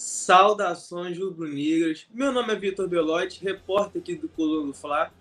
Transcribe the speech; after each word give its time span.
Saudações 0.00 1.18
rubro-negras. 1.18 2.06
Meu 2.10 2.32
nome 2.32 2.54
é 2.54 2.56
Vitor 2.56 2.88
Belotti, 2.88 3.44
repórter 3.44 4.00
aqui 4.00 4.14
do 4.14 4.30
Coluna 4.30 4.68
do 4.68 4.72
Fla. 4.72 5.12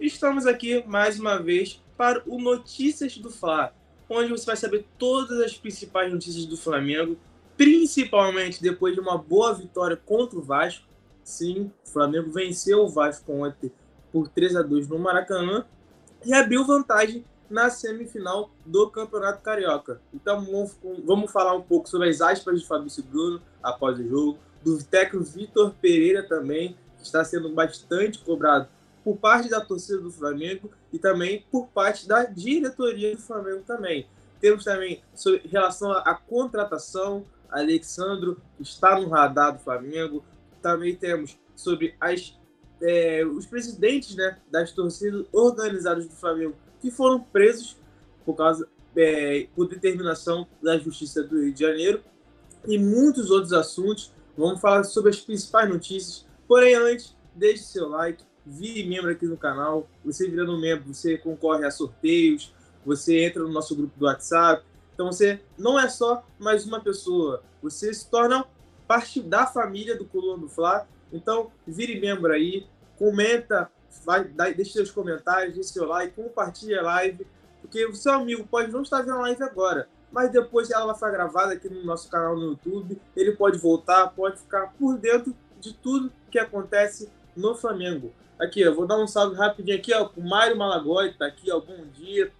Estamos 0.00 0.46
aqui 0.46 0.82
mais 0.84 1.20
uma 1.20 1.38
vez 1.38 1.80
para 1.96 2.24
o 2.26 2.36
Notícias 2.36 3.16
do 3.18 3.30
Fla, 3.30 3.72
onde 4.10 4.28
você 4.30 4.44
vai 4.44 4.56
saber 4.56 4.84
todas 4.98 5.40
as 5.40 5.56
principais 5.56 6.12
notícias 6.12 6.44
do 6.44 6.56
Flamengo, 6.56 7.16
principalmente 7.56 8.60
depois 8.60 8.94
de 8.94 9.00
uma 9.00 9.16
boa 9.16 9.54
vitória 9.54 9.96
contra 9.96 10.36
o 10.36 10.42
Vasco. 10.42 10.84
Sim, 11.22 11.70
o 11.86 11.88
Flamengo 11.88 12.28
venceu 12.28 12.80
o 12.80 12.88
Vasco 12.88 13.30
ontem 13.32 13.70
por 14.10 14.26
3 14.26 14.56
a 14.56 14.62
2 14.62 14.88
no 14.88 14.98
Maracanã 14.98 15.64
e 16.24 16.34
abriu 16.34 16.66
vantagem 16.66 17.24
na 17.48 17.70
semifinal 17.70 18.50
do 18.64 18.90
Campeonato 18.90 19.42
Carioca. 19.42 20.00
Então 20.12 20.44
vamos, 21.04 21.30
falar 21.30 21.54
um 21.54 21.62
pouco 21.62 21.88
sobre 21.88 22.08
as 22.08 22.20
aspas 22.20 22.60
de 22.60 22.66
Fabrício 22.66 23.02
Bruno 23.02 23.40
após 23.62 23.98
o 23.98 24.08
jogo, 24.08 24.38
do 24.62 24.82
técnico 24.82 25.24
Vitor 25.24 25.74
Pereira 25.80 26.22
também, 26.22 26.76
que 26.98 27.04
está 27.04 27.24
sendo 27.24 27.48
bastante 27.50 28.18
cobrado 28.18 28.68
por 29.04 29.16
parte 29.16 29.48
da 29.48 29.60
torcida 29.60 30.00
do 30.00 30.10
Flamengo 30.10 30.70
e 30.92 30.98
também 30.98 31.44
por 31.50 31.68
parte 31.68 32.08
da 32.08 32.24
diretoria 32.24 33.14
do 33.14 33.22
Flamengo 33.22 33.62
também. 33.64 34.06
Temos 34.40 34.64
também 34.64 35.02
sobre 35.14 35.42
relação 35.48 35.92
à 35.92 36.14
contratação, 36.14 37.24
Alexandro 37.50 38.40
está 38.60 38.98
no 38.98 39.08
radar 39.08 39.52
do 39.52 39.58
Flamengo. 39.60 40.24
Também 40.60 40.94
temos 40.94 41.38
sobre 41.54 41.94
as, 42.00 42.38
é, 42.82 43.24
os 43.24 43.46
presidentes 43.46 44.14
né, 44.14 44.38
das 44.50 44.72
torcidas 44.72 45.26
organizadas 45.32 46.06
do 46.06 46.14
Flamengo 46.14 46.54
que 46.86 46.90
foram 46.92 47.18
presos 47.18 47.76
por 48.24 48.36
causa 48.36 48.68
é, 48.96 49.48
por 49.56 49.68
determinação 49.68 50.46
da 50.62 50.78
Justiça 50.78 51.20
do 51.24 51.42
Rio 51.42 51.52
de 51.52 51.58
Janeiro 51.58 52.00
e 52.64 52.78
muitos 52.78 53.28
outros 53.28 53.52
assuntos. 53.52 54.12
Vamos 54.38 54.60
falar 54.60 54.84
sobre 54.84 55.10
as 55.10 55.18
principais 55.18 55.68
notícias. 55.68 56.24
Porém, 56.46 56.76
antes, 56.76 57.16
deixe 57.34 57.64
seu 57.64 57.88
like, 57.88 58.22
vire 58.46 58.88
membro 58.88 59.10
aqui 59.10 59.26
no 59.26 59.36
canal. 59.36 59.88
Você 60.04 60.30
virando 60.30 60.56
membro, 60.60 60.94
você 60.94 61.18
concorre 61.18 61.64
a 61.64 61.72
sorteios, 61.72 62.54
você 62.84 63.24
entra 63.24 63.42
no 63.42 63.48
nosso 63.48 63.74
grupo 63.74 63.98
do 63.98 64.04
WhatsApp. 64.04 64.64
Então 64.94 65.06
você 65.06 65.40
não 65.58 65.78
é 65.78 65.88
só 65.88 66.24
mais 66.38 66.64
uma 66.64 66.80
pessoa, 66.80 67.42
você 67.60 67.92
se 67.92 68.08
torna 68.08 68.46
parte 68.86 69.20
da 69.20 69.44
família 69.44 69.98
do 69.98 70.04
Coluna 70.04 70.38
do 70.38 70.48
Fla. 70.48 70.86
Então, 71.12 71.50
vire 71.66 71.98
membro 71.98 72.32
aí, 72.32 72.64
comenta 72.96 73.70
vai, 74.04 74.24
deixe 74.54 74.72
seus 74.72 74.90
comentários, 74.90 75.54
deixe 75.54 75.70
seu 75.70 75.86
like, 75.86 76.14
compartilhe 76.14 76.74
a 76.74 76.82
live, 76.82 77.26
porque 77.60 77.84
o 77.86 77.94
seu 77.94 78.12
amigo 78.12 78.46
pode 78.46 78.70
não 78.70 78.82
estar 78.82 79.02
vendo 79.02 79.14
a 79.14 79.20
live 79.22 79.42
agora, 79.42 79.88
mas 80.12 80.30
depois 80.30 80.70
ela 80.70 80.86
vai 80.86 80.94
ficar 80.94 81.10
gravada 81.10 81.52
aqui 81.52 81.68
no 81.68 81.84
nosso 81.84 82.08
canal 82.08 82.36
no 82.36 82.50
YouTube, 82.50 83.00
ele 83.16 83.32
pode 83.32 83.58
voltar, 83.58 84.08
pode 84.08 84.38
ficar 84.38 84.72
por 84.78 84.96
dentro 84.98 85.34
de 85.60 85.72
tudo 85.74 86.12
que 86.30 86.38
acontece 86.38 87.10
no 87.36 87.54
Flamengo. 87.54 88.12
Aqui, 88.38 88.60
eu 88.60 88.74
vou 88.74 88.86
dar 88.86 88.98
um 88.98 89.06
salve 89.06 89.34
rapidinho 89.36 89.76
aqui, 89.76 89.94
ó, 89.94 90.10
o 90.16 90.22
Mário 90.22 90.56
Malagoli 90.56 91.12
tá 91.14 91.26
aqui, 91.26 91.50
ó, 91.50 91.58
bom 91.58 91.86
dia. 91.94 92.30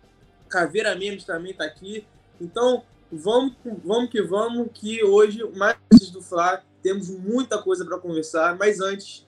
Caveira 0.48 0.94
Memes 0.94 1.24
também 1.24 1.54
tá 1.54 1.64
aqui. 1.64 2.06
Então, 2.40 2.84
vamos, 3.10 3.54
vamos 3.84 4.10
que 4.10 4.22
vamos, 4.22 4.68
que 4.72 5.02
hoje, 5.02 5.42
mais 5.56 5.76
do 6.12 6.22
Fla, 6.22 6.62
temos 6.82 7.08
muita 7.10 7.58
coisa 7.58 7.84
para 7.84 7.98
conversar, 7.98 8.56
mas 8.56 8.80
antes, 8.80 9.25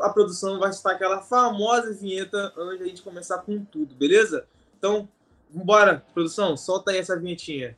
a 0.00 0.10
produção 0.10 0.58
vai 0.58 0.70
estar 0.70 0.92
aquela 0.92 1.20
famosa 1.20 1.92
vinheta 1.92 2.52
antes 2.56 2.80
da 2.80 2.86
gente 2.86 3.02
começar 3.02 3.38
com 3.38 3.64
tudo, 3.64 3.94
beleza? 3.94 4.46
Então, 4.78 5.08
vambora, 5.50 6.04
produção, 6.12 6.56
solta 6.56 6.90
aí 6.90 6.98
essa 6.98 7.18
vinhetinha. 7.18 7.76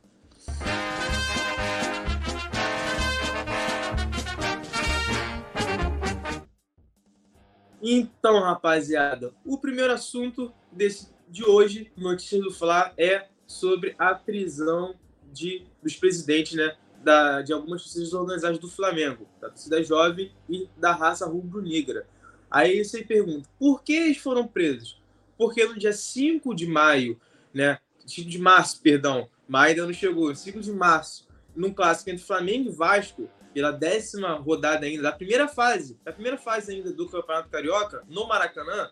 Então, 7.81 8.39
rapaziada, 8.41 9.33
o 9.45 9.57
primeiro 9.57 9.93
assunto 9.93 10.51
desse, 10.71 11.09
de 11.29 11.45
hoje, 11.45 11.91
notícias 11.95 12.43
do 12.43 12.51
Fla, 12.51 12.93
é 12.97 13.27
sobre 13.47 13.95
a 13.97 14.13
prisão 14.13 14.95
de, 15.31 15.65
dos 15.81 15.95
presidentes, 15.95 16.53
né? 16.53 16.75
Da, 17.03 17.41
de 17.41 17.53
algumas 17.53 17.83
torcidas 17.83 18.13
organizadas 18.13 18.59
do 18.59 18.69
Flamengo, 18.69 19.27
da 19.39 19.49
torcida 19.49 19.83
jovem 19.83 20.31
e 20.49 20.69
da 20.77 20.91
raça 20.91 21.25
rubro-negra. 21.25 22.07
Aí 22.49 22.83
você 22.83 23.03
pergunta, 23.03 23.47
por 23.57 23.83
que 23.83 23.93
eles 23.93 24.17
foram 24.17 24.47
presos? 24.47 25.01
Porque 25.37 25.63
no 25.65 25.77
dia 25.77 25.93
5 25.93 26.53
de 26.53 26.67
maio, 26.67 27.19
né, 27.53 27.79
5 28.05 28.29
de 28.29 28.39
março, 28.39 28.81
perdão, 28.81 29.29
maio 29.47 29.71
ainda 29.71 29.85
não 29.85 29.93
chegou, 29.93 30.33
5 30.33 30.59
de 30.59 30.71
março, 30.71 31.27
num 31.55 31.73
clássico 31.73 32.09
entre 32.09 32.23
Flamengo 32.23 32.69
e 32.69 32.73
Vasco, 32.73 33.29
pela 33.53 33.71
décima 33.71 34.33
rodada 34.35 34.85
ainda, 34.85 35.03
da 35.03 35.11
primeira 35.11 35.47
fase, 35.47 35.97
da 36.03 36.11
primeira 36.11 36.37
fase 36.37 36.71
ainda 36.73 36.91
do 36.91 37.07
Campeonato 37.07 37.49
Carioca, 37.49 38.03
no 38.07 38.27
Maracanã, 38.27 38.91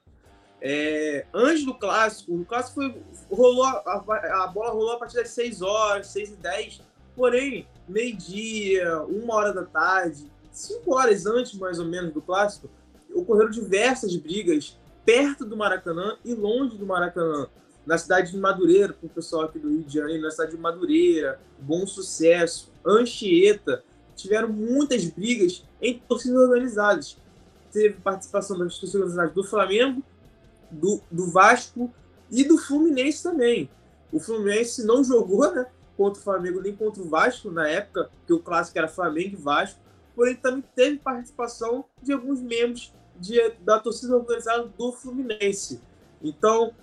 é, 0.59 1.25
antes 1.34 1.63
do 1.63 1.75
clássico, 1.75 2.34
o 2.34 2.45
clássico 2.45 2.81
foi, 2.81 3.01
rolou, 3.29 3.63
a, 3.63 4.03
a, 4.44 4.47
bola 4.47 4.72
rolou 4.72 4.94
a 4.94 4.97
partir 4.97 5.16
das 5.16 5.29
6 5.29 5.62
horas, 5.62 6.07
6 6.07 6.31
e 6.31 6.35
10, 6.38 6.81
porém, 7.16 7.68
meio-dia, 7.87 9.01
uma 9.03 9.35
hora 9.35 9.53
da 9.53 9.63
tarde, 9.63 10.29
cinco 10.51 10.95
horas 10.95 11.25
antes, 11.25 11.53
mais 11.57 11.79
ou 11.79 11.85
menos, 11.85 12.13
do 12.13 12.21
clássico, 12.21 12.69
ocorreram 13.13 13.49
diversas 13.49 14.15
brigas 14.15 14.77
perto 15.05 15.45
do 15.45 15.55
Maracanã 15.55 16.17
e 16.25 16.33
longe 16.33 16.77
do 16.77 16.85
Maracanã. 16.85 17.47
Na 17.85 17.97
cidade 17.97 18.31
de 18.31 18.37
Madureira, 18.37 18.91
com 18.91 19.07
o 19.07 19.09
pessoal 19.09 19.43
aqui 19.43 19.57
do 19.57 19.69
Rio 19.69 19.83
de 19.83 19.93
Janeiro, 19.93 20.21
na 20.21 20.31
cidade 20.31 20.51
de 20.51 20.57
Madureira, 20.57 21.39
Bom 21.57 21.87
Sucesso, 21.87 22.69
Anchieta, 22.85 23.81
tiveram 24.15 24.49
muitas 24.49 25.05
brigas 25.05 25.63
em 25.81 25.97
torcidas 25.97 26.41
organizadas. 26.41 27.17
Teve 27.71 27.95
participação 28.01 28.57
das 28.57 28.77
torcidas 28.77 28.95
organizadas 28.95 29.33
do 29.33 29.43
Flamengo, 29.43 30.03
do, 30.69 30.99
do 31.09 31.31
Vasco 31.31 31.89
e 32.29 32.43
do 32.43 32.57
Fluminense 32.57 33.23
também. 33.23 33.69
O 34.11 34.19
Fluminense 34.19 34.85
não 34.85 35.03
jogou, 35.03 35.49
né? 35.53 35.67
Contra 35.97 36.19
o 36.19 36.23
Flamengo 36.23 36.61
nem 36.61 36.75
contra 36.75 37.01
o 37.01 37.09
Vasco 37.09 37.49
na 37.49 37.67
época, 37.67 38.09
que 38.25 38.33
o 38.33 38.39
clássico 38.39 38.77
era 38.77 38.87
Flamengo 38.87 39.35
e 39.35 39.41
Vasco, 39.41 39.79
porém 40.15 40.35
também 40.35 40.63
teve 40.75 40.97
participação 40.97 41.85
de 42.01 42.13
alguns 42.13 42.41
membros 42.41 42.93
de, 43.19 43.49
da 43.61 43.79
torcida 43.79 44.15
organizada 44.15 44.71
do 44.77 44.91
Fluminense. 44.91 45.81
Então, 46.23 46.73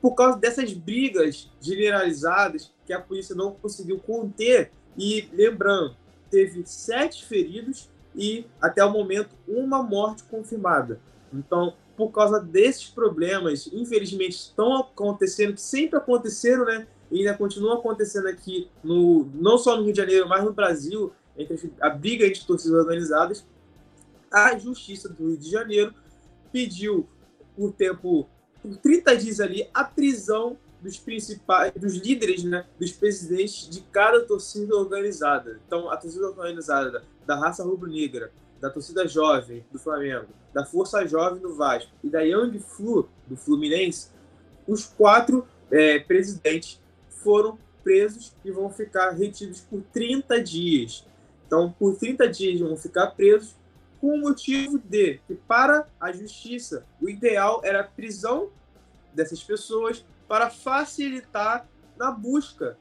por 0.00 0.14
causa 0.14 0.38
dessas 0.38 0.72
brigas 0.72 1.50
generalizadas 1.60 2.72
que 2.86 2.92
a 2.92 3.00
polícia 3.00 3.34
não 3.34 3.52
conseguiu 3.52 3.98
conter, 4.00 4.72
e 4.96 5.28
lembrando, 5.32 5.96
teve 6.30 6.64
sete 6.66 7.24
feridos 7.24 7.90
e 8.14 8.46
até 8.60 8.84
o 8.84 8.90
momento 8.90 9.34
uma 9.48 9.82
morte 9.82 10.22
confirmada. 10.24 11.00
Então, 11.32 11.74
por 11.96 12.10
causa 12.10 12.40
desses 12.40 12.88
problemas, 12.88 13.68
infelizmente 13.72 14.36
estão 14.36 14.76
acontecendo, 14.76 15.54
que 15.54 15.60
sempre 15.60 15.98
aconteceram, 15.98 16.64
né? 16.64 16.86
E 17.12 17.18
ainda 17.18 17.36
continua 17.36 17.74
acontecendo 17.74 18.26
aqui, 18.26 18.70
no, 18.82 19.30
não 19.34 19.58
só 19.58 19.76
no 19.76 19.84
Rio 19.84 19.92
de 19.92 19.98
Janeiro, 19.98 20.26
mas 20.26 20.42
no 20.42 20.52
Brasil, 20.52 21.12
entre 21.36 21.70
a 21.78 21.90
briga 21.90 22.26
entre 22.26 22.44
torcidas 22.46 22.78
organizadas, 22.78 23.46
a 24.30 24.58
Justiça 24.58 25.10
do 25.10 25.28
Rio 25.28 25.36
de 25.36 25.50
Janeiro 25.50 25.94
pediu 26.50 27.06
por 27.54 27.72
tempo, 27.72 28.26
por 28.62 28.76
30 28.78 29.16
dias 29.18 29.40
ali, 29.40 29.68
a 29.74 29.84
prisão 29.84 30.56
dos 30.80 30.98
principais, 30.98 31.72
dos 31.74 31.94
líderes, 31.96 32.44
né, 32.44 32.64
dos 32.80 32.90
presidentes 32.92 33.68
de 33.68 33.82
cada 33.92 34.22
torcida 34.22 34.74
organizada. 34.74 35.60
Então, 35.66 35.90
a 35.90 35.96
torcida 35.98 36.26
organizada 36.26 37.04
da 37.26 37.36
raça 37.36 37.62
rubro-negra, 37.62 38.32
da 38.58 38.70
torcida 38.70 39.06
jovem 39.06 39.64
do 39.70 39.78
Flamengo, 39.78 40.28
da 40.52 40.64
Força 40.64 41.06
Jovem 41.06 41.40
do 41.40 41.54
Vasco 41.54 41.90
e 42.02 42.08
da 42.08 42.22
Young 42.22 42.58
Flu 42.58 43.08
do 43.26 43.36
Fluminense, 43.36 44.08
os 44.66 44.84
quatro 44.84 45.46
é, 45.70 45.98
presidentes 45.98 46.81
foram 47.22 47.58
presos 47.82 48.34
e 48.44 48.50
vão 48.50 48.70
ficar 48.70 49.10
retidos 49.10 49.60
por 49.60 49.82
30 49.92 50.42
dias. 50.42 51.06
Então, 51.46 51.74
por 51.78 51.96
30 51.96 52.28
dias 52.28 52.60
vão 52.60 52.76
ficar 52.76 53.08
presos 53.08 53.56
com 54.00 54.14
o 54.14 54.20
motivo 54.20 54.78
de 54.78 55.20
que, 55.26 55.34
para 55.34 55.86
a 56.00 56.12
justiça, 56.12 56.84
o 57.00 57.08
ideal 57.08 57.60
era 57.64 57.80
a 57.80 57.84
prisão 57.84 58.50
dessas 59.14 59.42
pessoas 59.42 60.04
para 60.26 60.50
facilitar 60.50 61.68
na 61.96 62.10
busca 62.10 62.76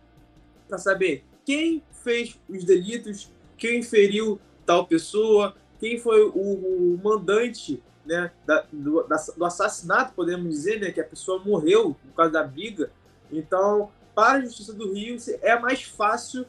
para 0.71 0.77
saber 0.77 1.25
quem 1.45 1.83
fez 1.91 2.39
os 2.47 2.63
delitos, 2.63 3.29
quem 3.57 3.83
feriu 3.83 4.39
tal 4.65 4.87
pessoa, 4.87 5.53
quem 5.79 5.99
foi 5.99 6.23
o, 6.23 6.31
o 6.31 6.99
mandante 7.03 7.83
né, 8.05 8.31
da, 8.45 8.65
do, 8.71 9.03
da, 9.03 9.17
do, 9.35 9.45
assassinato, 9.45 10.13
podemos 10.13 10.49
dizer, 10.49 10.79
né, 10.79 10.91
que 10.91 11.01
a 11.01 11.03
pessoa 11.03 11.43
morreu 11.43 11.95
por 12.05 12.15
causa 12.15 12.31
da 12.31 12.43
briga. 12.43 12.89
Então, 13.29 13.91
para 14.13 14.39
a 14.39 14.41
Justiça 14.41 14.73
do 14.73 14.93
Rio 14.93 15.17
é 15.41 15.57
mais 15.59 15.83
fácil 15.83 16.45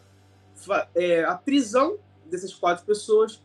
é, 0.95 1.25
a 1.25 1.35
prisão 1.35 1.99
dessas 2.27 2.55
quatro 2.55 2.85
pessoas 2.85 3.43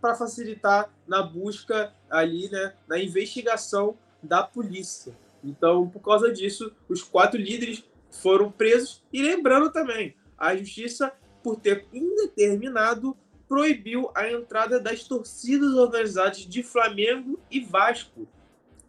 para 0.00 0.14
facilitar 0.14 0.90
na 1.06 1.22
busca 1.22 1.92
ali, 2.10 2.48
né, 2.50 2.74
na 2.88 2.98
investigação 2.98 3.96
da 4.22 4.42
polícia. 4.42 5.16
Então, 5.42 5.88
por 5.88 6.00
causa 6.00 6.32
disso, 6.32 6.72
os 6.88 7.02
quatro 7.02 7.38
líderes 7.38 7.84
foram 8.10 8.50
presos. 8.50 9.02
E 9.12 9.22
lembrando 9.22 9.72
também, 9.72 10.14
a 10.38 10.54
justiça, 10.56 11.12
por 11.42 11.56
tempo 11.56 11.86
indeterminado, 11.92 13.16
proibiu 13.48 14.10
a 14.14 14.30
entrada 14.30 14.80
das 14.80 15.04
torcidas 15.04 15.74
organizadas 15.74 16.38
de 16.38 16.62
Flamengo 16.62 17.38
e 17.50 17.60
Vasco. 17.60 18.26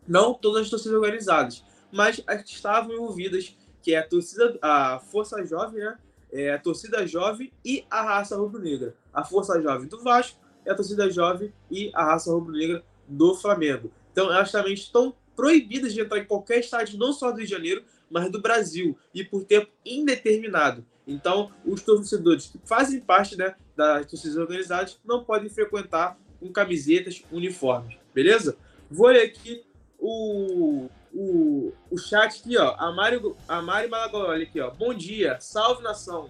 Não 0.07 0.33
todas 0.33 0.63
as 0.63 0.69
torcidas 0.69 0.95
organizadas, 0.95 1.63
mas 1.91 2.23
as 2.27 2.43
que 2.43 2.49
estavam 2.49 2.93
envolvidas, 2.93 3.55
que 3.83 3.93
é 3.93 3.99
a 3.99 4.07
torcida, 4.07 4.57
a 4.61 4.99
Força 4.99 5.45
Jovem, 5.45 5.81
né? 5.81 5.97
É 6.31 6.53
a 6.53 6.57
torcida 6.57 7.05
jovem 7.05 7.51
e 7.63 7.85
a 7.91 8.01
raça 8.01 8.35
rubro-negra. 8.35 8.95
A 9.13 9.23
Força 9.23 9.61
Jovem 9.61 9.87
do 9.87 10.01
Vasco 10.01 10.39
é 10.65 10.71
a 10.71 10.75
torcida 10.75 11.07
jovem 11.11 11.53
e 11.69 11.91
a 11.93 12.05
raça 12.05 12.31
rubro-negra 12.31 12.83
do 13.07 13.35
Flamengo. 13.35 13.91
Então, 14.11 14.33
elas 14.33 14.51
também 14.51 14.73
estão 14.73 15.13
proibidas 15.35 15.93
de 15.93 16.01
entrar 16.01 16.17
em 16.17 16.25
qualquer 16.25 16.59
estádio, 16.59 16.97
não 16.97 17.13
só 17.13 17.29
do 17.29 17.37
Rio 17.37 17.45
de 17.45 17.51
Janeiro, 17.51 17.83
mas 18.09 18.31
do 18.31 18.41
Brasil, 18.41 18.97
e 19.13 19.23
por 19.23 19.43
tempo 19.43 19.69
indeterminado. 19.85 20.85
Então, 21.05 21.51
os 21.65 21.81
torcedores 21.81 22.47
que 22.47 22.59
fazem 22.63 22.99
parte 22.99 23.37
né, 23.37 23.55
das 23.75 24.05
torcidas 24.05 24.37
organizadas 24.37 24.99
não 25.03 25.23
podem 25.23 25.49
frequentar 25.49 26.17
com 26.39 26.51
camisetas, 26.51 27.23
uniformes, 27.31 27.97
beleza? 28.13 28.57
Vou 28.89 29.07
ler 29.07 29.23
aqui 29.23 29.63
o, 29.99 30.89
o, 31.13 31.73
o 31.91 31.97
chat 31.97 32.39
aqui, 32.39 32.57
ó. 32.57 32.75
A 32.77 32.91
Mari, 32.91 33.21
a 33.47 33.61
Mari 33.61 33.87
Malagoli 33.87 34.43
aqui, 34.43 34.59
ó. 34.59 34.71
Bom 34.71 34.93
dia, 34.93 35.37
salve 35.39 35.83
nação. 35.83 36.29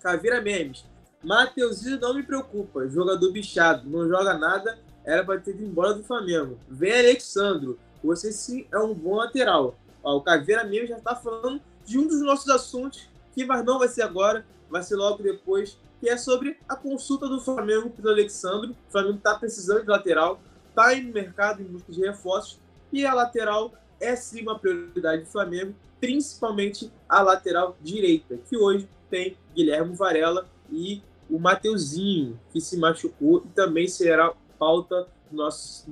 Caveira 0.00 0.40
Memes. 0.40 0.84
Mateuzinho 1.22 1.98
não 1.98 2.14
me 2.14 2.22
preocupa, 2.22 2.88
jogador 2.88 3.32
bichado, 3.32 3.88
não 3.88 4.08
joga 4.08 4.34
nada, 4.34 4.78
era 5.04 5.24
para 5.24 5.40
ter 5.40 5.52
ido 5.52 5.64
embora 5.64 5.92
do 5.92 6.04
Flamengo. 6.04 6.58
Vem 6.68 6.92
Alexandro, 6.92 7.78
você 8.02 8.30
sim 8.30 8.66
é 8.72 8.78
um 8.78 8.94
bom 8.94 9.16
lateral. 9.16 9.76
Ó, 10.04 10.16
o 10.16 10.20
Caveira 10.20 10.62
mesmo 10.64 10.86
já 10.86 10.98
está 10.98 11.16
falando 11.16 11.60
de 11.84 11.98
um 11.98 12.06
dos 12.06 12.20
nossos 12.22 12.48
assuntos, 12.48 13.08
que 13.34 13.44
mas 13.44 13.64
não 13.64 13.78
vai 13.78 13.88
ser 13.88 14.02
agora, 14.02 14.46
vai 14.70 14.82
ser 14.82 14.94
logo 14.94 15.22
depois, 15.22 15.78
que 16.00 16.08
é 16.08 16.16
sobre 16.16 16.58
a 16.68 16.76
consulta 16.76 17.26
do 17.28 17.40
Flamengo 17.40 17.90
pelo 17.90 18.10
Alexandre. 18.10 18.70
O 18.88 18.92
Flamengo 18.92 19.16
está 19.16 19.36
precisando 19.36 19.82
de 19.82 19.88
lateral, 19.88 20.40
está 20.68 20.94
no 20.94 21.12
mercado 21.12 21.62
em 21.62 21.64
busca 21.64 21.90
de 21.90 22.02
reforços, 22.02 22.60
e 22.92 23.04
a 23.04 23.12
lateral 23.12 23.72
é 24.00 24.14
sim 24.16 24.42
uma 24.42 24.58
prioridade 24.58 25.22
do 25.22 25.28
Flamengo, 25.28 25.74
principalmente 26.00 26.92
a 27.08 27.22
lateral 27.22 27.76
direita, 27.80 28.38
que 28.48 28.56
hoje 28.56 28.88
tem 29.10 29.36
Guilherme 29.54 29.94
Varela 29.94 30.46
e 30.70 31.02
o 31.28 31.38
Mateuzinho, 31.38 32.38
que 32.52 32.60
se 32.60 32.76
machucou 32.76 33.42
e 33.44 33.48
também 33.48 33.88
será 33.88 34.32
pauta 34.58 35.08
do 35.30 35.36
nosso, 35.36 35.84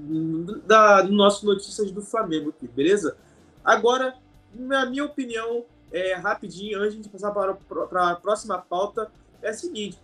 da, 0.65 1.03
do 1.03 1.13
nosso 1.13 1.45
Notícias 1.47 1.91
do 1.91 2.03
Flamengo 2.03 2.51
aqui, 2.51 2.69
beleza? 2.69 3.17
Agora, 3.65 4.15
na 4.55 4.87
minha 4.87 5.05
opinião, 5.05 5.65
é, 5.93 6.15
rapidinho, 6.15 6.81
antes 6.81 7.01
de 7.01 7.09
passar 7.09 7.33
para, 7.33 7.55
para 7.55 8.11
a 8.11 8.17
próxima 8.17 8.59
pauta, 8.59 9.11
é 9.43 9.51
a 9.51 9.55
seguinte: 9.55 9.99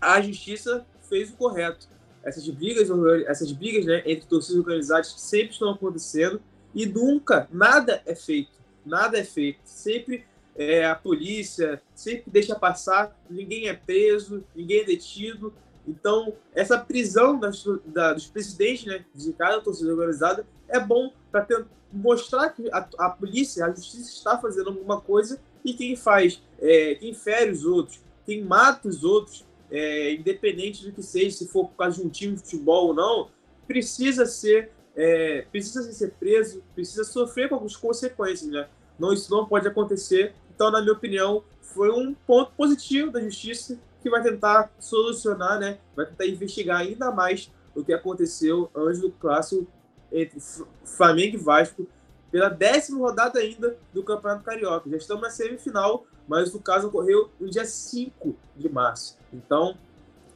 a 0.00 0.20
justiça 0.20 0.86
fez 1.08 1.30
o 1.30 1.36
correto. 1.36 1.88
Essas 2.22 2.48
brigas, 2.48 2.88
essas 3.26 3.52
brigas 3.52 3.84
né, 3.84 4.02
entre 4.06 4.26
torcidas 4.26 4.60
organizadas 4.60 5.12
sempre 5.18 5.52
estão 5.52 5.70
acontecendo 5.70 6.40
e 6.74 6.86
nunca 6.86 7.48
nada 7.52 8.02
é 8.04 8.14
feito. 8.14 8.52
Nada 8.84 9.18
é 9.18 9.24
feito. 9.24 9.60
Sempre 9.64 10.24
é, 10.56 10.84
a 10.86 10.94
polícia 10.94 11.82
sempre 11.94 12.30
deixa 12.30 12.54
passar, 12.54 13.18
ninguém 13.28 13.68
é 13.68 13.74
preso, 13.74 14.44
ninguém 14.54 14.80
é 14.80 14.84
detido. 14.84 15.52
Então, 15.86 16.34
essa 16.54 16.78
prisão 16.78 17.38
das, 17.38 17.64
da, 17.86 18.12
dos 18.12 18.26
presidentes 18.26 18.86
né, 18.86 19.04
de 19.14 19.32
cada 19.32 19.60
torcida 19.60 19.92
organizada 19.92 20.46
é 20.68 20.80
bom 20.80 21.12
para 21.30 21.66
mostrar 21.92 22.50
que 22.50 22.68
a, 22.70 22.88
a, 22.98 23.10
polícia, 23.10 23.66
a 23.66 23.70
justiça 23.70 24.10
está 24.10 24.38
fazendo 24.38 24.70
alguma 24.70 25.00
coisa 25.00 25.40
e 25.64 25.74
quem 25.74 25.94
faz, 25.94 26.42
é, 26.58 26.94
quem 26.94 27.12
fere 27.14 27.50
os 27.50 27.64
outros, 27.64 28.00
quem 28.24 28.42
mata 28.42 28.88
os 28.88 29.04
outros, 29.04 29.44
é, 29.70 30.14
independente 30.14 30.84
do 30.84 30.92
que 30.92 31.02
seja, 31.02 31.36
se 31.36 31.48
for 31.48 31.68
por 31.68 31.76
causa 31.76 32.00
de 32.00 32.06
um 32.06 32.10
time 32.10 32.34
de 32.34 32.42
futebol 32.42 32.88
ou 32.88 32.94
não, 32.94 33.28
precisa 33.66 34.26
ser, 34.26 34.70
é, 34.96 35.46
precisa 35.50 35.82
ser 35.92 36.12
preso, 36.12 36.62
precisa 36.74 37.04
sofrer 37.04 37.48
com 37.48 37.56
algumas 37.56 37.76
consequências, 37.76 38.50
né? 38.50 38.68
Não, 38.98 39.12
isso 39.12 39.30
não 39.30 39.46
pode 39.46 39.66
acontecer. 39.66 40.34
Então, 40.54 40.70
na 40.70 40.80
minha 40.80 40.92
opinião, 40.92 41.42
foi 41.60 41.90
um 41.90 42.14
ponto 42.14 42.52
positivo 42.52 43.10
da 43.10 43.20
justiça 43.20 43.78
que 44.02 44.08
vai 44.08 44.22
tentar 44.22 44.70
solucionar, 44.78 45.58
né? 45.58 45.78
Vai 45.96 46.06
tentar 46.06 46.26
investigar 46.26 46.80
ainda 46.80 47.10
mais 47.10 47.50
o 47.74 47.82
que 47.82 47.92
aconteceu 47.92 48.70
antes 48.74 49.00
do 49.00 49.10
clássico 49.10 49.66
entre 50.12 50.38
Flamengo 50.84 51.36
e 51.36 51.38
Vasco 51.38 51.88
pela 52.30 52.48
décima 52.48 52.98
rodada 52.98 53.38
ainda 53.38 53.76
do 53.92 54.02
Campeonato 54.02 54.44
Carioca. 54.44 54.90
Já 54.90 54.96
estamos 54.96 55.22
na 55.22 55.30
semifinal, 55.30 56.06
mas 56.28 56.54
o 56.54 56.60
caso 56.60 56.88
ocorreu 56.88 57.30
no 57.40 57.50
dia 57.50 57.64
5 57.64 58.36
de 58.56 58.68
março. 58.68 59.18
Então, 59.32 59.76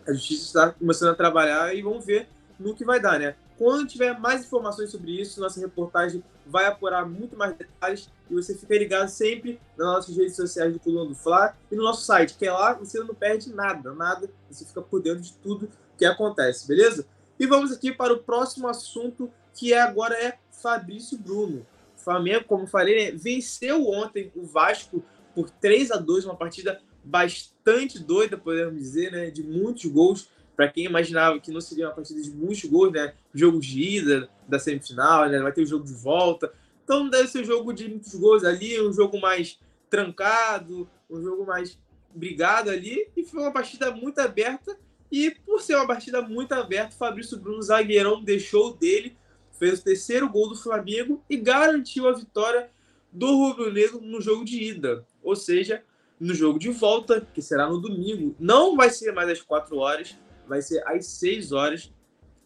a 0.07 0.13
justiça 0.13 0.45
está 0.45 0.71
começando 0.73 1.11
a 1.11 1.15
trabalhar 1.15 1.75
e 1.75 1.83
vamos 1.83 2.05
ver 2.05 2.29
no 2.59 2.75
que 2.75 2.85
vai 2.85 3.01
dar, 3.01 3.19
né? 3.19 3.37
Quando 3.59 3.89
tiver 3.89 4.17
mais 4.21 4.45
informações 4.45 4.91
sobre 4.91 5.21
isso, 5.21 5.41
nossa 5.41 5.59
reportagem 5.59 6.23
vai 6.47 6.67
apurar 6.67 7.05
muito 7.05 7.37
mais 7.37 7.57
detalhes 7.57 8.09
e 8.31 8.35
você 8.35 8.55
fica 8.55 8.79
ligado 8.79 9.09
sempre 9.09 9.61
nas 9.77 9.87
nossas 9.87 10.17
redes 10.17 10.37
sociais 10.37 10.73
do 10.73 10.79
Coluna 10.79 11.07
do 11.07 11.15
Fla 11.15 11.57
e 11.71 11.75
no 11.75 11.83
nosso 11.83 12.05
site, 12.05 12.37
que 12.39 12.47
é 12.47 12.53
lá 12.53 12.75
você 12.75 13.01
não 13.01 13.15
perde 13.15 13.53
nada, 13.53 13.93
nada, 13.93 14.31
você 14.49 14.65
fica 14.65 14.81
por 14.81 15.03
dentro 15.03 15.23
de 15.23 15.33
tudo 15.33 15.69
que 15.99 16.05
acontece, 16.05 16.69
beleza? 16.69 17.05
E 17.39 17.47
vamos 17.47 17.73
aqui 17.73 17.93
para 17.93 18.13
o 18.13 18.19
próximo 18.19 18.69
assunto, 18.69 19.29
que 19.53 19.73
é 19.73 19.81
agora 19.81 20.15
é 20.15 20.39
Fabrício 20.53 21.19
Bruno. 21.19 21.67
O 21.97 22.01
Flamengo, 22.01 22.45
como 22.45 22.67
falei, 22.67 23.11
né, 23.11 23.19
venceu 23.19 23.89
ontem 23.89 24.31
o 24.37 24.45
Vasco 24.45 25.03
por 25.35 25.51
3 25.51 25.91
a 25.91 25.97
2 25.97 26.27
uma 26.27 26.37
partida 26.37 26.81
bastante 27.03 27.99
doida, 27.99 28.37
podemos 28.37 28.75
dizer, 28.75 29.11
né, 29.11 29.31
de 29.31 29.43
muitos 29.43 29.85
gols 29.87 30.29
para 30.59 30.69
quem 30.69 30.87
imaginava 30.87 31.39
que 31.39 31.53
não 31.53 31.61
seria 31.61 31.87
uma 31.87 31.95
partida 31.95 32.21
de 32.21 32.33
muitos 32.33 32.65
gols, 32.65 32.91
né? 32.91 33.15
Jogo 33.33 33.61
de 33.61 33.81
ida 33.81 34.29
da 34.49 34.59
semifinal, 34.59 35.29
né? 35.29 35.39
Vai 35.39 35.53
ter 35.53 35.63
o 35.63 35.67
jogo 35.67 35.85
de 35.85 35.95
volta. 35.95 36.53
Então 36.83 37.09
deve 37.09 37.29
ser 37.29 37.43
um 37.43 37.45
jogo 37.45 37.73
de 37.73 37.87
muitos 37.87 38.13
gols 38.17 38.43
ali, 38.43 38.83
um 38.83 38.93
jogo 38.93 39.21
mais 39.21 39.61
trancado, 39.89 40.91
um 41.09 41.23
jogo 41.23 41.47
mais 41.47 41.79
brigado 42.13 42.71
ali. 42.71 43.07
E 43.17 43.25
foi 43.25 43.41
uma 43.41 43.53
partida 43.53 43.93
muito 43.93 44.19
aberta. 44.19 44.77
E 45.13 45.31
por 45.31 45.63
ser 45.63 45.77
uma 45.77 45.87
partida 45.87 46.21
muito 46.23 46.51
aberta, 46.51 46.93
o 46.93 46.99
Fabrício 46.99 47.39
Bruno, 47.39 47.63
zagueirão, 47.63 48.21
deixou 48.21 48.75
dele, 48.75 49.17
fez 49.61 49.79
o 49.79 49.85
terceiro 49.85 50.29
gol 50.29 50.49
do 50.49 50.57
Flamengo 50.57 51.23
e 51.31 51.37
garantiu 51.37 52.09
a 52.09 52.13
vitória 52.13 52.69
do 53.13 53.29
Rubro 53.29 53.73
Negro 53.73 54.01
no 54.01 54.21
jogo 54.21 54.45
de 54.45 54.61
ida. 54.61 55.07
Ou 55.23 55.37
seja, 55.37 55.85
no 56.19 56.35
jogo 56.35 56.59
de 56.59 56.71
volta, 56.71 57.25
que 57.33 57.41
será 57.41 57.69
no 57.69 57.81
domingo. 57.81 58.35
Não 58.41 58.77
vai 58.77 58.91
ser 58.91 59.13
mais 59.13 59.29
às 59.31 59.41
4 59.41 59.77
horas, 59.79 60.17
vai 60.49 60.63
ser 60.63 60.83
às 60.87 61.07
6 61.07 61.53
horas. 61.53 61.93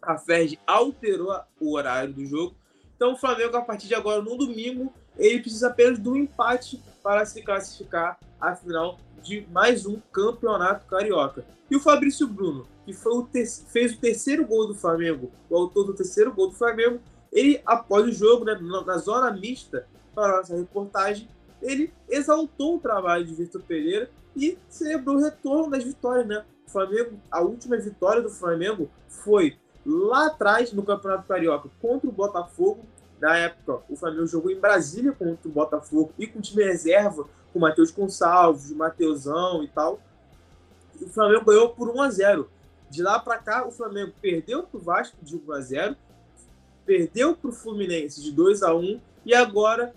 A 0.01 0.19
Ferdi 0.19 0.59
alterou 0.67 1.35
o 1.61 1.75
horário 1.75 2.13
do 2.13 2.27
jogo. 2.27 2.56
Então 2.97 3.13
o 3.13 3.17
Flamengo, 3.17 3.56
a 3.56 3.63
partir 3.63 3.87
de 3.89 3.94
agora, 3.94 4.21
no 4.21 4.37
domingo, 4.37 4.93
ele 5.17 5.41
precisa 5.41 5.69
apenas 5.69 5.99
do 5.99 6.17
empate 6.17 6.82
para 7.03 7.25
se 7.25 7.43
classificar 7.43 8.19
à 8.41 8.55
final 8.55 8.99
de 9.23 9.47
mais 9.51 9.87
um 9.87 10.01
campeonato 10.13 10.87
carioca. 10.87 11.44
E 11.71 11.77
o 11.77 11.81
Fabrício 11.81 12.27
Bruno, 12.27 12.67
que 12.85 12.93
foi 12.93 13.13
o 13.13 13.29
fez 13.69 13.93
o 13.93 13.99
terceiro 13.99 14.47
gol 14.47 14.67
do 14.67 14.75
Flamengo, 14.75 15.31
o 15.49 15.56
autor 15.56 15.85
do 15.85 15.94
terceiro 15.94 16.32
gol 16.32 16.49
do 16.49 16.55
Flamengo, 16.55 17.01
ele, 17.32 17.63
após 17.65 18.06
o 18.06 18.13
jogo, 18.13 18.44
né, 18.44 18.59
na 18.61 18.99
zona 18.99 19.32
mista, 19.32 19.87
para 20.15 20.35
a 20.35 20.37
nossa 20.39 20.56
reportagem, 20.56 21.29
ele 21.63 21.93
exaltou 22.09 22.77
o 22.77 22.81
trabalho 22.81 23.25
de 23.25 23.35
Vitor 23.35 23.63
Pereira 23.63 24.11
e 24.37 24.59
celebrou 24.69 25.17
o 25.17 25.23
retorno 25.23 25.71
das 25.71 25.85
vitórias, 25.85 26.27
né? 26.27 26.44
Flamengo, 26.72 27.20
a 27.31 27.41
última 27.43 27.76
vitória 27.76 28.22
do 28.22 28.31
Flamengo 28.31 28.91
foi 29.08 29.58
lá 29.84 30.26
atrás 30.26 30.72
no 30.72 30.82
Campeonato 30.82 31.29
Carioca 31.29 31.69
contra 31.81 32.08
o 32.08 32.12
Botafogo. 32.12 32.84
Na 33.20 33.36
época, 33.36 33.82
o 33.88 33.94
Flamengo 33.94 34.26
jogou 34.26 34.50
em 34.50 34.58
Brasília 34.58 35.12
contra 35.12 35.48
o 35.48 35.52
Botafogo 35.52 36.12
e 36.19 36.26
com 36.26 36.38
o 36.38 36.43
time 36.43 36.64
reserva, 36.64 37.29
com 37.52 37.58
o 37.58 37.62
Matheus 37.62 37.91
Gonçalves, 37.91 38.72
Mateusão 38.72 39.62
e 39.62 39.69
tal. 39.69 40.00
O 41.00 41.08
Flamengo 41.08 41.44
ganhou 41.44 41.69
por 41.70 41.88
1 41.88 42.02
a 42.02 42.10
0 42.10 42.50
De 42.91 43.02
lá 43.02 43.19
para 43.19 43.38
cá, 43.38 43.67
o 43.67 43.70
Flamengo 43.70 44.12
perdeu 44.20 44.62
para 44.62 44.79
o 44.79 44.82
Vasco 44.82 45.17
de 45.22 45.36
1 45.36 45.52
a 45.52 45.60
0 45.60 45.96
perdeu 46.84 47.36
para 47.36 47.50
o 47.50 47.52
Fluminense 47.52 48.20
de 48.20 48.32
2 48.32 48.62
a 48.62 48.74
1 48.74 49.00
e 49.24 49.34
agora 49.34 49.94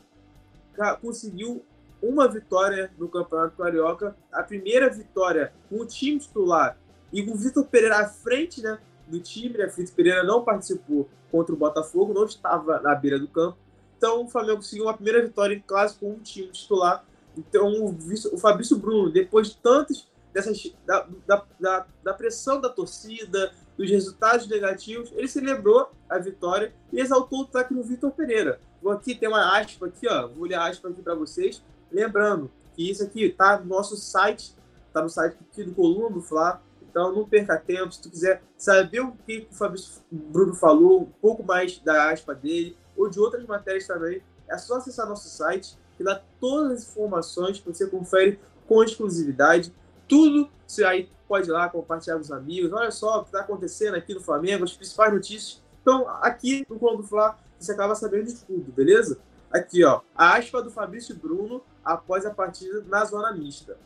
conseguiu 1.02 1.66
uma 2.10 2.28
vitória 2.28 2.92
no 2.98 3.08
Campeonato 3.08 3.58
Carioca, 3.58 4.16
a 4.32 4.44
primeira 4.44 4.90
vitória 4.90 5.54
com 5.70 5.78
o 5.78 5.86
time 5.86 6.20
titular 6.20 6.78
e 7.12 7.24
com 7.24 7.32
o 7.32 7.38
Vitor 7.38 7.66
Pereira 7.66 8.00
à 8.00 8.08
frente 8.08 8.62
né, 8.62 8.80
do 9.08 9.20
time. 9.20 9.58
Né? 9.58 9.68
Vitor 9.68 9.96
Pereira 9.96 10.24
não 10.24 10.44
participou 10.44 11.10
contra 11.32 11.54
o 11.54 11.58
Botafogo, 11.58 12.14
não 12.14 12.26
estava 12.26 12.80
na 12.80 12.94
beira 12.96 13.20
do 13.20 13.28
campo. 13.28 13.58
Então 13.98 14.26
o 14.26 14.28
Flamengo 14.28 14.58
conseguiu 14.58 14.86
uma 14.86 14.94
primeira 14.94 15.22
vitória 15.22 15.56
em 15.56 15.60
clássico 15.60 16.06
com 16.06 16.14
um 16.14 16.20
time 16.20 16.50
titular. 16.50 17.04
Então 17.38 17.86
o, 17.86 18.38
Fabrício 18.38 18.78
Bruno, 18.78 19.12
depois 19.12 19.50
de 19.50 19.58
tantas 19.58 20.08
dessas 20.34 20.74
da, 20.86 21.08
da, 21.26 21.46
da, 21.60 21.88
da 22.04 22.14
pressão 22.14 22.60
da 22.60 22.70
torcida, 22.70 23.52
dos 23.78 23.90
resultados 23.90 24.48
negativos, 24.48 25.12
ele 25.14 25.28
celebrou 25.28 25.90
a 26.10 26.18
vitória 26.18 26.74
e 26.92 27.00
exaltou 27.00 27.42
o 27.42 27.74
no 27.74 27.84
Vitor 27.84 28.12
Pereira. 28.12 28.60
Vou 28.82 28.92
aqui 28.92 29.16
ter 29.16 29.28
uma 29.28 29.58
aspa 29.58 29.88
aqui, 29.88 30.08
ó. 30.08 30.28
Vou 30.28 30.46
ler 30.46 30.56
a 30.56 30.68
aspa 30.68 30.90
aqui 30.90 31.02
para 31.02 31.16
vocês. 31.16 31.62
Lembrando 31.92 32.52
que 32.76 32.90
isso 32.90 33.04
aqui 33.04 33.30
tá 33.30 33.60
no 33.60 33.66
nosso 33.66 33.96
site, 33.96 34.56
tá 34.94 35.02
no 35.02 35.10
site 35.10 35.38
aqui 35.40 35.64
do 35.64 35.74
Coluna 35.74 36.10
do 36.10 36.22
Fla, 36.22 36.62
Então 36.90 37.14
não 37.14 37.28
perca 37.28 37.58
tempo. 37.58 37.92
Se 37.92 38.02
tu 38.02 38.10
quiser 38.10 38.42
saber 38.58 39.02
o 39.02 39.12
que 39.26 39.48
o 39.52 39.54
Fabrício 39.54 40.02
Bruno 40.10 40.54
falou, 40.54 41.02
um 41.02 41.12
pouco 41.22 41.44
mais 41.44 41.80
da 41.80 42.10
aspa 42.10 42.34
dele, 42.34 42.78
ou 42.96 43.10
de 43.10 43.20
outras 43.20 43.46
matérias 43.46 43.86
também, 43.86 44.22
é 44.48 44.58
só 44.58 44.78
acessar 44.78 45.08
nosso 45.08 45.28
site, 45.28 45.78
que 45.98 46.04
dá 46.04 46.22
todas 46.40 46.72
as 46.72 46.90
informações 46.90 47.60
que 47.60 47.68
você 47.68 47.88
confere 47.88 48.40
com 48.68 48.84
exclusividade. 48.84 49.74
Tudo 50.08 50.50
você 50.66 50.84
aí 50.84 51.10
pode 51.28 51.50
ir 51.50 51.52
lá 51.52 51.70
compartilhar 51.70 52.16
com 52.16 52.22
os 52.22 52.32
amigos. 52.32 52.72
Olha 52.72 52.92
só 52.92 53.20
o 53.20 53.22
que 53.24 53.30
está 53.30 53.42
acontecendo 53.42 53.96
aqui 53.96 54.14
no 54.14 54.22
Flamengo, 54.22 54.64
as 54.64 54.74
principais 54.74 55.14
notícias. 55.14 55.64
Então, 55.82 56.08
aqui 56.22 56.66
no 56.70 56.80
Colombo 56.80 57.04
Fla, 57.04 57.38
você 57.60 57.72
acaba 57.72 57.96
sabendo 57.96 58.26
de 58.26 58.36
tudo, 58.36 58.72
beleza? 58.72 59.20
Aqui, 59.52 59.84
ó, 59.84 60.02
a 60.16 60.36
aspa 60.36 60.62
do 60.62 60.72
Fabrício 60.72 61.16
Bruno 61.16 61.62
após 61.86 62.26
a 62.26 62.32
partida 62.32 62.84
na 62.88 63.06
zona 63.06 63.32
mista. 63.32 63.78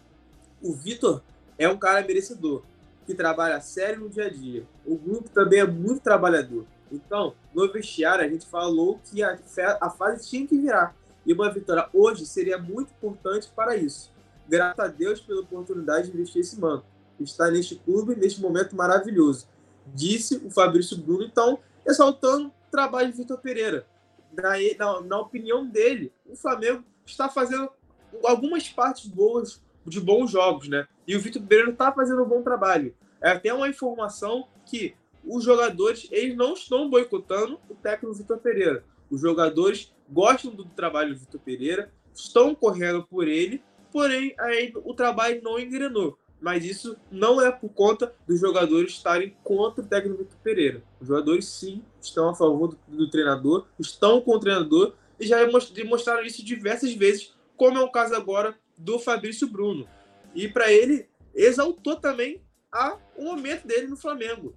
O 0.62 0.74
Vitor 0.74 1.22
é 1.58 1.68
um 1.68 1.77
cara 1.77 2.01
merecedor, 2.01 2.63
que 3.06 3.13
trabalha 3.13 3.60
sério 3.60 4.01
no 4.01 4.10
dia 4.10 4.27
a 4.27 4.29
dia. 4.29 4.65
O 4.86 4.96
grupo 4.96 5.29
também 5.29 5.60
é 5.60 5.68
muito 5.68 6.01
trabalhador. 6.01 6.65
Então, 6.91 7.36
no 7.53 7.72
vestiário, 7.72 8.25
a 8.25 8.29
gente 8.29 8.48
falou 8.48 9.00
que 9.03 9.22
a, 9.22 9.38
a 9.82 9.89
fase 9.89 10.27
tinha 10.27 10.48
que 10.48 10.58
virar. 10.58 10.96
E 11.25 11.34
uma 11.34 11.51
vitória 11.51 11.88
hoje 11.94 12.25
seria 12.25 12.58
muito 12.58 12.91
importante 12.91 13.51
para 13.56 13.75
isso. 13.75 14.12
Graças 14.48 14.79
a 14.79 14.88
Deus 14.88 15.20
pela 15.20 15.41
oportunidade 15.41 16.10
de 16.10 16.18
vestir 16.18 16.39
esse 16.39 16.60
manto. 16.60 16.86
Estar 17.20 17.51
neste 17.51 17.75
clube, 17.75 18.15
neste 18.15 18.41
momento 18.41 18.75
maravilhoso. 18.75 19.48
Disse 19.88 20.38
o 20.38 20.50
Fabrício 20.50 20.98
Bruno, 20.98 21.24
então, 21.24 21.60
ressaltando 21.86 22.48
o 22.48 22.72
trabalho 22.72 23.12
de 23.12 23.18
Vitor 23.18 23.38
Pereira. 23.39 23.86
Na, 24.32 24.53
na, 24.77 25.01
na 25.01 25.20
opinião 25.20 25.65
dele, 25.68 26.12
o 26.25 26.36
Flamengo 26.36 26.84
está 27.06 27.27
fazendo 27.27 27.70
algumas 28.24 28.68
partes 28.70 29.08
boas 29.08 29.62
de 29.86 30.00
bons 30.00 30.32
jogos, 30.32 30.68
né? 30.68 30.88
E 31.08 31.16
o 31.16 31.20
Vitor 31.20 31.42
Pereira 31.42 31.72
está 31.72 31.92
fazendo 31.92 32.24
um 32.24 32.28
bom 32.28 32.42
trabalho. 32.42 32.96
É 33.22 33.32
até 33.32 33.54
uma 33.54 33.68
informação 33.68 34.48
que 34.66 34.96
os 35.25 35.44
jogadores 35.44 36.08
eles 36.12 36.36
não 36.36 36.54
estão 36.54 36.89
boicotando 36.89 37.60
o 37.70 37.75
técnico 37.75 38.16
Vitor 38.16 38.38
Pereira. 38.38 38.84
Os 39.10 39.22
jogadores 39.22 39.94
gostam 40.10 40.51
do 40.51 40.66
trabalho 40.66 41.13
do 41.13 41.20
Vitor 41.20 41.39
Pereira, 41.42 41.92
estão 42.13 42.54
correndo 42.56 43.04
por 43.04 43.28
ele, 43.28 43.62
porém 43.92 44.34
aí 44.39 44.72
o 44.75 44.94
trabalho 44.94 45.42
não 45.44 45.60
engrenou. 45.60 46.18
Mas 46.42 46.63
isso 46.63 46.96
não 47.12 47.42
é 47.42 47.51
por 47.51 47.70
conta 47.70 48.13
dos 48.25 48.39
jogadores 48.39 48.94
estarem 48.94 49.36
contra 49.44 49.84
o 49.84 49.88
técnico 49.88 50.24
Vitor 50.24 50.38
Pereira. 50.42 50.84
Os 51.01 51.08
jogadores 51.08 51.46
sim 51.46 51.84
estão 52.01 52.30
a 52.30 52.36
favor 52.36 52.70
do, 52.70 52.80
do 52.88 53.10
treinador, 53.10 53.66
estão 53.78 54.22
com 54.22 54.36
o 54.36 54.39
treinador 54.39 54.94
e 55.20 55.28
já 55.28 55.38
demonstraram 55.74 56.24
isso 56.24 56.44
diversas 56.46 56.94
vezes, 56.94 57.36
como 57.60 57.78
é 57.78 57.82
o 57.82 57.92
caso 57.92 58.16
agora 58.16 58.58
do 58.75 58.98
Fabrício 58.98 59.48
Bruno. 59.48 59.88
E 60.34 60.48
para 60.48 60.72
ele, 60.72 61.08
exaltou 61.36 61.98
também 61.98 62.42
a, 62.72 62.98
o 63.16 63.25
momento 63.25 63.68
dele 63.68 63.88
no 63.88 63.98
Flamengo 63.98 64.56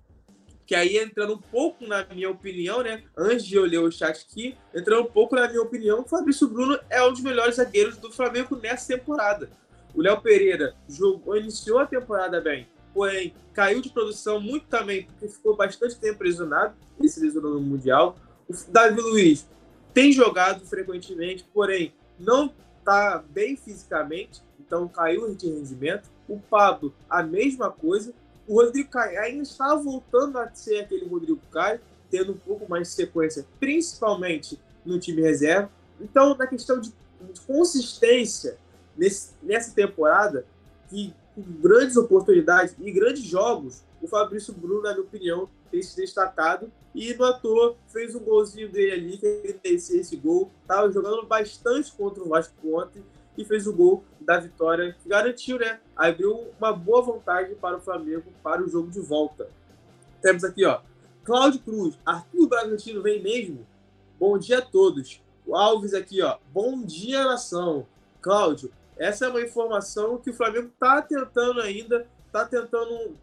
que 0.64 0.76
aí 0.76 0.96
entrando 0.96 1.34
um 1.34 1.38
pouco 1.38 1.86
na 1.86 2.06
minha 2.06 2.30
opinião, 2.30 2.82
né? 2.82 3.02
Antes 3.14 3.44
de 3.44 3.56
eu 3.56 3.64
ler 3.64 3.78
o 3.78 3.90
chat 3.90 4.24
aqui, 4.26 4.56
entrando 4.74 5.02
um 5.02 5.10
pouco 5.10 5.34
na 5.34 5.46
minha 5.46 5.60
opinião, 5.60 6.00
o 6.00 6.08
Fabrício 6.08 6.48
Bruno 6.48 6.78
é 6.88 7.02
um 7.02 7.10
dos 7.10 7.20
melhores 7.20 7.56
zagueiros 7.56 7.98
do 7.98 8.10
Flamengo 8.10 8.56
nessa 8.56 8.96
temporada. 8.96 9.50
O 9.94 10.00
Léo 10.00 10.20
Pereira 10.22 10.74
jogou, 10.88 11.36
iniciou 11.36 11.78
a 11.78 11.86
temporada 11.86 12.40
bem, 12.40 12.66
porém 12.94 13.34
caiu 13.52 13.82
de 13.82 13.90
produção 13.90 14.40
muito 14.40 14.66
também, 14.66 15.04
porque 15.04 15.28
ficou 15.28 15.54
bastante 15.54 15.98
tempo 15.98 16.24
lesionado, 16.24 16.74
ele 16.98 17.08
se 17.08 17.20
lesionou 17.20 17.54
no 17.54 17.60
Mundial. 17.60 18.16
O 18.48 18.54
Davi 18.70 19.00
Luiz 19.00 19.46
tem 19.92 20.10
jogado 20.10 20.64
frequentemente, 20.64 21.44
porém 21.52 21.92
não 22.18 22.54
está 22.82 23.22
bem 23.30 23.56
fisicamente, 23.56 24.42
então 24.60 24.88
caiu 24.88 25.34
de 25.34 25.48
rendimento. 25.48 26.10
O 26.28 26.38
Pablo, 26.38 26.92
a 27.08 27.22
mesma 27.22 27.70
coisa 27.70 28.12
o 28.46 28.60
Rodrigo 28.60 28.90
Caio 28.90 29.20
ainda 29.20 29.42
está 29.42 29.74
voltando 29.74 30.38
a 30.38 30.50
ser 30.52 30.80
aquele 30.80 31.06
Rodrigo 31.06 31.40
Caio, 31.50 31.80
tendo 32.10 32.32
um 32.32 32.36
pouco 32.36 32.68
mais 32.68 32.88
de 32.88 32.94
sequência, 32.94 33.46
principalmente 33.58 34.60
no 34.84 34.98
time 34.98 35.22
reserva. 35.22 35.70
Então, 36.00 36.36
na 36.36 36.46
questão 36.46 36.80
de, 36.80 36.92
de 37.32 37.40
consistência 37.46 38.58
nesse, 38.96 39.32
nessa 39.42 39.72
temporada, 39.72 40.44
que 40.88 41.14
com 41.34 41.42
grandes 41.42 41.96
oportunidades 41.96 42.74
e 42.78 42.90
grandes 42.90 43.22
jogos, 43.22 43.82
o 44.02 44.08
Fabrício 44.08 44.52
Bruno, 44.52 44.82
na 44.82 44.90
minha 44.90 45.02
opinião, 45.02 45.48
tem 45.70 45.80
se 45.80 45.96
destacado 45.96 46.70
e 46.94 47.14
no 47.14 47.24
ator 47.24 47.76
fez 47.88 48.14
um 48.14 48.20
golzinho 48.20 48.70
dele 48.70 48.92
ali, 48.92 49.18
que 49.18 49.26
ele 49.26 49.60
esse 49.74 50.16
gol. 50.16 50.50
Estava 50.62 50.90
jogando 50.90 51.26
bastante 51.26 51.90
contra 51.92 52.22
o 52.22 52.28
Vasco 52.28 52.54
ontem 52.76 53.02
e 53.36 53.44
fez 53.44 53.66
o 53.66 53.72
gol 53.72 54.04
da 54.20 54.38
vitória, 54.38 54.94
que 55.02 55.08
garantiu, 55.08 55.58
né? 55.58 55.80
Abriu 55.96 56.48
uma 56.58 56.72
boa 56.72 57.02
vantagem 57.02 57.54
para 57.56 57.76
o 57.76 57.80
Flamengo 57.80 58.24
para 58.42 58.62
o 58.62 58.68
jogo 58.68 58.90
de 58.90 59.00
volta. 59.00 59.48
Temos 60.20 60.44
aqui, 60.44 60.64
ó, 60.64 60.80
Cláudio 61.24 61.60
Cruz, 61.60 61.98
Arthur 62.04 62.48
Bragantino 62.48 63.02
vem 63.02 63.22
mesmo? 63.22 63.66
Bom 64.18 64.38
dia 64.38 64.58
a 64.58 64.62
todos. 64.62 65.22
O 65.46 65.56
Alves 65.56 65.94
aqui, 65.94 66.22
ó, 66.22 66.38
bom 66.52 66.82
dia 66.82 67.24
nação. 67.24 67.86
Cláudio, 68.20 68.70
essa 68.96 69.26
é 69.26 69.28
uma 69.28 69.40
informação 69.40 70.18
que 70.18 70.30
o 70.30 70.34
Flamengo 70.34 70.68
está 70.68 71.00
tentando 71.02 71.60
ainda, 71.60 72.06
está 72.26 72.44
tentando. 72.44 73.16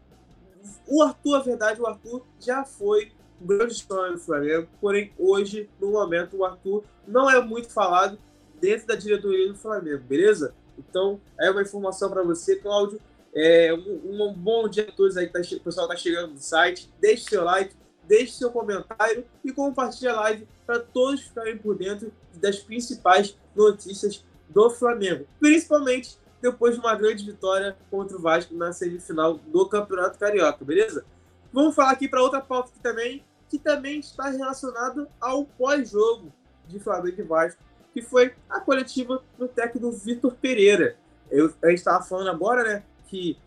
O 0.87 1.01
Arthur, 1.03 1.35
a 1.35 1.39
verdade, 1.39 1.81
o 1.81 1.87
Arthur 1.87 2.25
já 2.39 2.65
foi 2.65 3.13
um 3.41 3.45
grande 3.45 3.73
sonho 3.73 4.13
do 4.13 4.19
Flamengo, 4.19 4.67
porém 4.79 5.13
hoje, 5.17 5.69
no 5.79 5.91
momento, 5.91 6.37
o 6.37 6.45
Arthur 6.45 6.83
não 7.07 7.29
é 7.29 7.41
muito 7.41 7.69
falado 7.69 8.17
dentro 8.59 8.87
da 8.87 8.95
diretoria 8.95 9.47
do 9.47 9.55
Flamengo, 9.55 10.03
beleza? 10.03 10.53
Então, 10.77 11.19
é 11.39 11.49
uma 11.49 11.61
informação 11.61 12.09
para 12.09 12.23
você, 12.23 12.55
Cláudio. 12.55 12.99
É, 13.33 13.73
um, 13.73 14.23
um, 14.23 14.33
bom 14.33 14.67
dia 14.67 14.87
a 14.89 14.91
todos 14.91 15.15
aí 15.15 15.27
tá, 15.27 15.39
o 15.39 15.59
pessoal 15.59 15.85
está 15.85 15.95
chegando 15.95 16.33
no 16.33 16.39
site. 16.39 16.91
Deixe 16.99 17.25
seu 17.25 17.43
like, 17.43 17.75
deixe 18.07 18.33
seu 18.33 18.51
comentário 18.51 19.25
e 19.43 19.51
compartilhe 19.51 20.07
a 20.07 20.15
live 20.21 20.47
para 20.65 20.79
todos 20.79 21.21
ficarem 21.21 21.57
por 21.57 21.77
dentro 21.77 22.11
das 22.35 22.59
principais 22.59 23.37
notícias 23.55 24.23
do 24.49 24.69
Flamengo, 24.69 25.27
principalmente 25.39 26.17
depois 26.41 26.73
de 26.73 26.79
uma 26.79 26.95
grande 26.95 27.25
vitória 27.25 27.77
contra 27.91 28.17
o 28.17 28.21
Vasco 28.21 28.53
na 28.55 28.71
semifinal 28.71 29.35
do 29.35 29.67
Campeonato 29.67 30.17
Carioca, 30.17 30.63
beleza? 30.63 31.05
Vamos 31.51 31.75
falar 31.75 31.91
aqui 31.91 32.07
para 32.07 32.21
outra 32.21 32.41
pauta 32.41 32.71
que 32.71 32.79
também, 32.79 33.23
que 33.49 33.57
também 33.57 33.99
está 33.99 34.29
relacionada 34.29 35.09
ao 35.19 35.45
pós-jogo 35.45 36.31
de 36.67 36.79
Flamengo 36.79 37.19
e 37.19 37.23
Vasco, 37.23 37.61
que 37.93 38.01
foi 38.01 38.33
a 38.49 38.59
coletiva 38.59 39.23
do 39.37 39.47
técnico 39.47 39.91
Vitor 39.91 40.35
Pereira. 40.35 40.95
Eu, 41.31 41.53
a 41.63 41.69
gente 41.69 41.79
estava 41.79 42.03
falando 42.03 42.29
agora, 42.29 42.63
né, 42.63 42.83
que 43.07 43.37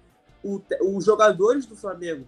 o, 0.43 0.61
os 0.97 1.05
jogadores 1.05 1.67
do 1.67 1.77
Flamengo 1.77 2.27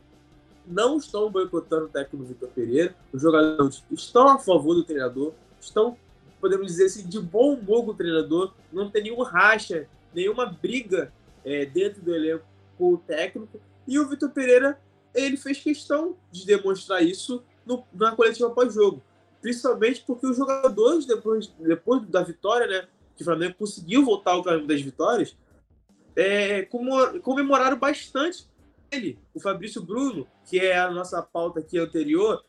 não 0.66 0.96
estão 0.96 1.30
boicotando 1.30 1.86
o 1.86 1.88
técnico 1.88 2.24
Vitor 2.24 2.48
Pereira, 2.50 2.94
os 3.12 3.20
jogadores 3.20 3.82
estão 3.90 4.28
a 4.28 4.38
favor 4.38 4.74
do 4.74 4.84
treinador, 4.84 5.32
estão, 5.60 5.96
podemos 6.40 6.68
dizer 6.68 6.86
assim, 6.86 7.06
de 7.06 7.20
bom 7.20 7.54
humor 7.54 7.84
com 7.84 7.90
o 7.90 7.94
treinador, 7.94 8.54
não 8.72 8.90
tem 8.90 9.02
nenhum 9.02 9.22
racha, 9.22 9.88
nenhuma 10.14 10.46
briga 10.46 11.12
é, 11.44 11.66
dentro 11.66 12.00
do 12.00 12.14
elenco 12.14 12.44
com 12.78 12.94
o 12.94 12.98
técnico, 12.98 13.60
e 13.86 13.98
o 13.98 14.08
Vitor 14.08 14.30
Pereira, 14.30 14.80
ele 15.14 15.36
fez 15.36 15.60
questão 15.60 16.16
de 16.30 16.46
demonstrar 16.46 17.04
isso 17.04 17.42
no, 17.66 17.84
na 17.92 18.12
coletiva 18.12 18.50
pós-jogo 18.50 19.02
principalmente 19.44 20.02
porque 20.06 20.26
os 20.26 20.38
jogadores, 20.38 21.04
depois, 21.04 21.48
depois 21.60 22.08
da 22.08 22.22
vitória, 22.22 22.66
né, 22.66 22.88
que 23.14 23.20
o 23.20 23.24
Flamengo 23.26 23.56
conseguiu 23.58 24.02
voltar 24.02 24.30
ao 24.30 24.42
caminho 24.42 24.66
das 24.66 24.80
vitórias, 24.80 25.36
é, 26.16 26.66
comemoraram 27.22 27.78
bastante 27.78 28.48
ele. 28.90 29.18
O 29.34 29.40
Fabrício 29.40 29.82
Bruno, 29.82 30.26
que 30.46 30.58
é 30.58 30.78
a 30.78 30.90
nossa 30.90 31.20
pauta 31.22 31.60
aqui 31.60 31.78
anterior, 31.78 32.42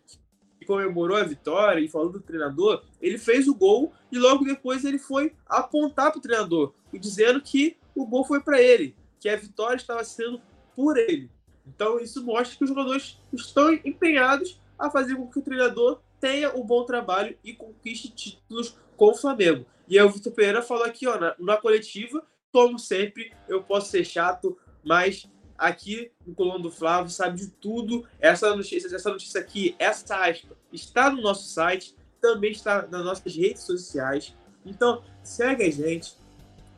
que 0.57 0.65
comemorou 0.65 1.17
a 1.17 1.23
vitória 1.25 1.81
e 1.81 1.89
falou 1.89 2.13
do 2.13 2.21
treinador, 2.21 2.81
ele 3.01 3.17
fez 3.17 3.45
o 3.49 3.53
gol 3.53 3.91
e 4.09 4.17
logo 4.17 4.45
depois 4.45 4.85
ele 4.85 4.97
foi 4.97 5.33
apontar 5.45 6.11
para 6.11 6.19
o 6.19 6.21
treinador, 6.21 6.73
dizendo 6.93 7.41
que 7.41 7.75
o 7.93 8.05
gol 8.05 8.23
foi 8.23 8.39
para 8.39 8.61
ele, 8.61 8.95
que 9.19 9.27
a 9.27 9.35
vitória 9.35 9.75
estava 9.75 10.05
sendo 10.05 10.41
por 10.73 10.97
ele. 10.97 11.29
Então 11.67 11.99
isso 11.99 12.23
mostra 12.23 12.57
que 12.57 12.63
os 12.63 12.69
jogadores 12.69 13.19
estão 13.33 13.73
empenhados 13.83 14.61
a 14.77 14.89
fazer 14.89 15.15
com 15.15 15.27
que 15.27 15.39
o 15.39 15.41
treinador 15.41 15.99
tenha 16.19 16.55
um 16.55 16.63
bom 16.63 16.83
trabalho 16.85 17.37
e 17.43 17.53
conquiste 17.53 18.09
títulos 18.09 18.77
com 18.97 19.11
o 19.11 19.15
Flamengo. 19.15 19.65
E 19.87 19.99
aí 19.99 20.05
o 20.05 20.09
Vitor 20.09 20.33
Pereira 20.33 20.61
falou 20.61 20.83
aqui, 20.83 21.07
ó, 21.07 21.19
na, 21.19 21.35
na, 21.37 21.57
coletiva, 21.57 22.25
como 22.51 22.79
sempre, 22.79 23.31
eu 23.47 23.61
posso 23.61 23.91
ser 23.91 24.03
chato, 24.03 24.57
mas 24.83 25.27
aqui 25.57 26.11
no 26.25 26.33
Colombo 26.33 26.63
do 26.63 26.71
Flávio 26.71 27.11
sabe 27.11 27.37
de 27.37 27.47
tudo. 27.47 28.07
Essa 28.19 28.55
notícia, 28.55 28.93
essa 28.93 29.09
notícia 29.09 29.39
aqui, 29.39 29.75
essa 29.77 30.15
aspa, 30.25 30.55
está 30.71 31.09
no 31.09 31.21
nosso 31.21 31.47
site, 31.47 31.95
também 32.21 32.51
está 32.51 32.87
nas 32.87 33.05
nossas 33.05 33.35
redes 33.35 33.63
sociais. 33.63 34.35
Então, 34.65 35.03
segue 35.21 35.63
a 35.63 35.71
gente, 35.71 36.15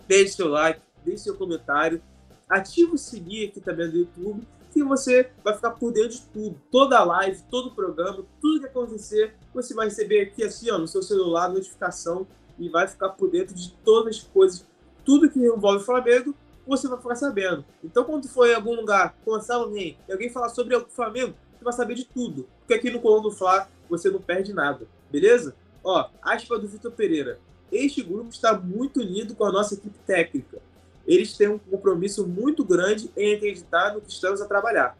deixe 0.08 0.34
seu 0.34 0.50
like, 0.50 0.82
deixe 1.06 1.24
seu 1.24 1.38
comentário, 1.38 2.02
ative 2.50 2.92
o 2.92 2.98
sininho 2.98 3.48
aqui 3.48 3.62
também 3.62 3.90
do 3.90 3.98
YouTube 3.98 4.46
que 4.72 4.84
você 4.84 5.30
vai 5.44 5.54
ficar 5.54 5.72
por 5.72 5.92
dentro 5.92 6.12
de 6.12 6.22
tudo. 6.22 6.62
Toda 6.72 6.98
a 6.98 7.04
live, 7.04 7.42
todo 7.50 7.68
o 7.68 7.76
programa, 7.76 8.24
tudo 8.42 8.60
que 8.60 8.66
acontecer, 8.66 9.36
você 9.54 9.74
vai 9.74 9.88
receber 9.88 10.22
aqui 10.22 10.44
assim, 10.44 10.70
ó, 10.70 10.78
no 10.78 10.88
seu 10.88 11.02
celular, 11.02 11.50
notificação 11.50 12.28
e 12.60 12.70
vai 12.70 12.88
ficar 12.88 13.10
por 13.10 13.30
dentro 13.30 13.56
de 13.56 13.72
todas 13.84 14.18
as 14.18 14.24
coisas, 14.24 14.66
tudo 15.06 15.30
que 15.30 15.40
envolve 15.40 15.78
o 15.78 15.86
Flamengo 15.86 16.36
você 16.68 16.88
vai 16.88 17.00
ficar 17.00 17.16
sabendo. 17.16 17.64
Então, 17.84 18.04
quando 18.04 18.28
for 18.28 18.48
em 18.48 18.54
algum 18.54 18.76
lugar, 18.76 19.16
conversar 19.24 19.56
alguém, 19.56 19.98
e 20.08 20.12
alguém 20.12 20.30
falar 20.30 20.50
sobre 20.50 20.76
o 20.76 20.86
Flamengo, 20.88 21.34
você 21.58 21.64
vai 21.64 21.74
saber 21.74 21.96
de 21.96 22.04
tudo. 22.04 22.48
Porque 22.60 22.74
aqui 22.74 22.92
no 22.92 23.00
Colombo 23.00 23.30
do 23.30 23.36
Fla, 23.36 23.70
você 23.90 24.10
não 24.10 24.22
perde 24.22 24.54
nada, 24.54 24.86
beleza? 25.10 25.56
Ó, 25.84 26.10
aspa 26.22 26.60
do 26.60 26.68
Vitor 26.68 26.92
Pereira. 26.92 27.40
Este 27.72 28.04
grupo 28.04 28.30
está 28.30 28.58
muito 28.58 29.00
unido 29.00 29.36
com 29.36 29.46
a 29.46 29.52
nossa 29.52 29.74
equipe 29.74 29.98
técnica. 30.06 30.62
Eles 31.08 31.38
têm 31.38 31.48
um 31.48 31.58
compromisso 31.58 32.28
muito 32.28 32.66
grande 32.66 33.10
em 33.16 33.36
acreditar 33.36 33.94
no 33.94 34.02
que 34.02 34.12
estamos 34.12 34.42
a 34.42 34.46
trabalhar. 34.46 34.98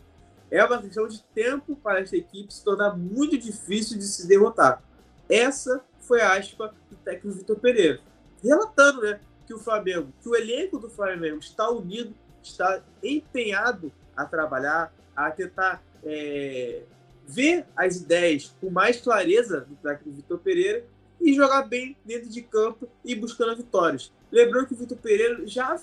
É 0.50 0.64
uma 0.64 0.82
questão 0.82 1.08
de 1.08 1.22
tempo 1.36 1.76
para 1.76 2.00
esta 2.00 2.16
equipe 2.16 2.54
se 2.54 2.64
tornar 2.64 2.98
muito 2.98 3.38
difícil 3.38 3.98
de 3.98 4.06
se 4.06 4.26
derrotar. 4.26 4.82
Essa 5.30 5.82
foi 6.00 6.22
a 6.22 6.38
aspa 6.38 6.74
do 6.90 6.96
técnico 6.98 7.38
Vitor 7.38 7.60
Pereira. 7.60 8.00
Relatando, 8.42 9.02
né, 9.02 9.20
que 9.46 9.54
o 9.54 9.60
Flamengo, 9.60 10.14
que 10.22 10.30
o 10.30 10.36
elenco 10.36 10.80
do 10.80 10.90
Flamengo 10.90 11.40
está 11.40 11.70
unido, 11.70 12.16
está 12.42 12.82
empenhado 13.04 13.92
a 14.16 14.26
trabalhar, 14.26 14.94
a 15.16 15.30
tentar 15.32 15.84
é, 16.04 16.84
ver 17.28 17.66
as 17.76 17.98
ideias 17.98 18.56
com 18.62 18.70
mais 18.70 19.02
clareza 19.02 19.62
do 19.62 19.76
técnico 19.76 20.16
Vitor 20.16 20.40
Pereira 20.40 20.86
e 21.20 21.34
jogar 21.34 21.64
bem 21.64 21.98
dentro 22.06 22.30
de 22.30 22.42
campo 22.42 22.88
e 23.04 23.16
buscando 23.16 23.58
vitórias. 23.58 24.14
Lembrando 24.32 24.68
que 24.68 24.74
o 24.74 24.78
Vitor 24.78 24.98
Pereira 24.98 25.46
já 25.48 25.80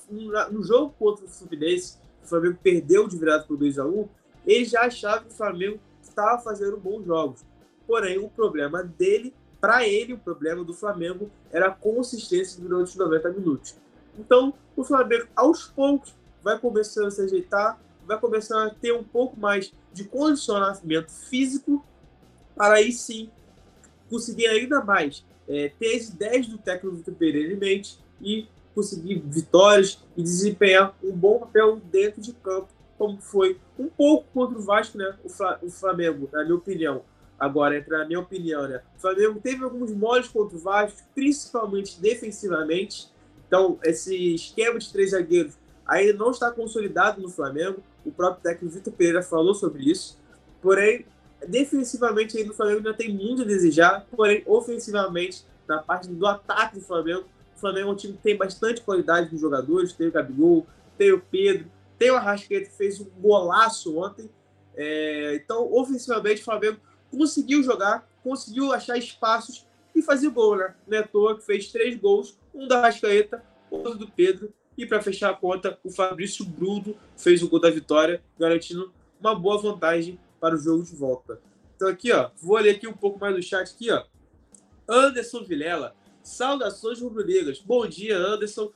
no 0.51 0.63
jogo 0.63 0.95
contra 0.99 1.25
o 1.25 1.29
Fluminense, 1.29 1.99
o 2.23 2.27
Flamengo 2.27 2.59
perdeu 2.63 3.09
de 3.09 3.17
virada 3.17 3.45
por 3.45 3.57
2 3.57 3.79
a 3.79 3.87
1 3.87 4.09
ele 4.47 4.65
já 4.65 4.83
achava 4.83 5.23
que 5.23 5.29
o 5.29 5.37
Flamengo 5.37 5.81
estava 6.03 6.41
fazendo 6.43 6.77
bons 6.77 7.05
jogos. 7.05 7.45
Porém, 7.87 8.19
o 8.19 8.29
problema 8.29 8.83
dele, 8.83 9.35
para 9.61 9.87
ele, 9.87 10.13
o 10.13 10.19
problema 10.19 10.63
do 10.63 10.75
Flamengo 10.75 11.31
era 11.51 11.69
a 11.69 11.71
consistência 11.71 12.61
durante 12.61 12.89
os 12.89 12.97
90 12.97 13.31
minutos. 13.31 13.77
Então, 14.19 14.55
o 14.77 14.85
Flamengo, 14.85 15.27
aos 15.35 15.67
poucos, 15.67 16.15
vai 16.43 16.59
começando 16.59 17.07
a 17.07 17.11
se 17.11 17.23
ajeitar, 17.23 17.81
vai 18.07 18.19
começando 18.21 18.69
a 18.69 18.75
ter 18.75 18.93
um 18.93 19.03
pouco 19.03 19.39
mais 19.39 19.73
de 19.93 20.05
condicionamento 20.05 21.11
físico, 21.11 21.85
para 22.55 22.75
aí 22.75 22.93
sim 22.93 23.31
conseguir 24.11 24.47
ainda 24.47 24.85
mais 24.85 25.25
é, 25.49 25.73
ter 25.79 25.97
as 25.97 26.09
ideias 26.09 26.47
do 26.47 26.59
técnico 26.59 26.97
Vitor 26.97 27.15
Pereira 27.15 27.53
em 27.53 27.57
mente 27.57 27.99
e 28.21 28.49
conseguir 28.75 29.23
vitórias 29.27 30.03
e 30.17 30.23
desempenhar 30.23 30.95
um 31.03 31.13
bom 31.13 31.39
papel 31.39 31.81
dentro 31.91 32.21
de 32.21 32.33
campo, 32.33 32.69
como 32.99 33.21
foi 33.21 33.59
um 33.79 33.89
pouco 33.89 34.27
contra 34.33 34.59
o 34.59 34.63
Vasco, 34.63 34.99
né? 34.99 35.15
O, 35.25 35.71
Flamengo, 35.71 36.29
na 36.33 36.43
minha 36.43 36.57
opinião. 36.57 37.03
Agora, 37.39 37.77
entra 37.77 37.99
na 37.99 38.07
minha 38.07 38.21
opinião, 38.21 38.69
né? 38.69 38.83
O 38.97 39.01
Flamengo 39.01 39.41
teve 39.41 39.63
alguns 39.65 39.93
moles 39.93 40.29
contra 40.29 40.57
o 40.57 40.61
Vasco, 40.61 41.03
principalmente 41.15 42.01
defensivamente. 42.01 43.09
Então, 43.47 43.79
esse 43.83 44.35
esquema 44.35 44.79
de 44.79 44.91
três 44.93 45.11
zagueiros 45.11 45.55
ainda 45.87 46.15
não 46.15 46.31
está 46.31 46.51
consolidado 46.51 47.21
no 47.21 47.29
Flamengo. 47.29 47.83
O 48.05 48.11
próprio 48.11 48.43
técnico 48.43 48.75
Vitor 48.75 48.93
Pereira 48.93 49.23
falou 49.23 49.55
sobre 49.55 49.91
isso. 49.91 50.19
Porém, 50.63 51.05
defensivamente 51.47 52.39
ainda 52.39 52.53
o 52.53 52.55
Flamengo 52.55 52.79
ainda 52.79 52.95
tem 52.95 53.13
muito 53.13 53.43
a 53.43 53.45
desejar. 53.45 54.07
Porém, 54.11 54.43
ofensivamente, 54.47 55.45
na 55.69 55.79
parte 55.79 56.09
do 56.09 56.27
ataque 56.27 56.77
do 56.79 56.85
Flamengo, 56.85 57.25
o 57.57 57.61
Flamengo 57.61 57.89
é 57.89 57.93
um 57.93 57.97
time 57.97 58.15
que 58.15 58.23
tem 58.23 58.37
bastante 58.37 58.81
qualidade 58.81 59.31
nos 59.33 59.41
jogadores. 59.41 59.93
Tem 59.93 60.09
o 60.09 60.13
Gabigol, 60.13 60.67
tem 60.99 61.13
o 61.13 61.21
Pedro, 61.21 61.71
tem 61.99 62.11
o 62.11 62.17
Arrascaeta 62.17 62.71
que 62.71 62.77
fez 62.77 63.01
um 63.01 63.07
golaço 63.19 63.99
ontem. 63.99 64.31
É, 64.77 65.35
então, 65.37 65.73
ofensivamente, 65.73 66.41
o 66.41 66.45
Flamengo 66.45 66.79
conseguiu 67.11 67.63
jogar, 67.63 68.09
conseguiu 68.23 68.73
achar 68.73 68.97
espaços 68.97 69.67
e 69.95 70.03
fazer 70.03 70.29
gol, 70.31 70.57
né? 70.57 70.75
Neto 70.87 71.37
que 71.37 71.45
fez 71.45 71.71
três 71.71 71.97
gols, 71.97 72.37
um 72.53 72.67
da 72.67 72.79
Arrascaeta, 72.79 73.43
outro 73.71 73.95
do 73.95 74.11
Pedro 74.11 74.53
e 74.77 74.85
para 74.85 75.01
fechar 75.01 75.31
a 75.31 75.35
conta, 75.35 75.79
o 75.85 75.91
Fabrício 75.91 76.45
Bruno 76.45 76.97
fez 77.17 77.43
o 77.43 77.49
gol 77.49 77.61
da 77.61 77.71
vitória, 77.71 78.23
garantindo 78.39 78.93
uma 79.21 79.35
boa 79.35 79.61
vantagem 79.61 80.19
para 80.41 80.55
o 80.55 80.59
jogo 80.59 80.83
de 80.83 80.95
volta. 80.95 81.41
Então 81.77 81.89
aqui, 81.89 82.13
ó, 82.13 82.31
vou 82.41 82.59
ler 82.59 82.71
aqui 82.71 82.87
um 82.87 82.93
pouco 82.93 83.19
mais 83.19 83.35
do 83.35 83.43
chat 83.43 83.73
aqui, 83.73 83.91
ó. 83.91 84.05
Anderson 84.89 85.45
Vilela, 85.45 85.95
saudações 86.25 87.01
rubro-negras. 87.01 87.61
Bom 87.61 87.87
dia, 87.87 88.17
Anderson. 88.17 88.73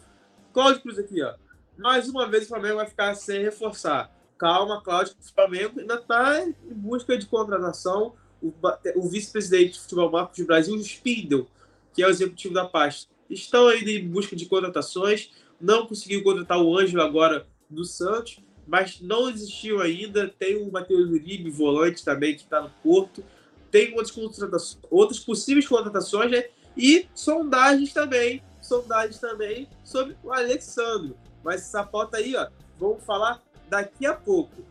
Cláudio 0.52 0.82
Cruz 0.82 0.98
aqui, 0.98 1.22
ó. 1.22 1.34
Mais 1.76 2.08
uma 2.08 2.28
vez 2.28 2.44
o 2.44 2.48
Flamengo 2.48 2.76
vai 2.76 2.86
ficar 2.86 3.14
sem 3.14 3.42
reforçar. 3.42 4.14
Calma, 4.36 4.80
Cláudio, 4.80 5.16
o 5.20 5.34
Flamengo 5.34 5.80
ainda 5.80 5.94
está 5.94 6.44
em 6.44 6.54
busca 6.74 7.18
de 7.18 7.26
contratação. 7.26 8.14
O, 8.40 8.52
o 8.94 9.08
vice-presidente 9.08 9.72
de 9.72 9.80
futebol 9.80 10.12
Marcos 10.12 10.36
de 10.36 10.44
Brasil, 10.44 10.74
o 10.74 10.78
Spindle, 10.78 11.48
que 11.92 12.02
é 12.02 12.06
o 12.06 12.10
executivo 12.10 12.54
da 12.54 12.64
pasta, 12.64 13.10
estão 13.28 13.66
ainda 13.66 13.90
em 13.90 14.06
busca 14.06 14.36
de 14.36 14.46
contratações 14.46 15.30
não 15.60 15.86
conseguiu 15.86 16.22
contratar 16.22 16.60
o 16.60 16.76
Ângelo 16.76 17.02
agora 17.02 17.46
do 17.68 17.84
Santos, 17.84 18.38
mas 18.66 19.00
não 19.00 19.28
existiu 19.28 19.80
ainda. 19.80 20.28
Tem 20.28 20.56
o 20.56 20.70
Matheus 20.70 21.10
Uribe, 21.10 21.50
volante 21.50 22.04
também, 22.04 22.34
que 22.34 22.42
está 22.42 22.60
no 22.60 22.70
Porto. 22.82 23.24
Tem 23.70 23.90
outras, 23.90 24.10
contratações, 24.10 24.78
outras 24.90 25.18
possíveis 25.18 25.66
contratações 25.66 26.30
né? 26.30 26.44
E 26.78 27.08
sondagens 27.12 27.92
também. 27.92 28.40
Sondagens 28.62 29.18
também 29.18 29.68
sobre 29.84 30.16
o 30.22 30.32
Alexandre. 30.32 31.14
Mas 31.42 31.62
essa 31.62 31.82
pauta 31.82 32.18
aí, 32.18 32.36
ó, 32.36 32.48
vamos 32.78 33.02
falar 33.02 33.42
daqui 33.68 34.06
a 34.06 34.14
pouco. 34.14 34.62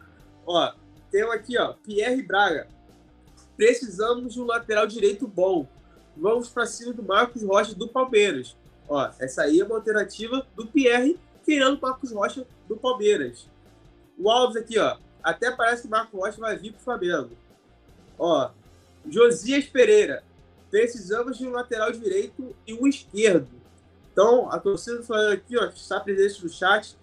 Ó, 0.46 0.72
tem 1.12 1.24
aqui, 1.24 1.58
ó, 1.60 1.74
Pierre 1.74 2.22
Braga. 2.22 2.68
Precisamos 3.58 4.34
de 4.34 4.42
um 4.42 4.46
lateral 4.46 4.88
direito 4.88 5.28
bom. 5.28 5.68
Vamos 6.16 6.48
para 6.48 6.66
cima 6.66 6.94
do 6.94 7.04
Marcos 7.04 7.44
Rocha 7.44 7.76
do 7.76 7.88
Palmeiras. 7.88 8.56
Ó, 8.88 9.10
essa 9.20 9.44
aí 9.44 9.60
é 9.60 9.66
uma 9.66 9.76
alternativa 9.76 10.48
do 10.56 10.66
Pierre 10.66 11.20
querendo 11.44 11.80
Marcos 11.82 12.12
Rocha 12.12 12.46
do 12.68 12.78
Palmeiras. 12.78 13.48
O 14.18 14.30
Alves 14.30 14.58
aqui, 14.58 14.80
ó. 14.80 14.98
Até 15.22 15.52
parece 15.52 15.82
que 15.84 15.88
o 15.88 15.92
Marcos 15.92 16.20
Rocha 16.20 16.40
vai 16.40 16.56
vir 16.56 16.72
pro 16.72 16.82
Flamengo. 16.82 17.32
Ó, 18.18 18.50
Josias 19.10 19.66
Pereira. 19.66 20.24
Precisamos 20.70 21.38
de 21.38 21.48
um 21.48 21.52
lateral 21.52 21.92
direito 21.92 22.56
e 22.66 22.74
um 22.74 22.88
esquerdo. 22.88 23.50
Então, 24.12 24.52
a 24.52 24.60
torcida 24.60 24.98
do 24.98 25.04
Flamengo 25.04 25.34
aqui, 25.34 25.58
ó, 25.58 25.66
está 25.66 26.00
presente 26.00 26.44
no 26.44 26.50
chat, 26.50 26.98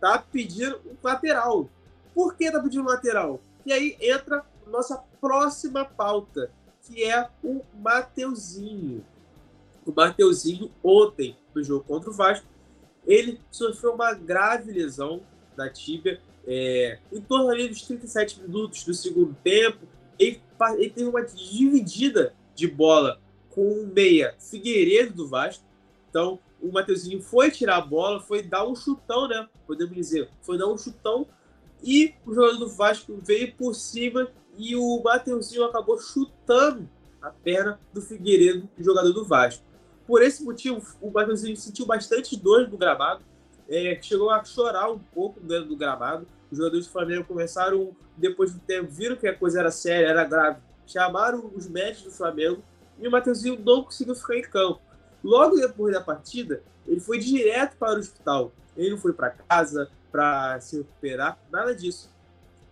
tá 0.00 0.18
pedindo 0.18 0.80
um 0.86 0.96
lateral. 1.02 1.68
Por 2.14 2.34
que 2.34 2.50
tá 2.50 2.60
pedindo 2.60 2.82
um 2.82 2.88
lateral? 2.88 3.40
E 3.64 3.72
aí 3.72 3.96
entra 4.00 4.44
nossa 4.66 5.02
próxima 5.20 5.84
pauta, 5.84 6.50
que 6.82 7.04
é 7.04 7.28
o 7.42 7.62
Mateuzinho 7.74 9.04
o 9.84 9.92
Mateuzinho 9.92 10.70
ontem, 10.82 11.36
no 11.54 11.62
jogo 11.62 11.84
contra 11.84 12.10
o 12.10 12.12
Vasco, 12.12 12.46
ele 13.06 13.40
sofreu 13.50 13.94
uma 13.94 14.12
grave 14.14 14.72
lesão 14.72 15.20
da 15.56 15.68
tíbia. 15.68 16.20
É, 16.46 16.98
em 17.12 17.20
torno 17.20 17.50
ali 17.50 17.68
dos 17.68 17.82
37 17.82 18.40
minutos 18.40 18.84
do 18.84 18.94
segundo 18.94 19.36
tempo, 19.42 19.86
ele, 20.18 20.40
ele 20.78 20.90
teve 20.90 21.08
uma 21.08 21.22
dividida 21.22 22.34
de 22.54 22.66
bola 22.66 23.20
com 23.50 23.66
o 23.66 23.86
meia 23.86 24.34
Figueiredo 24.38 25.14
do 25.14 25.28
Vasco. 25.28 25.64
Então, 26.08 26.38
o 26.60 26.70
Mateuzinho 26.70 27.20
foi 27.20 27.50
tirar 27.50 27.76
a 27.76 27.80
bola, 27.80 28.20
foi 28.20 28.42
dar 28.42 28.66
um 28.66 28.74
chutão, 28.74 29.28
né? 29.28 29.48
Podemos 29.66 29.94
dizer, 29.94 30.30
foi 30.42 30.56
dar 30.58 30.68
um 30.68 30.78
chutão 30.78 31.26
e 31.82 32.14
o 32.24 32.32
jogador 32.32 32.58
do 32.58 32.68
Vasco 32.68 33.18
veio 33.22 33.54
por 33.54 33.74
cima 33.74 34.28
e 34.56 34.76
o 34.76 35.02
Mateuzinho 35.02 35.64
acabou 35.64 35.98
chutando 35.98 36.88
a 37.20 37.30
perna 37.30 37.80
do 37.92 38.00
Figueiredo, 38.00 38.68
jogador 38.78 39.12
do 39.12 39.24
Vasco. 39.24 39.64
Por 40.06 40.22
esse 40.22 40.44
motivo, 40.44 40.82
o 41.00 41.10
Matheusinho 41.10 41.56
sentiu 41.56 41.86
bastante 41.86 42.36
dor 42.36 42.68
no 42.68 42.76
gramado, 42.76 43.24
é, 43.68 43.98
chegou 44.02 44.30
a 44.30 44.44
chorar 44.44 44.90
um 44.90 44.98
pouco 44.98 45.40
dentro 45.40 45.68
do 45.68 45.76
gramado. 45.76 46.26
Os 46.50 46.58
jogadores 46.58 46.86
do 46.86 46.92
Flamengo 46.92 47.24
começaram, 47.24 47.96
depois 48.16 48.52
do 48.52 48.60
tempo, 48.60 48.90
viram 48.90 49.16
que 49.16 49.26
a 49.26 49.34
coisa 49.34 49.60
era 49.60 49.70
séria, 49.70 50.06
era 50.08 50.24
grave, 50.24 50.60
chamaram 50.92 51.50
os 51.54 51.68
médicos 51.68 52.04
do 52.04 52.10
Flamengo 52.10 52.62
e 52.98 53.08
o 53.08 53.10
Matheusinho 53.10 53.58
não 53.64 53.84
conseguiu 53.84 54.14
ficar 54.14 54.36
em 54.36 54.42
campo. 54.42 54.80
Logo 55.22 55.56
depois 55.56 55.94
da 55.94 56.00
partida, 56.00 56.62
ele 56.86 57.00
foi 57.00 57.18
direto 57.18 57.76
para 57.76 57.96
o 57.96 58.00
hospital. 58.00 58.52
Ele 58.76 58.90
não 58.90 58.98
foi 58.98 59.12
para 59.12 59.30
casa 59.30 59.90
para 60.10 60.60
se 60.60 60.78
recuperar, 60.78 61.38
nada 61.50 61.74
disso. 61.74 62.10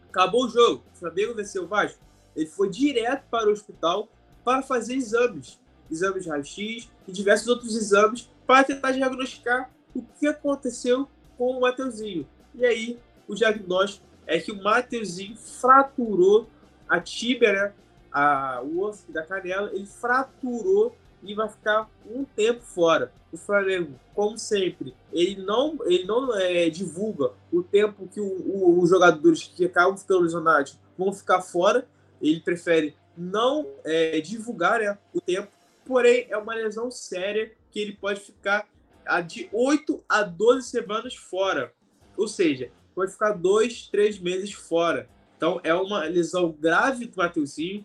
Acabou 0.09 0.45
o 0.45 0.49
jogo, 0.49 0.85
o 0.95 0.99
Flamengo 0.99 1.35
venceu 1.35 1.65
o 1.65 1.67
Vasco. 1.67 1.99
Ele 2.37 2.47
foi 2.47 2.69
direto 2.69 3.25
para 3.31 3.49
o 3.49 3.53
hospital 3.53 4.09
para 4.45 4.63
fazer 4.63 4.95
exames 4.95 5.61
exames 5.91 6.25
de 6.25 6.31
raio-x 6.31 6.89
e 7.07 7.13
diversos 7.13 7.49
outros 7.49 7.77
exames 7.77 8.31
para 8.47 8.65
tentar 8.65 8.93
diagnosticar 8.93 9.71
o 9.95 10.03
que 10.03 10.27
aconteceu 10.27 11.09
com 11.37 11.57
o 11.57 11.61
Mateuzinho. 11.61 12.27
E 12.55 12.65
aí, 12.65 12.99
o 13.27 13.35
diagnóstico 13.35 14.07
é 14.27 14.39
que 14.39 14.53
o 14.53 14.63
Mateuzinho 14.63 15.37
fraturou 15.37 16.49
a 16.89 17.01
tíbia, 17.01 17.53
né? 17.53 17.73
A, 18.13 18.61
o 18.63 18.81
osso 18.81 19.11
da 19.13 19.25
canela, 19.25 19.71
ele 19.73 19.87
fraturou 19.87 20.97
e 21.23 21.35
vai 21.35 21.49
ficar 21.49 21.89
um 22.11 22.25
tempo 22.25 22.63
fora. 22.63 23.13
O 23.33 23.37
Flamengo, 23.37 23.93
como 24.15 24.39
sempre, 24.39 24.95
ele 25.13 25.41
não, 25.41 25.79
ele 25.85 26.05
não 26.05 26.35
é, 26.37 26.69
divulga 26.69 27.31
o 27.53 27.63
tempo 27.63 28.09
que 28.09 28.21
o, 28.21 28.27
o, 28.27 28.81
os 28.81 28.91
jogadores 28.91 29.45
que 29.45 29.65
acabam 29.65 29.97
ficando 29.97 30.23
lesionados 30.23 30.79
vão 30.99 31.13
ficar 31.13 31.41
fora. 31.41 31.87
Ele 32.21 32.41
prefere 32.41 32.97
não 33.17 33.67
é, 33.85 34.21
divulgar 34.21 34.81
né, 34.81 34.99
o 35.15 35.21
tempo 35.21 35.49
porém 35.91 36.27
é 36.31 36.37
uma 36.37 36.55
lesão 36.55 36.89
séria 36.89 37.51
que 37.73 37.81
ele 37.81 37.97
pode 37.97 38.21
ficar 38.21 38.65
de 39.27 39.49
8 39.53 40.05
a 40.09 40.23
12 40.23 40.69
semanas 40.69 41.17
fora. 41.17 41.73
ou 42.17 42.29
seja, 42.29 42.71
pode 42.95 43.11
ficar 43.11 43.33
dois, 43.33 43.89
três 43.89 44.17
meses 44.21 44.53
fora. 44.53 45.09
Então 45.37 45.61
é 45.65 45.75
uma 45.75 46.05
lesão 46.05 46.53
grave 46.53 47.07
do 47.07 47.17
Mateuzinho, 47.17 47.85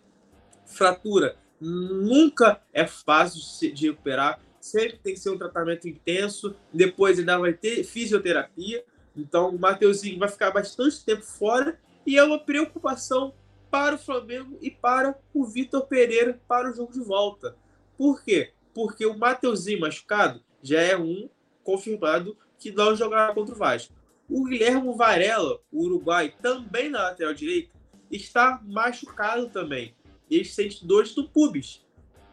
fratura 0.66 1.36
nunca 1.60 2.60
é 2.72 2.86
fácil 2.86 3.72
de 3.72 3.88
recuperar, 3.88 4.40
sempre 4.60 4.98
tem 4.98 5.14
que 5.14 5.20
ser 5.20 5.30
um 5.30 5.38
tratamento 5.38 5.88
intenso, 5.88 6.54
depois 6.72 7.18
ainda 7.18 7.38
vai 7.38 7.52
ter 7.52 7.82
fisioterapia, 7.84 8.84
então 9.16 9.50
o 9.50 9.58
Mateuzinho 9.58 10.18
vai 10.18 10.28
ficar 10.28 10.50
bastante 10.50 11.04
tempo 11.04 11.22
fora 11.22 11.78
e 12.04 12.18
é 12.18 12.24
uma 12.24 12.38
preocupação 12.38 13.32
para 13.70 13.94
o 13.94 13.98
Flamengo 13.98 14.58
e 14.60 14.70
para 14.70 15.18
o 15.32 15.44
Vitor 15.44 15.86
Pereira 15.86 16.40
para 16.46 16.70
o 16.70 16.74
jogo 16.74 16.92
de 16.92 17.00
volta. 17.00 17.56
Por 17.96 18.22
quê? 18.22 18.52
Porque 18.74 19.06
o 19.06 19.16
Mateuzinho 19.16 19.80
machucado 19.80 20.42
já 20.62 20.80
é 20.80 20.96
um 20.96 21.28
confirmado 21.64 22.36
que 22.58 22.70
não 22.70 22.94
jogará 22.94 23.32
contra 23.32 23.54
o 23.54 23.58
Vasco. 23.58 23.94
O 24.28 24.44
Guilherme 24.44 24.94
Varela, 24.94 25.60
o 25.72 25.84
uruguai, 25.84 26.34
também 26.42 26.88
na 26.88 27.02
lateral 27.02 27.32
direita, 27.32 27.70
está 28.10 28.60
machucado 28.64 29.48
também. 29.48 29.94
Ele 30.30 30.44
sente 30.44 30.84
dores 30.86 31.14
do 31.14 31.28
pubis. 31.28 31.84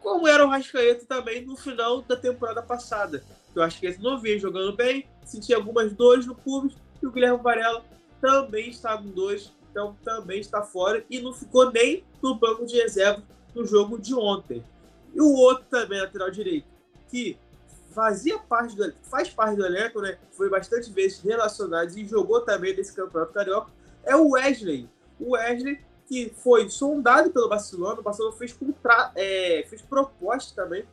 Como 0.02 0.28
era 0.28 0.44
o 0.44 0.48
Rascaeta 0.48 1.06
também 1.06 1.44
no 1.46 1.56
final 1.56 2.02
da 2.02 2.16
temporada 2.16 2.62
passada. 2.62 3.24
O 3.54 3.60
Rascaeta 3.60 4.02
não 4.02 4.20
vinha 4.20 4.38
jogando 4.38 4.76
bem, 4.76 5.08
sentia 5.24 5.56
algumas 5.56 5.92
dores 5.92 6.26
no 6.26 6.34
pubis, 6.34 6.76
e 7.02 7.06
o 7.06 7.10
Guilherme 7.10 7.42
Varela 7.42 7.84
também 8.20 8.70
está 8.70 8.96
com 8.96 9.10
dores, 9.10 9.52
então 9.70 9.96
também 10.04 10.40
está 10.40 10.62
fora 10.62 11.04
e 11.10 11.20
não 11.20 11.32
ficou 11.32 11.70
nem 11.70 12.04
no 12.22 12.34
banco 12.34 12.64
de 12.64 12.76
reserva 12.76 13.22
no 13.54 13.64
jogo 13.66 13.98
de 13.98 14.14
ontem. 14.14 14.64
E 15.14 15.20
o 15.20 15.32
outro 15.32 15.64
também, 15.70 16.00
lateral 16.00 16.30
direito, 16.30 16.66
que 17.08 17.38
fazia 17.92 18.38
parte 18.38 18.74
do, 18.74 18.92
faz 19.02 19.28
parte 19.28 19.56
do 19.56 19.64
elenco, 19.64 20.00
né? 20.00 20.18
Foi 20.32 20.50
bastante 20.50 20.90
vezes 20.90 21.20
relacionado 21.20 21.96
e 21.96 22.04
jogou 22.06 22.40
também 22.40 22.74
nesse 22.74 22.92
campeonato 22.94 23.32
carioca, 23.32 23.70
é 24.02 24.16
o 24.16 24.30
Wesley. 24.30 24.88
O 25.20 25.32
Wesley 25.32 25.80
que 26.08 26.32
foi 26.36 26.68
sondado 26.68 27.30
pelo 27.30 27.48
Barcelona, 27.48 28.00
o 28.00 28.02
Barcelona 28.02 28.36
fez, 28.36 28.52
contra, 28.52 29.12
é, 29.14 29.64
fez 29.68 29.82
proposta 29.82 30.54
também 30.54 30.84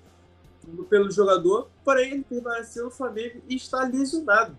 pelo 0.89 1.09
jogador, 1.11 1.69
porém 1.83 2.13
ele 2.13 2.23
permaneceu 2.23 2.85
no 2.85 2.91
Flamengo 2.91 3.41
e 3.49 3.55
está 3.55 3.83
lesionado. 3.83 4.57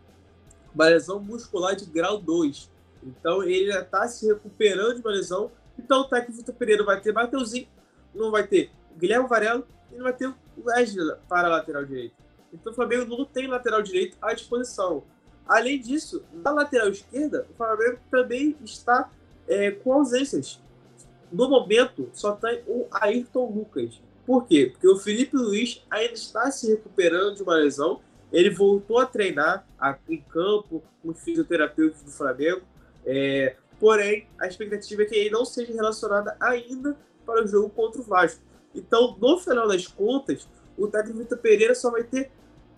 Uma 0.75 0.87
lesão 0.87 1.21
muscular 1.21 1.77
de 1.77 1.85
grau 1.87 2.19
2. 2.19 2.71
Então 3.03 3.43
ele 3.43 3.71
está 3.71 4.07
se 4.09 4.27
recuperando 4.27 4.97
de 4.97 5.01
uma 5.01 5.11
lesão. 5.11 5.51
Então 5.79 6.01
o 6.01 6.05
técnico 6.05 6.39
Vitor 6.39 6.55
Pereira 6.55 6.85
vai 6.85 7.01
ter 7.01 7.13
Mateuzinho, 7.13 7.69
não 8.15 8.31
vai 8.31 8.47
ter 8.47 8.71
Guilherme 8.97 9.29
Varela 9.29 9.67
e 9.91 9.97
não 9.97 10.05
vai 10.05 10.13
ter 10.13 10.29
o 10.29 10.35
Wesley 10.65 11.17
para 11.29 11.49
a 11.49 11.51
lateral 11.51 11.85
direito. 11.85 12.15
Então 12.53 12.73
o 12.73 12.75
Flamengo 12.75 13.17
não 13.17 13.25
tem 13.25 13.47
lateral 13.47 13.83
direito 13.83 14.17
à 14.21 14.35
disposição. 14.35 15.05
Além 15.47 15.81
disso, 15.81 16.23
na 16.33 16.51
lateral 16.51 16.89
esquerda, 16.89 17.47
o 17.51 17.55
Flamengo 17.55 17.99
também 18.11 18.57
está 18.63 19.11
é, 19.49 19.71
com 19.71 19.93
ausências. 19.93 20.61
No 21.31 21.49
momento, 21.49 22.11
só 22.13 22.33
tem 22.33 22.63
o 22.67 22.87
Ayrton 22.91 23.47
Lucas. 23.47 24.01
Por 24.27 24.47
quê? 24.47 24.71
Porque 24.73 24.89
o 24.89 24.99
Felipe 24.99 25.37
Luiz 25.37 25.85
ainda 25.91 26.15
está 26.15 26.51
se 26.51 26.71
recuperando 26.71 27.37
de 27.37 27.43
uma 27.43 27.55
lesão. 27.55 28.01
Ele 28.33 28.51
voltou 28.51 28.99
a 28.99 29.07
treinar 29.07 29.67
em 30.09 30.21
campo 30.21 30.83
com 31.03 31.11
os 31.11 31.21
fisioterapeutas 31.21 32.03
do 32.03 32.11
Flamengo. 32.11 32.63
É, 33.05 33.57
porém, 33.81 34.29
a 34.39 34.47
expectativa 34.47 35.03
é 35.03 35.05
que 35.07 35.15
ele 35.15 35.31
não 35.31 35.45
seja 35.45 35.73
relacionado 35.73 36.31
ainda 36.39 36.97
para 37.27 37.45
o 37.45 37.47
jogo 37.47 37.71
contra 37.71 38.01
o 38.01 38.05
Vasco. 38.05 38.43
Então, 38.75 39.17
no 39.21 39.39
final 39.39 39.67
das 39.69 39.87
contas, 39.87 40.49
o 40.77 40.87
técnico 40.87 41.19
Vitor 41.19 41.39
Pereira 41.39 41.75
só 41.75 41.91
vai 41.91 42.05
ter 42.05 42.31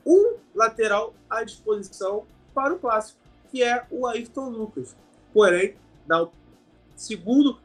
um 0.05 0.37
lateral 0.55 1.14
à 1.29 1.44
disposição 1.44 2.27
para 2.55 2.74
o 2.74 2.79
clássico, 2.79 3.18
que 3.50 3.62
é 3.62 3.87
o 3.90 4.07
Ayrton 4.07 4.48
Lucas. 4.48 4.96
Porém, 5.33 5.77
na 6.07 6.29
Segundo 6.97 7.59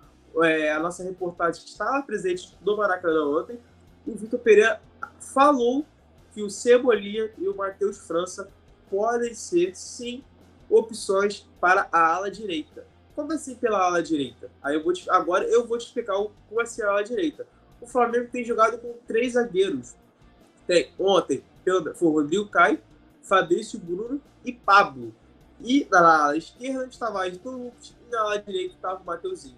é, 0.43 0.71
a 0.71 0.79
nossa 0.79 1.03
reportagem 1.03 1.61
que 1.63 1.69
estava 1.69 2.01
presente 2.03 2.57
no 2.61 2.77
Maracanã 2.77 3.25
ontem, 3.25 3.59
o 4.05 4.15
Vitor 4.15 4.39
Pereira 4.39 4.81
falou 5.19 5.85
que 6.33 6.41
o 6.41 6.49
Cebolinha 6.49 7.31
e 7.37 7.47
o 7.47 7.55
Matheus 7.55 7.97
França 7.97 8.49
podem 8.89 9.33
ser, 9.33 9.75
sim, 9.75 10.23
opções 10.69 11.47
para 11.59 11.87
a 11.91 12.15
ala 12.15 12.29
direita. 12.29 12.85
Como 13.15 13.33
assim 13.33 13.55
pela 13.55 13.83
ala 13.83 14.01
direita? 14.01 14.49
Aí 14.61 14.75
eu 14.75 14.83
vou 14.83 14.93
te, 14.93 15.09
agora 15.09 15.43
eu 15.45 15.67
vou 15.67 15.77
te 15.77 15.87
explicar 15.87 16.13
como 16.13 16.61
é 16.61 16.65
ser 16.65 16.85
a 16.85 16.91
ala 16.91 17.03
direita. 17.03 17.45
O 17.81 17.87
Flamengo 17.87 18.29
tem 18.31 18.43
jogado 18.43 18.77
com 18.77 18.93
três 19.07 19.33
zagueiros. 19.33 19.95
Tem, 20.67 20.91
ontem 20.97 21.43
foi 21.95 22.07
o 22.07 22.11
Rodrigo 22.11 22.47
Caio, 22.47 22.79
Fabrício 23.21 23.79
Bruno 23.79 24.21
e 24.43 24.53
Pablo. 24.53 25.13
E 25.61 25.85
na 25.91 26.23
ala 26.23 26.37
esquerda 26.37 26.85
estava 26.85 27.21
Ayrton 27.21 27.51
Lucas 27.51 27.93
e 28.07 28.11
na 28.11 28.21
ala 28.21 28.39
direita 28.39 28.75
estava 28.75 29.01
o 29.01 29.05
Mateuzinho. 29.05 29.57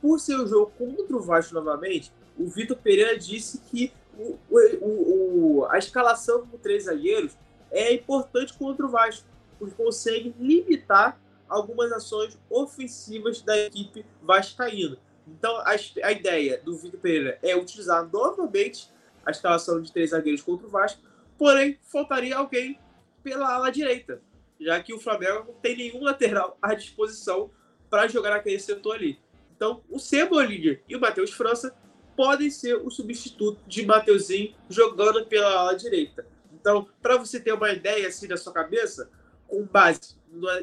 Por 0.00 0.20
ser 0.20 0.38
o 0.38 0.46
jogo 0.46 0.72
contra 0.78 1.16
o 1.16 1.20
Vasco 1.20 1.54
novamente, 1.54 2.12
o 2.38 2.46
Vitor 2.46 2.76
Pereira 2.76 3.18
disse 3.18 3.58
que 3.58 3.92
o, 4.16 4.38
o, 4.50 5.60
o, 5.60 5.66
a 5.70 5.78
escalação 5.78 6.46
com 6.46 6.58
três 6.58 6.84
zagueiros 6.84 7.36
é 7.70 7.94
importante 7.94 8.52
contra 8.54 8.86
o 8.86 8.88
Vasco, 8.88 9.26
porque 9.58 9.74
consegue 9.74 10.34
limitar 10.38 11.18
algumas 11.48 11.90
ações 11.92 12.38
ofensivas 12.50 13.40
da 13.40 13.56
equipe 13.58 14.04
vascaína. 14.22 14.98
Então, 15.26 15.56
a, 15.58 15.70
a 16.04 16.12
ideia 16.12 16.60
do 16.62 16.76
Vitor 16.76 17.00
Pereira 17.00 17.38
é 17.42 17.56
utilizar 17.56 18.08
novamente 18.12 18.90
a 19.24 19.30
escalação 19.30 19.80
de 19.80 19.92
três 19.92 20.10
zagueiros 20.10 20.42
contra 20.42 20.66
o 20.66 20.70
Vasco, 20.70 21.00
porém, 21.36 21.78
faltaria 21.82 22.36
alguém 22.36 22.78
pela 23.22 23.54
ala 23.54 23.70
direita 23.70 24.22
já 24.60 24.82
que 24.82 24.92
o 24.92 25.00
Flamengo 25.00 25.44
não 25.46 25.54
tem 25.54 25.76
nenhum 25.76 26.02
lateral 26.02 26.58
à 26.60 26.74
disposição 26.74 27.50
para 27.88 28.08
jogar 28.08 28.30
naquele 28.30 28.58
setor 28.58 28.96
ali. 28.96 29.18
Então, 29.56 29.82
o 29.88 29.98
Cebolinha 29.98 30.80
e 30.88 30.94
o 30.94 31.00
Matheus 31.00 31.32
França 31.32 31.74
podem 32.16 32.50
ser 32.50 32.74
o 32.76 32.90
substituto 32.90 33.60
de 33.66 33.86
Mateuzinho 33.86 34.54
jogando 34.68 35.24
pela 35.26 35.52
ala 35.52 35.76
direita. 35.76 36.26
Então, 36.52 36.88
para 37.00 37.16
você 37.16 37.38
ter 37.38 37.52
uma 37.52 37.70
ideia 37.70 38.08
assim 38.08 38.26
na 38.26 38.36
sua 38.36 38.52
cabeça, 38.52 39.10
com 39.46 39.64
base 39.64 40.18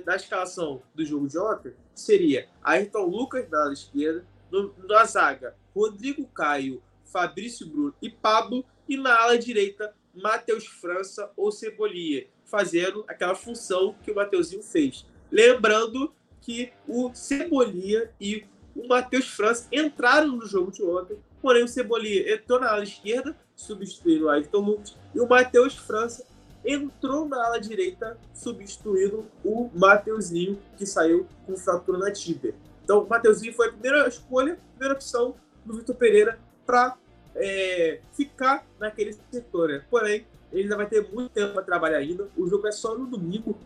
na 0.05 0.15
escalação 0.15 0.83
do 0.93 1.03
jogo 1.03 1.27
de 1.27 1.37
ontem, 1.39 1.73
seria 1.93 2.47
Ayrton 2.61 3.05
Lucas 3.05 3.49
na 3.49 3.63
ala 3.63 3.73
esquerda, 3.73 4.25
no, 4.51 4.75
na 4.87 5.05
zaga, 5.05 5.55
Rodrigo 5.73 6.27
Caio, 6.27 6.83
Fabrício 7.05 7.67
Bruno 7.67 7.93
e 8.01 8.09
Pablo, 8.09 8.63
e 8.87 8.95
na 8.95 9.15
ala 9.19 9.37
direita, 9.37 9.95
Matheus 10.13 10.65
França 10.65 11.31
ou 11.35 11.51
Cebolinha 11.51 12.27
fazendo 12.45 13.03
aquela 13.07 13.35
função 13.35 13.95
que 14.03 14.11
o 14.11 14.15
Mateuzinho 14.15 14.63
fez. 14.63 15.05
Lembrando 15.31 16.13
que 16.41 16.71
o 16.87 17.11
Cebolinha 17.13 18.09
e 18.19 18.45
o 18.75 18.87
Matheus 18.87 19.27
França 19.27 19.67
entraram 19.71 20.27
no 20.27 20.45
jogo 20.45 20.71
de 20.71 20.83
ontem, 20.83 21.17
porém 21.41 21.63
o 21.63 21.67
Cebolinha 21.67 22.33
entrou 22.33 22.59
na 22.59 22.71
ala 22.71 22.83
esquerda, 22.83 23.35
substituindo 23.55 24.25
o 24.25 24.29
Ayrton 24.29 24.59
Lucas, 24.59 24.97
e 25.13 25.19
o 25.19 25.27
Matheus 25.27 25.75
França 25.75 26.25
entrou 26.65 27.27
na 27.27 27.45
ala 27.45 27.59
direita, 27.59 28.17
substituindo 28.33 29.25
o 29.43 29.69
Mateuzinho, 29.73 30.59
que 30.77 30.85
saiu 30.85 31.27
com 31.45 31.55
fratura 31.55 31.97
na 31.97 32.11
tíbia. 32.11 32.55
Então, 32.83 33.03
o 33.03 33.09
Mateuzinho 33.09 33.53
foi 33.53 33.67
a 33.67 33.71
primeira 33.71 34.07
escolha, 34.07 34.53
a 34.53 34.69
primeira 34.71 34.93
opção 34.93 35.35
do 35.63 35.73
Vitor 35.77 35.95
Pereira 35.95 36.39
para 36.65 36.97
é, 37.35 37.99
ficar 38.13 38.65
naquele 38.79 39.15
setor. 39.31 39.69
Né? 39.69 39.85
Porém, 39.89 40.25
ele 40.55 40.63
ainda 40.63 40.77
vai 40.77 40.87
ter 40.87 41.05
muito 41.11 41.31
tempo 41.31 41.53
para 41.53 41.63
trabalhar 41.63 41.97
ainda. 41.97 42.29
O 42.37 42.47
jogo 42.47 42.65
é 42.65 42.71
só 42.71 42.97
no 42.97 43.05
domingo. 43.05 43.57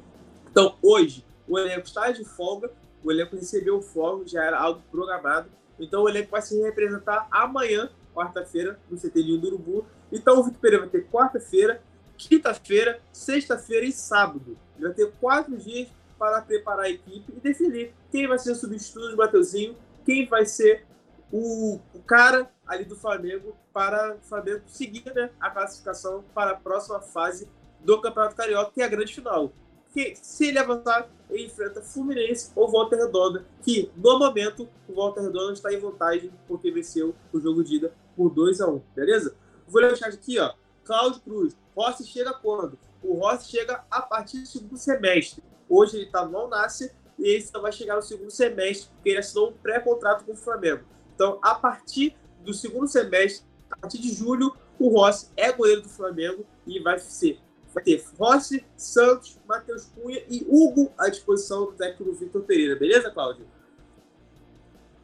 Então, 0.50 0.76
hoje, 0.82 1.24
o 1.48 1.58
elenco 1.58 1.86
está 1.86 2.12
de 2.12 2.26
folga. 2.26 2.72
O 3.04 3.12
elenco 3.12 3.36
recebeu 3.36 3.80
folga, 3.80 4.28
já 4.28 4.44
era 4.44 4.60
algo 4.60 4.82
programado. 4.90 5.50
Então, 5.80 6.02
o 6.02 6.10
elenco 6.10 6.32
vai 6.32 6.42
se 6.42 6.60
representar 6.60 7.28
amanhã, 7.30 7.92
quarta-feira, 8.14 8.80
no 8.90 8.98
CT 8.98 9.22
do 9.22 9.48
Urubu. 9.48 9.86
Então, 10.12 10.40
o 10.40 10.44
Vitor 10.44 10.60
Pereira 10.60 10.86
vai 10.86 10.90
ter 10.90 11.08
quarta-feira, 11.08 11.80
quinta-feira, 12.18 13.00
sexta-feira 13.14 13.86
e 13.86 13.92
sábado. 13.92 14.58
Ele 14.76 14.88
vai 14.88 14.94
ter 14.96 15.12
quatro 15.22 15.56
dias 15.56 15.90
para 16.18 16.42
preparar 16.42 16.86
a 16.86 16.90
equipe 16.90 17.32
e 17.38 17.40
definir 17.40 17.94
quem 18.12 18.28
vai 18.28 18.40
ser 18.40 18.52
o 18.52 18.56
substituto 18.56 19.12
do 19.12 19.16
Mateuzinho, 19.16 19.78
quem 20.04 20.28
vai 20.28 20.44
ser 20.44 20.86
o, 21.32 21.80
o 21.94 22.00
cara 22.02 22.52
ali 22.68 22.84
do 22.84 22.96
Flamengo 22.96 23.56
para 23.74 24.18
Flamengo 24.22 24.62
seguir 24.68 25.14
né, 25.14 25.30
a 25.40 25.50
classificação 25.50 26.24
para 26.34 26.52
a 26.52 26.56
próxima 26.56 27.00
fase 27.00 27.48
do 27.82 28.02
Campeonato 28.02 28.36
Carioca, 28.36 28.72
que 28.72 28.82
é 28.82 28.86
a 28.86 28.90
grande 28.90 29.14
final. 29.14 29.52
Que, 29.94 30.16
se 30.22 30.48
ele 30.48 30.60
avançar, 30.60 31.10
ele 31.30 31.46
enfrenta 31.46 31.82
Fluminense 31.82 32.52
ou 32.56 32.70
Volta 32.70 32.96
Redonda, 32.96 33.46
que 33.64 33.92
no 33.96 34.20
momento 34.20 34.70
o 34.88 34.94
Volta 34.94 35.22
Redonda 35.22 35.54
está 35.54 35.74
em 35.74 35.80
vantagem 35.80 36.32
porque 36.48 36.72
venceu 36.72 37.16
o 37.34 37.40
jogo 37.40 37.64
de 37.64 37.78
ida 37.78 37.94
por 38.16 38.30
2 38.30 38.62
a 38.62 38.68
1 38.68 38.82
beleza? 38.96 39.36
Vou 39.68 39.82
deixar 39.82 40.08
aqui, 40.08 40.40
ó. 40.40 40.54
Cláudio 40.84 41.22
Cruz, 41.22 41.56
Rossi 41.76 42.06
chega 42.06 42.34
quando? 42.34 42.78
O 43.02 43.14
Rossi 43.14 43.50
chega 43.50 43.84
a 43.90 44.02
partir 44.02 44.40
do 44.40 44.48
segundo 44.48 44.78
semestre. 44.78 45.44
Hoje 45.70 45.98
ele 45.98 46.06
está 46.06 46.26
no 46.26 46.48
Nasce 46.48 46.92
e 47.18 47.28
ele 47.28 47.42
só 47.44 47.62
vai 47.62 47.72
chegar 47.72 47.96
no 47.96 48.02
segundo 48.02 48.32
semestre, 48.32 48.90
porque 48.94 49.10
ele 49.10 49.20
assinou 49.20 49.50
um 49.50 49.54
pré-contrato 49.54 50.26
com 50.26 50.34
o 50.34 50.36
Flamengo. 50.36 50.84
Então, 51.14 51.38
a 51.42 51.54
partir 51.54 52.18
do 52.42 52.54
segundo 52.54 52.88
semestre, 52.88 53.46
a 53.72 53.78
partir 53.78 54.00
de 54.00 54.14
julho, 54.14 54.56
o 54.80 54.90
Rossi 54.90 55.30
é 55.36 55.52
goleiro 55.52 55.82
do 55.82 55.90
Flamengo 55.90 56.46
e 56.66 56.80
vai 56.80 57.00
ser 57.00 57.40
vai 57.74 57.84
ter 57.84 58.04
Rossi, 58.18 58.66
Santos, 58.76 59.40
Matheus 59.48 59.86
Cunha 59.86 60.24
e 60.28 60.46
Hugo 60.48 60.92
à 60.98 61.08
disposição 61.10 61.66
do 61.66 61.74
técnico 61.74 62.14
Vitor 62.14 62.42
Pereira, 62.42 62.76
beleza, 62.76 63.12
Cláudio? 63.12 63.46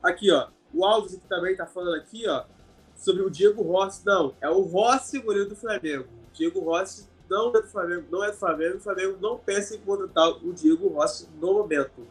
Aqui, 0.02 0.32
ó. 0.32 0.50
O 0.74 0.84
Alves 0.84 1.20
também 1.30 1.56
tá 1.56 1.66
falando 1.66 1.96
aqui, 1.96 2.28
ó, 2.28 2.44
sobre 2.96 3.22
o 3.22 3.30
Diego 3.30 3.62
Rossi. 3.62 4.06
Não, 4.06 4.36
é 4.42 4.50
o 4.50 4.62
Rossi, 4.62 5.20
goleiro 5.20 5.50
do 5.50 5.56
Flamengo. 5.56 6.08
Diego 6.34 6.60
Rossi 6.60 7.08
não 7.30 7.56
é 7.56 7.62
do 7.62 7.68
Flamengo, 7.68 8.06
não 8.12 8.24
é 8.24 8.32
do 8.32 8.38
Flamengo. 8.38 8.78
O 8.78 8.82
Flamengo 8.82 9.18
não 9.22 9.38
pensa 9.38 9.76
em 9.76 9.80
contratar 9.80 10.30
o 10.30 10.54
Diego 10.54 10.90
Rossi 10.90 11.30
no 11.40 11.54
momento. 11.54 12.06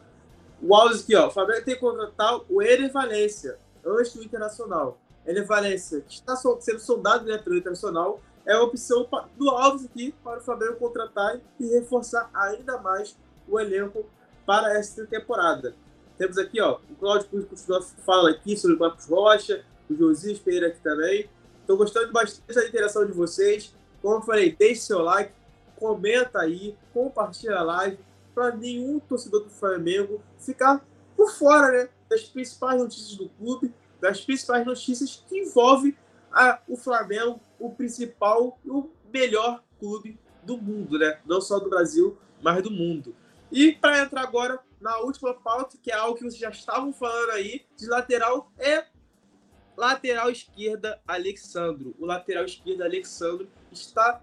O 0.61 0.73
Alves 0.73 1.03
aqui, 1.03 1.15
ó. 1.15 1.27
O 1.27 1.31
Flamengo 1.31 1.63
tem 1.63 1.75
que 1.75 1.81
contratar 1.81 2.41
o 2.49 2.61
Ener 2.61 2.91
Valência, 2.91 3.59
antes 3.85 4.13
do 4.13 4.23
Internacional. 4.23 4.99
Valência, 5.45 6.01
que 6.01 6.13
está 6.13 6.35
sendo 6.35 6.79
soldado 6.79 7.25
né, 7.25 7.37
pelo 7.37 7.57
Internacional, 7.57 8.21
é 8.45 8.53
a 8.53 8.61
opção 8.61 9.07
do 9.37 9.49
Alves 9.49 9.85
aqui 9.85 10.13
para 10.23 10.39
o 10.39 10.41
Flamengo 10.41 10.75
contratar 10.75 11.39
e 11.59 11.67
reforçar 11.67 12.29
ainda 12.33 12.77
mais 12.77 13.17
o 13.47 13.59
elenco 13.59 14.05
para 14.45 14.77
esta 14.77 15.05
temporada. 15.05 15.75
Temos 16.17 16.37
aqui, 16.37 16.61
ó, 16.61 16.77
o 16.89 16.95
Claudio 16.95 17.45
continua 17.47 17.81
fala 17.81 18.29
aqui 18.29 18.55
sobre 18.55 18.75
o 18.75 18.79
Marcos 18.79 19.05
Rocha, 19.07 19.65
o 19.89 19.95
Josias 19.95 20.39
Pereira 20.39 20.67
aqui 20.67 20.79
também. 20.81 21.29
Estou 21.59 21.75
gostando 21.75 22.11
bastante 22.11 22.53
da 22.53 22.67
interação 22.67 23.05
de 23.05 23.11
vocês. 23.11 23.73
Como 24.01 24.17
eu 24.17 24.21
falei, 24.21 24.55
deixe 24.55 24.81
seu 24.81 25.01
like, 25.01 25.33
comenta 25.75 26.39
aí, 26.39 26.77
compartilha 26.93 27.57
a 27.57 27.63
live, 27.63 27.97
para 28.33 28.55
nenhum 28.55 28.99
torcedor 28.99 29.43
do 29.43 29.49
Flamengo 29.49 30.21
ficar 30.37 30.85
por 31.15 31.31
fora 31.31 31.71
né, 31.71 31.89
das 32.09 32.23
principais 32.23 32.79
notícias 32.79 33.15
do 33.17 33.29
clube, 33.29 33.73
das 33.99 34.21
principais 34.21 34.65
notícias 34.65 35.23
que 35.27 35.39
envolvem 35.39 35.95
a, 36.31 36.59
o 36.67 36.75
Flamengo, 36.75 37.39
o 37.59 37.71
principal 37.71 38.59
e 38.63 38.69
o 38.69 38.91
melhor 39.11 39.63
clube 39.79 40.19
do 40.43 40.57
mundo, 40.57 40.99
né? 40.99 41.19
Não 41.25 41.41
só 41.41 41.59
do 41.59 41.69
Brasil, 41.69 42.17
mas 42.41 42.61
do 42.61 42.71
mundo. 42.71 43.15
E 43.51 43.71
para 43.73 44.01
entrar 44.01 44.21
agora 44.21 44.59
na 44.81 44.99
última 44.99 45.33
pauta, 45.33 45.77
que 45.81 45.91
é 45.91 45.95
algo 45.95 46.15
que 46.15 46.23
vocês 46.23 46.37
já 46.37 46.49
estavam 46.49 46.91
falando 46.91 47.31
aí, 47.31 47.65
de 47.77 47.87
lateral, 47.87 48.51
é 48.57 48.85
lateral 49.77 50.29
esquerda 50.29 51.01
Alexandro. 51.07 51.95
O 51.99 52.05
lateral 52.05 52.45
esquerdo 52.45 52.83
Alexandro 52.83 53.47
está 53.71 54.21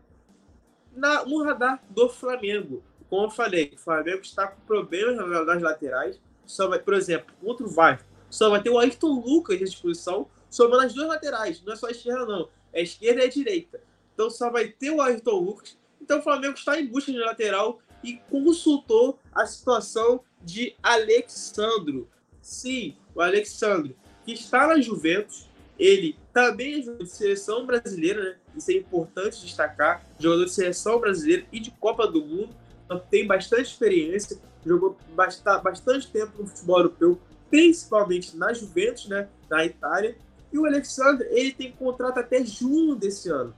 na, 0.92 1.24
no 1.24 1.42
radar 1.42 1.82
do 1.90 2.08
Flamengo. 2.08 2.82
Como 3.08 3.26
eu 3.26 3.30
falei, 3.30 3.72
o 3.74 3.78
Flamengo 3.78 4.20
está 4.20 4.46
com 4.46 4.61
problemas 4.62 5.16
nas 5.46 5.62
laterais. 5.62 6.20
Só 6.44 6.68
vai, 6.68 6.78
por 6.78 6.94
exemplo, 6.94 7.35
contra 7.40 7.66
o 7.66 7.68
Vasco, 7.68 8.08
só 8.33 8.49
vai 8.49 8.62
ter 8.62 8.71
o 8.71 8.79
Ayrton 8.79 9.21
Lucas 9.21 9.61
à 9.61 9.64
disposição 9.64 10.27
somando 10.49 10.87
as 10.87 10.95
duas 10.95 11.07
laterais. 11.07 11.62
Não 11.62 11.75
é 11.75 11.77
só 11.77 11.87
a 11.87 11.90
esquerda, 11.90 12.25
não. 12.25 12.49
É 12.73 12.83
esquerda 12.83 13.21
e 13.21 13.27
a 13.27 13.29
direita. 13.29 13.81
Então 14.14 14.31
só 14.31 14.51
vai 14.51 14.68
ter 14.68 14.90
o 14.90 15.03
Ayrton 15.03 15.38
Lucas. 15.38 15.79
Então 16.01 16.18
o 16.18 16.23
Flamengo 16.23 16.55
está 16.55 16.81
em 16.81 16.87
busca 16.87 17.12
de 17.12 17.18
lateral 17.18 17.79
e 18.03 18.14
consultou 18.31 19.18
a 19.33 19.47
situação 19.47 20.23
de 20.42 20.75
Alexandro. 20.83 22.09
Sim, 22.40 22.97
o 23.14 23.21
Alexandro, 23.21 23.95
que 24.25 24.33
está 24.33 24.66
na 24.66 24.81
Juventus. 24.81 25.47
Ele 25.79 26.16
também 26.33 26.79
é 26.79 26.83
jogador 26.83 27.05
de 27.05 27.11
seleção 27.11 27.66
brasileira, 27.66 28.23
né? 28.23 28.37
Isso 28.57 28.71
é 28.71 28.75
importante 28.75 29.42
destacar. 29.42 30.07
Jogador 30.18 30.47
de 30.47 30.53
seleção 30.53 30.99
brasileira 30.99 31.45
e 31.53 31.61
de 31.61 31.71
Copa 31.73 32.07
do 32.07 32.25
Mundo. 32.25 32.55
Então, 32.85 32.99
tem 33.11 33.27
bastante 33.27 33.64
experiência. 33.64 34.38
Jogou 34.64 34.97
bastante 35.14 36.11
tempo 36.11 36.40
no 36.40 36.47
futebol 36.47 36.79
europeu, 36.79 37.21
principalmente 37.53 38.35
na 38.35 38.55
Juventus, 38.55 39.07
né? 39.07 39.29
Na 39.51 39.62
Itália. 39.62 40.17
E 40.51 40.59
o 40.59 40.65
Alexandre, 40.65 41.29
ele 41.31 41.53
tem 41.53 41.71
contrato 41.71 42.19
até 42.19 42.43
junho 42.43 42.97
desse 42.97 43.29
ano. 43.29 43.55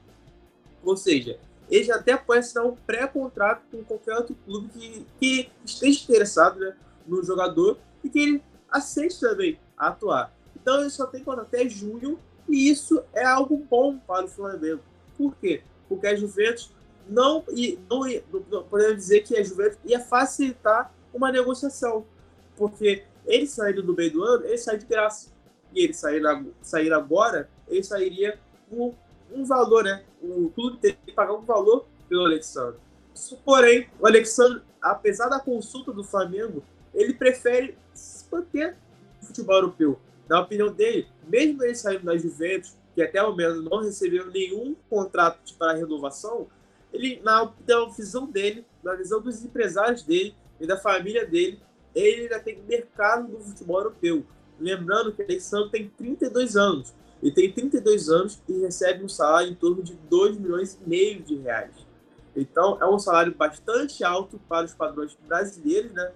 Ou 0.83 0.97
seja, 0.97 1.39
ele 1.71 1.85
já 1.85 1.95
até 1.95 2.17
pode 2.17 2.41
assinar 2.41 2.67
um 2.67 2.75
pré-contrato 2.75 3.63
com 3.71 3.85
qualquer 3.85 4.17
outro 4.17 4.35
clube 4.45 4.69
que, 4.71 5.07
que 5.21 5.51
esteja 5.65 6.03
interessado 6.03 6.59
né, 6.59 6.75
no 7.07 7.23
jogador 7.23 7.79
e 8.03 8.09
que 8.09 8.19
ele 8.19 8.43
aceite 8.69 9.21
também 9.21 9.61
atuar. 9.79 10.35
Então 10.57 10.81
ele 10.81 10.91
só 10.91 11.07
tem 11.07 11.23
contrato 11.23 11.47
até 11.47 11.69
junho 11.69 12.19
e 12.49 12.69
isso 12.69 13.01
é 13.13 13.25
algo 13.25 13.57
bom 13.57 13.97
para 13.97 14.25
o 14.25 14.29
Flamengo. 14.29 14.83
Por 15.17 15.37
quê? 15.37 15.63
Porque 15.89 16.09
a 16.09 16.17
Juventus 16.17 16.73
não, 17.09 17.45
não, 17.89 18.01
não 18.51 18.65
podemos 18.65 18.97
dizer 18.97 19.21
que 19.21 19.37
a 19.37 19.45
Juventus 19.45 19.79
ia 19.85 20.01
facilitar 20.01 20.93
uma 21.13 21.31
negociação. 21.31 22.05
Porque 22.57 23.05
ele 23.27 23.47
saindo 23.47 23.83
do 23.83 23.95
meio 23.95 24.13
do 24.13 24.23
ano, 24.23 24.45
ele 24.45 24.59
sai 24.59 24.79
de 24.79 24.87
graça 24.87 25.33
e 25.75 25.85
ele 25.85 25.93
sair, 25.93 26.93
agora, 26.93 27.49
ele 27.69 27.83
sairia 27.83 28.39
com 28.71 28.95
um 29.33 29.45
valor, 29.45 29.83
né? 29.83 30.05
O 30.23 30.51
clube 30.51 30.79
teria 30.79 30.99
que 31.05 31.13
pagar 31.13 31.35
um 31.35 31.43
valor 31.43 31.87
pelo 32.09 32.25
Alexandre. 32.25 32.79
Porém, 33.45 33.89
o 33.99 34.07
Alexandre, 34.07 34.63
apesar 34.81 35.29
da 35.29 35.41
consulta 35.41 35.93
do 35.93 36.05
Flamengo, 36.05 36.63
ele 36.95 37.15
prefere 37.15 37.77
se 37.93 38.25
manter 38.31 38.77
no 39.21 39.27
futebol 39.27 39.57
europeu. 39.57 39.99
Na 40.29 40.41
opinião 40.41 40.73
dele, 40.73 41.09
mesmo 41.27 41.63
ele 41.63 41.75
saindo 41.75 42.05
da 42.05 42.17
Juventus, 42.17 42.77
que 42.95 43.03
até 43.03 43.23
o 43.23 43.31
momento 43.31 43.63
não 43.63 43.83
recebeu 43.83 44.31
nenhum 44.31 44.77
contrato 44.89 45.55
para 45.59 45.75
renovação, 45.75 46.47
ele, 46.93 47.21
na, 47.25 47.53
na 47.67 47.85
visão 47.87 48.27
dele, 48.27 48.65
na 48.83 48.95
visão 48.95 49.21
dos 49.21 49.45
empresários 49.45 50.05
dele 50.05 50.35
e 50.61 50.67
da 50.67 50.77
família 50.77 51.27
dele, 51.27 51.61
ele 51.95 52.23
ainda 52.23 52.41
tem 52.41 52.61
mercado 52.67 53.29
no 53.29 53.41
futebol 53.41 53.79
europeu. 53.79 54.25
Lembrando 54.59 55.13
que 55.13 55.23
Alexandre 55.23 55.71
tem 55.71 55.89
32 55.89 56.57
anos. 56.57 56.95
Ele 57.23 57.33
tem 57.33 57.51
32 57.51 58.09
anos 58.09 58.43
e 58.49 58.61
recebe 58.61 59.05
um 59.05 59.09
salário 59.09 59.51
em 59.51 59.55
torno 59.55 59.83
de 59.83 59.95
2 59.95 60.39
milhões 60.39 60.79
e 60.81 60.89
meio 60.89 61.23
de 61.23 61.37
reais. 61.37 61.75
Então, 62.37 62.79
é 62.81 62.87
um 62.87 62.99
salário 62.99 63.35
bastante 63.35 64.03
alto 64.03 64.41
para 64.49 64.67
os 64.67 64.75
padrões 64.75 65.17
brasileiros, 65.27 65.93
né? 65.93 66.13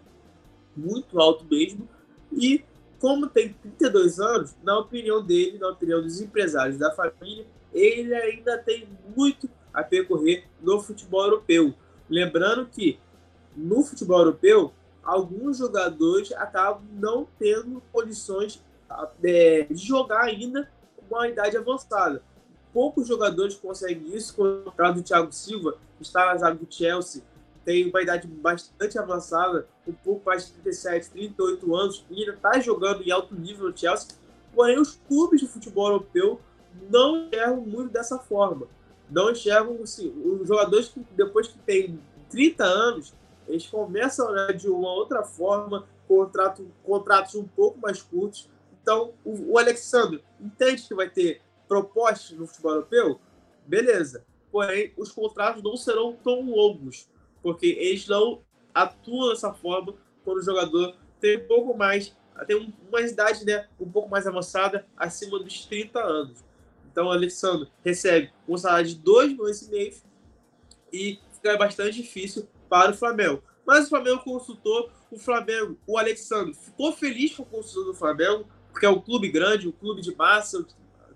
Muito 0.77 1.19
alto 1.21 1.45
mesmo. 1.45 1.88
E, 2.33 2.64
como 3.01 3.29
tem 3.29 3.53
32 3.53 4.19
anos, 4.19 4.57
na 4.62 4.79
opinião 4.79 5.25
dele, 5.25 5.59
na 5.59 5.69
opinião 5.69 6.03
dos 6.03 6.21
empresários 6.21 6.77
da 6.77 6.93
família, 6.93 7.47
ele 7.73 8.14
ainda 8.14 8.59
tem 8.59 8.88
muito 9.17 9.49
a 9.73 9.83
percorrer 9.83 10.45
no 10.61 10.81
futebol 10.81 11.25
europeu. 11.25 11.73
Lembrando 12.11 12.67
que 12.67 12.99
no 13.57 13.83
futebol 13.83 14.19
europeu, 14.21 14.73
alguns 15.09 15.57
jogadores 15.57 16.31
acabam 16.33 16.83
não 16.92 17.27
tendo 17.38 17.83
condições 17.90 18.62
é, 19.25 19.62
de 19.62 19.77
jogar 19.77 20.25
ainda 20.25 20.71
com 20.97 21.14
uma 21.14 21.27
idade 21.27 21.57
avançada. 21.57 22.23
Poucos 22.75 23.09
jogadores 23.09 23.55
conseguem 23.55 24.14
isso, 24.14 24.37
como 24.37 24.68
o 24.68 24.73
caso 24.73 24.97
do 24.97 25.03
Thiago 25.03 25.33
Silva, 25.33 25.79
que 25.97 26.03
está 26.03 26.27
na 26.27 26.37
zaga 26.37 26.57
do 26.57 26.66
Chelsea, 26.71 27.23
tem 27.64 27.88
uma 27.88 28.03
idade 28.03 28.27
bastante 28.27 28.99
avançada, 28.99 29.66
um 29.87 29.94
pouco 29.94 30.27
mais 30.27 30.47
de 30.47 30.53
37, 30.53 31.11
38 31.11 31.75
anos, 31.75 32.05
e 32.11 32.21
ainda 32.21 32.35
está 32.35 32.61
jogando 32.61 33.03
em 33.03 33.11
alto 33.11 33.35
nível 33.35 33.71
no 33.71 33.77
Chelsea. 33.77 34.09
Porém, 34.55 34.79
os 34.79 35.01
clubes 35.09 35.40
de 35.40 35.47
futebol 35.47 35.88
europeu 35.88 36.38
não 36.90 37.27
enxergam 37.29 37.62
muito 37.62 37.90
dessa 37.90 38.18
forma. 38.18 38.66
Não 39.11 39.31
enxergam, 39.31 39.83
assim, 39.83 40.12
os 40.23 40.47
jogadores 40.47 40.88
que 40.88 41.01
depois 41.16 41.49
que 41.49 41.59
têm 41.61 41.99
30 42.29 42.62
anos, 42.62 43.14
eles 43.48 43.66
começam 43.66 44.30
né, 44.32 44.52
de 44.52 44.68
uma 44.68 44.92
outra 44.92 45.24
forma, 45.24 45.88
contrato, 46.06 46.70
contratos 46.84 47.34
um 47.34 47.46
pouco 47.46 47.80
mais 47.80 48.02
curtos. 48.02 48.48
Então, 48.82 49.12
o, 49.24 49.52
o 49.52 49.58
Alexandre 49.58 50.22
entende 50.40 50.82
que 50.82 50.94
vai 50.94 51.08
ter 51.08 51.40
propostas 51.66 52.38
no 52.38 52.46
futebol 52.46 52.72
europeu? 52.72 53.20
Beleza. 53.66 54.24
Porém, 54.50 54.92
os 54.96 55.11
contratos 55.11 55.62
não 55.62 55.76
serão 55.76 56.12
tão 56.12 56.42
longos, 56.42 57.08
porque 57.42 57.66
eles 57.66 58.06
não 58.06 58.42
atuam 58.74 59.30
dessa 59.30 59.52
forma 59.52 59.94
quando 60.24 60.38
o 60.38 60.42
jogador 60.42 60.94
tem 61.20 61.38
um 61.38 61.46
pouco 61.46 61.76
mais, 61.76 62.16
tem 62.46 62.74
uma 62.88 63.00
idade 63.00 63.44
né, 63.44 63.66
um 63.80 63.90
pouco 63.90 64.08
mais 64.08 64.26
avançada, 64.26 64.87
acima 64.96 65.38
dos 65.38 65.64
30 65.66 66.00
anos. 66.00 66.44
Então, 66.90 67.06
o 67.06 67.11
Alexandre 67.11 67.68
recebe 67.84 68.32
um 68.48 68.56
salário 68.56 68.88
de 68.88 68.94
2 68.96 69.32
milhões 69.32 69.62
e 69.62 69.70
meio 69.70 69.94
e 70.92 71.18
fica 71.32 71.56
bastante 71.56 72.02
difícil 72.02 72.48
para 72.68 72.92
o 72.92 72.94
Flamengo. 72.94 73.42
Mas 73.66 73.87
o 73.87 73.88
Flamengo 73.90 74.20
consultou 74.24 74.90
o 75.11 75.18
Flamengo, 75.18 75.78
o 75.87 75.98
Alexandre 75.98 76.54
ficou 76.54 76.92
feliz 76.92 77.35
com 77.35 77.42
a 77.42 77.46
consulta 77.46 77.92
do 77.92 77.94
Flamengo, 77.94 78.46
porque 78.70 78.87
é 78.87 78.88
um 78.88 79.00
clube 79.00 79.28
grande, 79.28 79.68
um 79.68 79.72
clube 79.72 80.00
de 80.00 80.14
massa, 80.14 80.66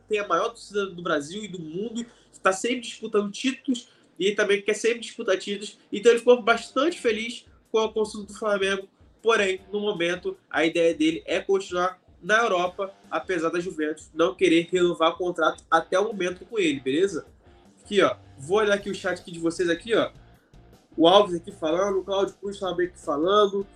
tem 0.08 0.18
a 0.18 0.26
maior 0.26 0.48
torcida 0.48 0.86
do 0.86 1.02
Brasil 1.02 1.44
e 1.44 1.48
do 1.48 1.58
mundo, 1.58 2.04
está 2.30 2.52
sempre 2.52 2.80
disputando 2.80 3.30
títulos 3.30 3.88
e 4.18 4.32
também 4.32 4.60
quer 4.60 4.74
sempre 4.74 5.00
disputar 5.00 5.38
títulos. 5.38 5.78
Então 5.90 6.12
ele 6.12 6.18
ficou 6.18 6.42
bastante 6.42 7.00
feliz 7.00 7.46
com 7.70 7.78
a 7.78 7.92
consulta 7.92 8.32
do 8.32 8.38
Flamengo. 8.38 8.88
Porém, 9.22 9.60
no 9.72 9.80
momento, 9.80 10.36
a 10.50 10.64
ideia 10.64 10.94
dele 10.94 11.22
é 11.26 11.40
continuar 11.40 12.00
na 12.22 12.38
Europa, 12.38 12.92
apesar 13.10 13.48
da 13.48 13.60
Juventus 13.60 14.10
não 14.12 14.34
querer 14.34 14.68
renovar 14.70 15.12
o 15.12 15.16
contrato 15.16 15.64
até 15.70 15.98
o 15.98 16.04
momento 16.04 16.44
com 16.44 16.58
ele, 16.58 16.80
beleza? 16.80 17.26
Aqui, 17.82 18.02
ó. 18.02 18.16
Vou 18.38 18.58
olhar 18.58 18.74
aqui 18.74 18.90
o 18.90 18.94
chat 18.94 19.20
aqui 19.20 19.30
de 19.30 19.38
vocês 19.38 19.70
aqui, 19.70 19.94
ó 19.94 20.10
o 20.96 21.08
Alves 21.08 21.34
aqui 21.36 21.52
falando, 21.52 22.00
o 22.00 22.04
Claudio 22.04 22.34
Cruz 22.40 22.58
também 22.58 22.86
aqui 22.86 22.98
falando, 22.98 23.66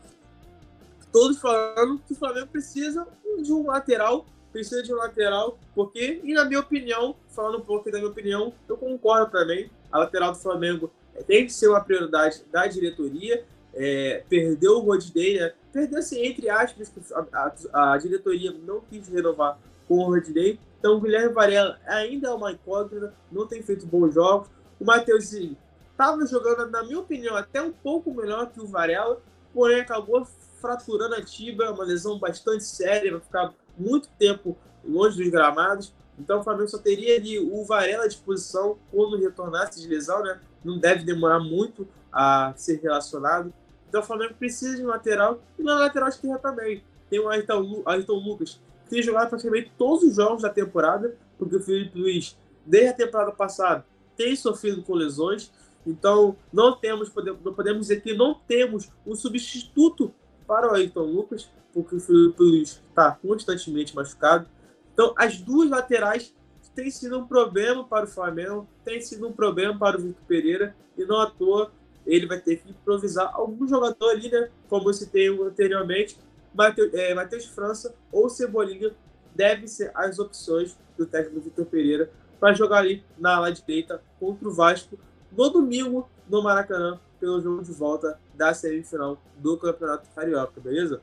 todos 1.13 1.39
falando 1.39 1.99
que 2.07 2.13
o 2.13 2.17
Flamengo 2.17 2.49
precisa 2.49 3.07
de 3.43 3.53
um 3.53 3.67
lateral, 3.67 4.27
precisa 4.53 4.83
de 4.83 4.93
um 4.93 4.97
lateral, 4.97 5.59
porque, 5.75 6.21
e 6.23 6.35
na 6.35 6.45
minha 6.45 6.61
opinião, 6.61 7.17
falando 7.29 7.59
um 7.59 7.63
pouco 7.63 7.91
da 7.91 7.99
minha 7.99 8.11
opinião, 8.11 8.53
eu 8.69 8.77
concordo 8.77 9.31
também, 9.31 9.71
a 9.91 9.99
lateral 9.99 10.33
do 10.33 10.39
Flamengo 10.39 10.91
tem 11.27 11.47
que 11.47 11.53
ser 11.53 11.69
uma 11.69 11.81
prioridade 11.81 12.43
da 12.51 12.67
diretoria. 12.67 13.45
É, 13.75 14.23
perdeu 14.29 14.79
o 14.79 14.81
Rodney, 14.81 15.39
né? 15.39 15.53
Perdeu, 15.73 15.99
assim, 15.99 16.25
entre 16.25 16.49
aspas, 16.49 16.91
a, 17.13 17.53
a, 17.73 17.93
a, 17.93 17.99
diretoria 17.99 18.53
não 18.67 18.81
quis 18.81 19.09
renovar 19.09 19.59
com 19.87 19.99
o 19.99 20.05
Rodney. 20.05 20.59
Então, 20.79 20.97
o 20.97 21.01
Guilherme 21.01 21.33
Varela 21.33 21.79
ainda 21.87 22.29
é 22.29 22.33
uma 22.33 22.53
incógnita, 22.53 23.13
não 23.31 23.47
tem 23.47 23.63
feito 23.63 23.87
bons 23.87 24.15
jogos. 24.15 24.49
O 24.81 24.85
Mateuzinho 24.85 25.57
estava 25.97 26.27
jogando, 26.27 26.71
na 26.71 26.83
minha 26.83 27.01
opinião, 27.01 27.35
até 27.35 27.63
um 27.63 27.73
pouco 27.73 28.13
melhor 28.13 28.51
que 28.51 28.61
o 28.61 28.67
Varela, 28.67 29.21
porém 29.53 29.81
acabou 29.81 30.27
fraturando 30.61 31.15
a 31.15 31.23
tibia, 31.23 31.73
uma 31.73 31.85
lesão 31.85 32.19
bastante 32.19 32.65
séria, 32.65 33.13
vai 33.13 33.21
ficar 33.21 33.55
muito 33.79 34.09
tempo 34.19 34.57
longe 34.85 35.17
dos 35.17 35.31
gramados. 35.31 35.95
Então 36.19 36.41
o 36.41 36.45
Flamengo 36.45 36.69
só 36.69 36.79
teria 36.79 37.17
ali 37.17 37.39
o 37.39 37.65
Varela 37.65 38.05
à 38.05 38.09
disposição 38.09 38.79
quando 38.91 39.17
retornasse 39.17 39.81
de 39.81 39.89
lesão, 39.89 40.23
né? 40.23 40.41
Não 40.65 40.79
deve 40.79 41.05
demorar 41.05 41.41
muito 41.41 41.89
a 42.13 42.53
ser 42.57 42.81
relacionado. 42.81 43.53
Então 43.89 44.01
o 44.01 44.05
Flamengo 44.05 44.35
precisa 44.35 44.77
de 44.77 44.85
um 44.85 44.89
lateral 44.89 45.41
e 45.59 45.63
na 45.63 45.75
lateral 45.75 46.09
esquerda 46.09 46.39
também. 46.39 46.83
Tem 47.09 47.19
o 47.21 47.29
Ayrton, 47.29 47.83
Ayrton 47.87 48.19
Lucas, 48.19 48.61
que 48.85 48.91
tem 48.91 49.03
jogado 49.03 49.29
praticamente 49.29 49.73
todos 49.79 50.03
os 50.05 50.17
jogos 50.17 50.43
da 50.43 50.51
temporada, 50.51 51.17
porque 51.39 51.57
o 51.57 51.61
Felipe 51.61 51.99
Luiz, 51.99 52.37
desde 52.65 52.89
a 52.91 52.95
temporada 52.95 53.33
passada, 53.33 53.85
tem 54.17 54.35
sofrido 54.35 54.83
com 54.83 54.95
lesões. 54.95 55.53
Então 55.87 56.37
não 56.53 56.77
temos, 56.77 57.13
não 57.45 57.55
podemos 57.55 57.83
dizer 57.83 58.03
que 58.03 58.15
não 58.15 58.35
temos 58.35 58.91
um 59.07 59.15
substituto 59.15 60.13
para 60.47 60.71
o 60.71 60.75
Ayrton 60.75 61.03
Lucas, 61.03 61.49
porque 61.73 61.97
o 61.97 62.01
Felipe 62.01 62.43
Luiz 62.43 62.83
está 62.89 63.13
constantemente 63.13 63.95
machucado. 63.95 64.47
Então, 64.93 65.13
as 65.17 65.39
duas 65.39 65.69
laterais 65.69 66.35
têm 66.75 66.91
sido 66.91 67.19
um 67.19 67.27
problema 67.27 67.85
para 67.85 68.05
o 68.05 68.09
Flamengo, 68.09 68.69
tem 68.85 69.01
sido 69.01 69.27
um 69.27 69.33
problema 69.33 69.79
para 69.79 69.99
o 69.99 70.01
Vitor 70.01 70.23
Pereira, 70.27 70.77
e 70.97 71.05
não 71.05 71.21
à 71.21 71.29
toa 71.29 71.73
ele 72.07 72.27
vai 72.27 72.39
ter 72.39 72.57
que 72.57 72.71
improvisar 72.71 73.31
algum 73.35 73.67
jogador 73.67 74.11
ali, 74.11 74.31
né? 74.31 74.49
Como 74.69 74.89
eu 74.89 74.95
citei 74.95 75.29
anteriormente, 75.29 76.17
Matheus, 76.55 76.95
é, 76.95 77.15
Matheus 77.15 77.47
França 77.47 77.95
ou 78.13 78.29
Cebolinha 78.29 78.95
devem 79.35 79.67
ser 79.67 79.91
as 79.95 80.19
opções 80.19 80.79
do 80.97 81.05
técnico 81.05 81.41
Vitor 81.41 81.67
Pereira 81.67 82.11
para 82.39 82.55
jogar 82.55 82.79
ali 82.79 83.05
na 83.19 83.37
ala 83.37 83.51
direita 83.51 84.01
contra 84.21 84.49
o 84.49 84.53
Vasco 84.53 84.99
no 85.37 85.51
domingo 85.51 86.09
no 86.29 86.43
Maracanã 86.43 86.99
pelo 87.21 87.41
jogo 87.41 87.63
de 87.63 87.73
volta 87.73 88.19
da 88.35 88.53
semifinal 88.55 89.19
do 89.37 89.57
Campeonato 89.57 90.09
Carioca, 90.15 90.61
beleza? 90.61 91.01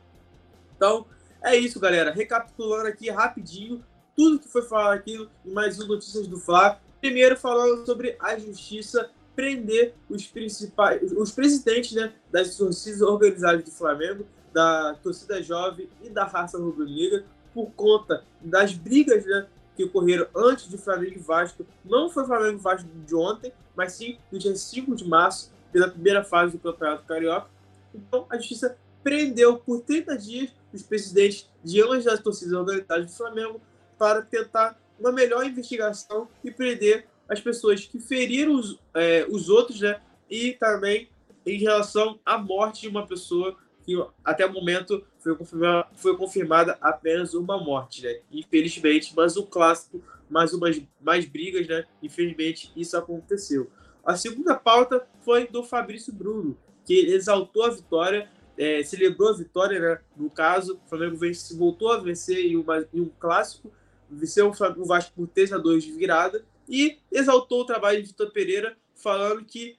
Então, 0.76 1.06
é 1.41 1.56
isso, 1.56 1.80
galera. 1.80 2.12
Recapitulando 2.12 2.88
aqui 2.88 3.10
rapidinho 3.10 3.84
tudo 4.15 4.39
que 4.39 4.48
foi 4.48 4.62
falado 4.62 4.93
aqui 4.93 5.28
em 5.46 5.52
mais 5.52 5.80
um 5.80 5.88
Notícias 5.88 6.28
do 6.28 6.38
Fla. 6.38 6.80
Primeiro, 7.02 7.36
falando 7.36 7.86
sobre 7.86 8.15
a 8.19 8.38
justiça 8.38 9.10
prender 9.36 9.96
os 10.10 10.28
principais, 10.28 11.12
os 11.12 11.32
presidentes 11.32 11.93
né, 11.93 12.13
das 12.32 12.56
torcidas 12.56 13.02
organizadas 13.02 13.63
do 13.63 13.72
Flamengo, 13.72 14.26
da 14.54 14.96
torcida 15.02 15.41
jovem 15.41 15.89
e 16.04 16.10
da 16.10 16.26
raça 16.26 16.58
rubro-negra, 16.58 17.26
por 17.54 17.72
conta 17.72 18.24
das 18.39 18.74
brigas 18.74 19.26
né, 19.26 19.48
que 19.75 19.83
ocorreram 19.83 20.27
antes 20.36 20.69
de 20.69 20.77
Flamengo 20.77 21.15
e 21.15 21.19
Vasco. 21.19 21.65
Não 21.83 22.09
foi 22.09 22.25
Flamengo 22.25 22.59
e 22.59 22.62
Vasco 22.62 22.88
de 23.05 23.15
ontem, 23.15 23.53
mas 23.75 23.93
sim 23.93 24.17
no 24.31 24.38
dia 24.38 24.55
5 24.55 24.95
de 24.95 25.07
março, 25.07 25.51
pela 25.71 25.89
primeira 25.89 26.23
fase 26.23 26.53
do 26.53 26.59
Campeonato 26.59 27.05
Carioca. 27.05 27.47
Então, 27.93 28.25
a 28.29 28.38
justiça 28.38 28.77
prendeu 29.03 29.57
por 29.57 29.81
30 29.81 30.17
dias 30.17 30.51
os 30.71 30.83
presidentes 30.83 31.49
de 31.63 31.81
ambas 31.81 32.07
as 32.07 32.19
torcidas 32.19 32.53
organizadas 32.53 33.05
do 33.07 33.12
Flamengo 33.12 33.62
para 33.97 34.21
tentar 34.21 34.79
uma 34.99 35.12
melhor 35.12 35.45
investigação 35.45 36.27
e 36.43 36.51
prender 36.51 37.05
as 37.27 37.39
pessoas 37.39 37.86
que 37.86 37.99
feriram 37.99 38.55
os, 38.55 38.79
é, 38.93 39.25
os 39.29 39.49
outros, 39.49 39.81
né? 39.81 40.01
E 40.29 40.53
também 40.53 41.09
em 41.45 41.57
relação 41.57 42.19
à 42.25 42.38
morte 42.38 42.81
de 42.81 42.88
uma 42.88 43.05
pessoa 43.05 43.55
que 43.84 44.02
até 44.24 44.46
o 44.46 44.52
momento 44.54 45.06
foi 45.19 45.36
confirmada, 45.36 45.88
foi 45.96 46.17
confirmada 46.17 46.78
apenas 46.82 47.34
uma 47.34 47.62
morte, 47.62 48.04
né? 48.04 48.19
Infelizmente, 48.32 49.13
mas 49.15 49.36
o 49.38 49.46
clássico, 49.46 50.02
mais 50.30 50.54
umas 50.54 50.82
mais 51.02 51.26
brigas, 51.26 51.67
né? 51.67 51.86
Infelizmente, 52.02 52.72
isso 52.76 52.98
aconteceu. 52.98 53.69
A 54.06 54.15
segunda 54.15 54.56
pauta 54.56 55.06
foi 55.22 55.48
do 55.48 55.63
Fabrício 55.63 56.13
Bruno, 56.13 56.58
que 56.86 56.93
exaltou 56.93 57.63
a 57.63 57.69
vitória 57.69 58.30
é, 58.58 58.84
celebrou 58.84 59.30
a 59.30 59.34
vitória, 59.34 59.80
né? 59.80 60.00
No 60.15 60.30
caso, 60.30 60.80
o 60.86 60.89
Flamengo 60.89 61.17
vence, 61.17 61.56
voltou 61.56 61.91
a 61.91 61.98
vencer 61.98 62.46
em, 62.46 62.56
uma, 62.56 62.86
em 62.93 63.02
um 63.02 63.10
clássico, 63.19 63.72
venceu 64.10 64.50
o 64.50 64.86
Vasco 64.86 65.13
por 65.15 65.28
3 65.28 65.54
a 65.54 65.58
2 65.58 65.84
de 65.84 65.91
virada 65.91 66.46
e 66.69 67.00
exaltou 67.12 67.62
o 67.62 67.65
trabalho 67.65 68.02
de 68.02 68.08
Vitor 68.08 68.32
Pereira, 68.32 68.78
falando 68.96 69.43
que 69.43 69.78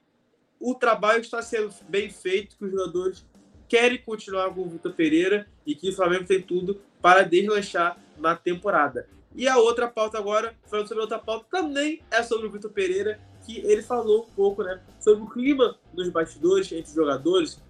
o 0.58 0.74
trabalho 0.74 1.20
está 1.20 1.40
sendo 1.40 1.72
bem 1.88 2.10
feito, 2.10 2.56
que 2.56 2.64
os 2.64 2.70
jogadores 2.70 3.26
querem 3.68 3.98
continuar 3.98 4.50
com 4.54 4.62
o 4.62 4.68
Vitor 4.68 4.92
Pereira 4.92 5.46
e 5.66 5.74
que 5.74 5.90
o 5.90 5.92
Flamengo 5.94 6.26
tem 6.26 6.40
tudo 6.40 6.80
para 7.00 7.22
deslanchar 7.22 7.98
na 8.18 8.36
temporada. 8.36 9.08
E 9.34 9.48
a 9.48 9.58
outra 9.58 9.88
pauta 9.88 10.16
agora, 10.16 10.54
falando 10.66 10.86
sobre 10.86 11.02
outra 11.02 11.18
pauta, 11.18 11.46
também 11.50 12.00
é 12.10 12.22
sobre 12.22 12.46
o 12.46 12.50
Vitor 12.50 12.70
Pereira, 12.70 13.18
que 13.44 13.58
ele 13.58 13.82
falou 13.82 14.22
um 14.22 14.34
pouco 14.34 14.62
né, 14.62 14.80
sobre 15.00 15.24
o 15.24 15.28
clima 15.28 15.76
nos 15.92 16.08
bastidores 16.08 16.70
entre 16.72 16.88
os 16.88 16.94
jogadores, 16.94 17.60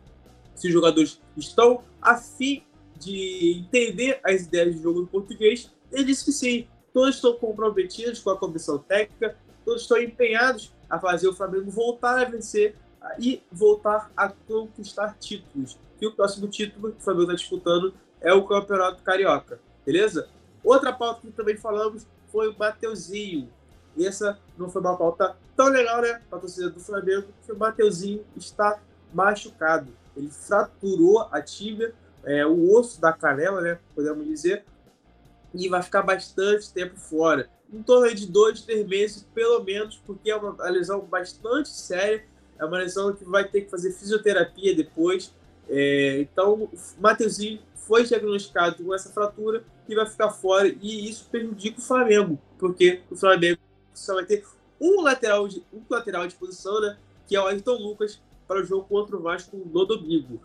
se 0.54 0.68
os 0.68 0.72
jogadores 0.72 1.20
estão 1.37 1.83
a 2.00 2.16
fim 2.16 2.62
de 2.98 3.59
entender 3.59 4.20
as 4.22 4.42
ideias 4.42 4.76
de 4.76 4.83
jogo 4.83 5.00
do 5.00 5.07
português, 5.07 5.70
ele 5.90 6.04
disse 6.04 6.24
que 6.24 6.33
sim, 6.33 6.68
todos 6.92 7.16
estão 7.16 7.33
comprometidos 7.35 8.20
com 8.20 8.30
a 8.30 8.38
comissão 8.38 8.78
técnica, 8.78 9.37
todos 9.64 9.83
estão 9.83 10.00
empenhados 10.00 10.72
a 10.88 10.98
fazer 10.98 11.28
o 11.28 11.35
Flamengo 11.35 11.70
voltar 11.70 12.20
a 12.20 12.24
vencer 12.24 12.76
e 13.18 13.42
voltar 13.50 14.10
a 14.16 14.28
conquistar 14.28 15.16
títulos. 15.18 15.78
E 16.00 16.06
o 16.06 16.12
próximo 16.12 16.48
título 16.48 16.92
que 16.92 16.98
o 16.98 17.00
Flamengo 17.00 17.24
está 17.24 17.34
disputando 17.34 17.94
é 18.20 18.32
o 18.32 18.46
Campeonato 18.46 19.02
Carioca, 19.02 19.60
beleza? 19.84 20.28
Outra 20.62 20.92
pauta 20.92 21.20
que 21.22 21.32
também 21.32 21.56
falamos 21.56 22.06
foi 22.32 22.48
o 22.48 22.58
Mateuzinho. 22.58 23.48
Essa 23.98 24.38
não 24.58 24.68
foi 24.68 24.80
uma 24.80 24.96
pauta 24.96 25.36
tão 25.56 25.68
legal, 25.68 26.00
né, 26.02 26.20
para 26.28 26.38
a 26.38 26.40
torcida 26.40 26.70
do 26.70 26.80
Flamengo, 26.80 27.28
que 27.44 27.52
o 27.52 27.58
Mateuzinho 27.58 28.24
está 28.36 28.80
machucado 29.12 29.92
ele 30.16 30.30
fraturou 30.30 31.28
a 31.30 31.42
tíbia, 31.42 31.94
é, 32.24 32.46
o 32.46 32.72
osso 32.72 33.00
da 33.00 33.12
canela, 33.12 33.60
né, 33.60 33.78
podemos 33.94 34.26
dizer, 34.26 34.64
e 35.52 35.68
vai 35.68 35.82
ficar 35.82 36.02
bastante 36.02 36.72
tempo 36.72 36.96
fora. 36.96 37.48
Em 37.72 37.82
torno 37.82 38.12
de 38.14 38.26
dois, 38.26 38.62
três 38.62 38.86
meses, 38.86 39.26
pelo 39.34 39.62
menos, 39.62 40.00
porque 40.06 40.30
é 40.30 40.36
uma 40.36 40.68
lesão 40.68 41.00
bastante 41.00 41.68
séria, 41.68 42.24
é 42.58 42.64
uma 42.64 42.78
lesão 42.78 43.14
que 43.14 43.24
vai 43.24 43.44
ter 43.44 43.62
que 43.62 43.70
fazer 43.70 43.92
fisioterapia 43.92 44.74
depois. 44.74 45.34
É, 45.68 46.20
então, 46.20 46.68
o 46.72 46.72
foi 47.74 48.04
diagnosticado 48.04 48.82
com 48.82 48.94
essa 48.94 49.10
fratura 49.10 49.62
e 49.88 49.94
vai 49.94 50.06
ficar 50.06 50.30
fora, 50.30 50.68
e 50.68 51.08
isso 51.08 51.26
prejudica 51.30 51.78
o 51.78 51.82
Flamengo, 51.82 52.38
porque 52.58 53.02
o 53.10 53.16
Flamengo 53.16 53.60
só 53.92 54.14
vai 54.14 54.24
ter 54.24 54.44
um 54.80 55.02
lateral 55.02 55.46
de, 55.46 55.62
um 55.72 55.82
lateral 55.88 56.26
de 56.26 56.34
posição, 56.34 56.80
né, 56.80 56.96
que 57.26 57.36
é 57.36 57.40
o 57.40 57.46
Ayrton 57.46 57.76
Lucas, 57.76 58.20
para 58.48 58.60
o 58.60 58.64
jogo 58.64 58.86
contra 58.88 59.16
o 59.16 59.22
Vasco 59.22 59.56
no 59.56 59.84
domingo. 59.84 60.40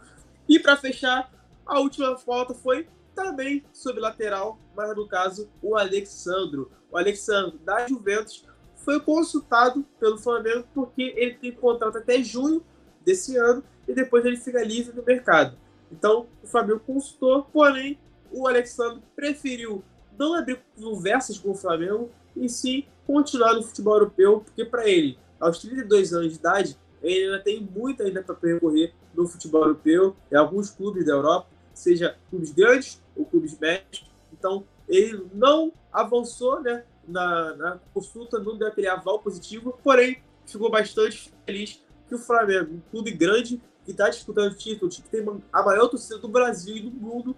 E 0.47 0.59
para 0.59 0.75
fechar, 0.75 1.31
a 1.65 1.79
última 1.79 2.17
falta 2.17 2.53
foi 2.53 2.87
também 3.13 3.63
sobre 3.73 4.01
lateral, 4.01 4.57
mas 4.75 4.95
no 4.95 5.07
caso 5.07 5.49
o 5.61 5.75
Alexandro. 5.75 6.71
O 6.91 6.97
Alexandro 6.97 7.59
da 7.59 7.87
Juventus 7.87 8.45
foi 8.89 8.99
consultado 8.99 9.85
pelo 9.99 10.17
Flamengo 10.17 10.65
porque 10.73 11.13
ele 11.15 11.35
tem 11.35 11.51
contrato 11.51 11.99
até 11.99 12.23
junho 12.23 12.65
desse 13.05 13.37
ano 13.37 13.63
e 13.87 13.93
depois 13.93 14.25
ele 14.25 14.35
fica 14.35 14.63
livre 14.63 14.95
no 14.95 15.03
mercado. 15.03 15.55
Então 15.91 16.25
o 16.43 16.47
Flamengo 16.47 16.79
consultou, 16.79 17.43
porém 17.53 17.99
o 18.31 18.47
Alexandre 18.47 18.99
preferiu 19.15 19.83
não 20.17 20.33
abrir 20.33 20.59
conversas 20.75 21.37
com 21.37 21.51
o 21.51 21.55
Flamengo 21.55 22.09
e 22.35 22.49
sim 22.49 22.83
continuar 23.05 23.53
no 23.53 23.61
futebol 23.61 23.93
europeu, 23.93 24.39
porque 24.39 24.65
para 24.65 24.89
ele, 24.89 25.19
aos 25.39 25.59
32 25.59 26.11
anos 26.11 26.33
de 26.33 26.39
idade, 26.39 26.75
ele 27.03 27.25
ainda 27.25 27.43
tem 27.43 27.61
muito 27.61 28.01
ainda 28.01 28.23
para 28.23 28.33
percorrer 28.33 28.91
no 29.13 29.27
futebol 29.27 29.61
europeu, 29.61 30.15
em 30.31 30.35
alguns 30.35 30.71
clubes 30.71 31.05
da 31.05 31.11
Europa, 31.13 31.47
seja 31.75 32.17
clubes 32.31 32.51
grandes 32.51 32.99
ou 33.15 33.23
clubes 33.23 33.55
médios. 33.59 34.09
Então, 34.33 34.65
ele 34.87 35.27
não 35.31 35.71
avançou 35.93 36.59
né, 36.61 36.83
na, 37.09 37.55
na 37.55 37.79
consulta, 37.93 38.39
não 38.39 38.57
deu 38.57 38.67
aquele 38.67 38.87
aval 38.87 39.19
positivo, 39.19 39.77
porém, 39.83 40.21
ficou 40.45 40.69
bastante 40.69 41.31
feliz 41.45 41.81
que 42.07 42.15
o 42.15 42.19
Flamengo, 42.19 42.75
um 42.75 42.81
clube 42.91 43.11
grande, 43.11 43.61
que 43.85 43.91
está 43.91 44.09
disputando 44.09 44.55
títulos, 44.55 44.97
que 44.97 45.09
tem 45.09 45.25
a 45.51 45.63
maior 45.63 45.87
torcida 45.87 46.17
do 46.17 46.27
Brasil 46.27 46.75
e 46.77 46.81
do 46.81 46.91
mundo, 46.91 47.35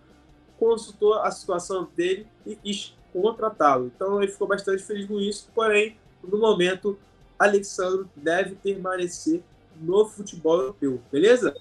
consultou 0.59 1.15
a 1.15 1.31
situação 1.31 1.89
dele 1.95 2.27
e 2.45 2.55
quis 2.55 2.95
contratá-lo. 3.11 3.91
Então 3.93 4.21
ele 4.21 4.31
ficou 4.31 4.47
bastante 4.47 4.83
feliz 4.83 5.07
com 5.07 5.19
isso, 5.19 5.49
porém, 5.53 5.97
no 6.23 6.37
momento, 6.37 6.97
Alexandre 7.37 8.07
deve 8.15 8.55
permanecer 8.55 9.43
no 9.79 10.05
futebol 10.05 10.59
europeu, 10.59 11.01
beleza? 11.11 11.55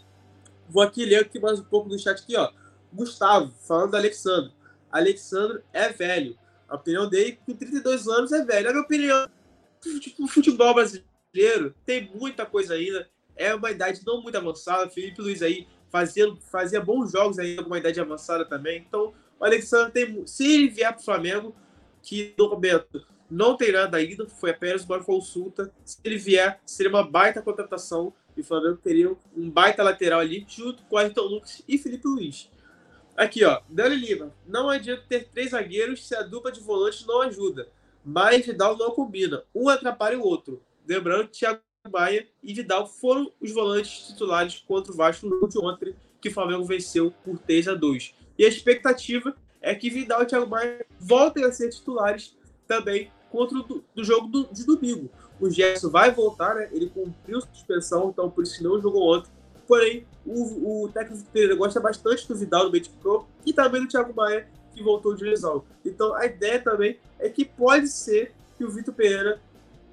Vou 0.69 0.83
aqui 0.83 1.05
ler 1.05 1.23
aqui 1.23 1.41
mais 1.41 1.59
um 1.59 1.65
pouco 1.65 1.89
do 1.89 1.99
chat 1.99 2.21
aqui, 2.21 2.37
ó. 2.37 2.51
Gustavo, 2.93 3.53
falando 3.67 3.93
do 3.93 3.97
Alexandre. 3.97 4.53
Alexandre 4.91 5.63
é 5.73 5.89
velho. 5.89 6.37
A 6.71 6.77
opinião 6.77 7.09
dele, 7.09 7.39
com 7.45 7.53
32 7.53 8.07
anos, 8.07 8.33
é 8.33 8.45
velho. 8.45 8.69
A 8.69 8.73
minha 8.73 8.85
opinião, 8.85 9.29
o 10.21 10.29
futebol 10.29 10.73
brasileiro 10.73 11.75
tem 11.85 12.11
muita 12.15 12.47
coisa 12.47 12.75
ainda, 12.75 13.09
é 13.37 13.55
uma 13.55 13.71
idade 13.71 14.03
não 14.07 14.23
muito 14.23 14.37
avançada. 14.37 14.89
Felipe 14.89 15.21
Luiz 15.21 15.43
aí 15.43 15.67
fazia, 15.91 16.33
fazia 16.51 16.81
bons 16.81 17.13
jogos 17.13 17.39
aí 17.39 17.57
com 17.57 17.65
uma 17.65 17.79
idade 17.79 18.01
avançada 18.01 18.45
também. 18.45 18.85
Então, 18.87 19.13
o 19.39 19.45
Alexandre 19.45 19.93
tem. 19.93 20.27
Se 20.27 20.45
ele 20.45 20.69
vier 20.69 20.93
para 20.93 21.01
o 21.01 21.05
Flamengo, 21.05 21.57
que 22.03 22.35
no 22.39 22.51
momento 22.51 23.05
não 23.31 23.57
tem 23.57 23.73
nada 23.73 23.97
ainda, 23.97 24.29
foi 24.29 24.51
apenas 24.51 24.85
uma 24.85 25.03
consulta. 25.03 25.73
Se 25.85 25.99
ele 26.05 26.19
vier, 26.19 26.61
seria 26.65 26.91
uma 26.91 27.03
baita 27.03 27.43
contratação. 27.43 28.13
E 28.37 28.43
o 28.43 28.45
Flamengo 28.45 28.77
teria 28.77 29.11
um 29.37 29.51
baita 29.51 29.83
lateral 29.83 30.21
ali, 30.21 30.47
junto 30.49 30.83
com 30.85 30.97
Ayrton 30.97 31.23
Lucas 31.23 31.63
e 31.67 31.77
Felipe 31.77 32.07
Luiz. 32.07 32.49
Aqui, 33.21 33.45
ó, 33.45 33.61
Dani 33.69 33.97
Lima. 33.97 34.35
Não 34.47 34.71
adianta 34.71 35.05
ter 35.07 35.29
três 35.29 35.51
zagueiros 35.51 36.09
se 36.09 36.17
a 36.17 36.23
dupla 36.23 36.51
de 36.51 36.59
volantes 36.59 37.05
não 37.05 37.21
ajuda. 37.21 37.69
Mas 38.03 38.47
Vidal 38.47 38.79
não 38.79 38.93
combina. 38.93 39.45
Um 39.55 39.69
atrapalha 39.69 40.19
o 40.19 40.25
outro. 40.25 40.63
Lembrando 40.89 41.29
que 41.29 41.41
Thiago 41.41 41.61
Maia 41.93 42.27
e 42.43 42.55
Vidal 42.55 42.87
foram 42.87 43.31
os 43.39 43.53
volantes 43.53 44.07
titulares 44.07 44.65
contra 44.67 44.91
o 44.91 44.97
Vasco 44.97 45.27
no 45.27 45.47
de 45.47 45.59
ontem, 45.59 45.95
que 46.19 46.31
o 46.31 46.33
Flamengo 46.33 46.65
venceu 46.65 47.13
por 47.23 47.37
3 47.41 47.69
a 47.69 47.75
2 47.75 48.15
E 48.39 48.45
a 48.47 48.49
expectativa 48.49 49.37
é 49.61 49.75
que 49.75 49.91
Vidal 49.91 50.23
e 50.23 50.27
Thiago 50.27 50.49
Maia 50.49 50.87
voltem 50.99 51.45
a 51.45 51.53
ser 51.53 51.69
titulares 51.69 52.35
também 52.67 53.13
contra 53.31 53.59
o 53.59 53.63
do, 53.63 53.85
do 53.95 54.03
jogo 54.03 54.29
do, 54.29 54.45
de 54.51 54.65
domingo. 54.65 55.11
O 55.39 55.51
Gerson 55.51 55.91
vai 55.91 56.11
voltar, 56.11 56.55
né? 56.55 56.71
Ele 56.73 56.89
cumpriu 56.89 57.43
suspensão, 57.43 58.09
então 58.09 58.31
por 58.31 58.45
isso 58.45 58.65
não 58.65 58.81
jogou 58.81 59.15
ontem. 59.15 59.31
Porém, 59.71 60.05
o, 60.27 60.83
o 60.83 60.89
técnico 60.89 61.23
Pereira 61.33 61.55
gosta 61.55 61.79
bastante 61.79 62.27
do 62.27 62.35
Vidal 62.35 62.69
de 62.71 62.91
campo 62.91 63.29
e 63.47 63.53
também 63.53 63.81
do 63.81 63.87
Thiago 63.87 64.13
Maia, 64.13 64.49
que 64.75 64.83
voltou 64.83 65.15
de 65.15 65.23
lesão. 65.23 65.63
Então 65.85 66.13
a 66.17 66.27
ideia 66.27 66.61
também 66.61 66.99
é 67.21 67.29
que 67.29 67.45
pode 67.45 67.87
ser 67.87 68.33
que 68.59 68.65
o 68.65 68.71
Vitor 68.73 68.93
Pereira 68.93 69.41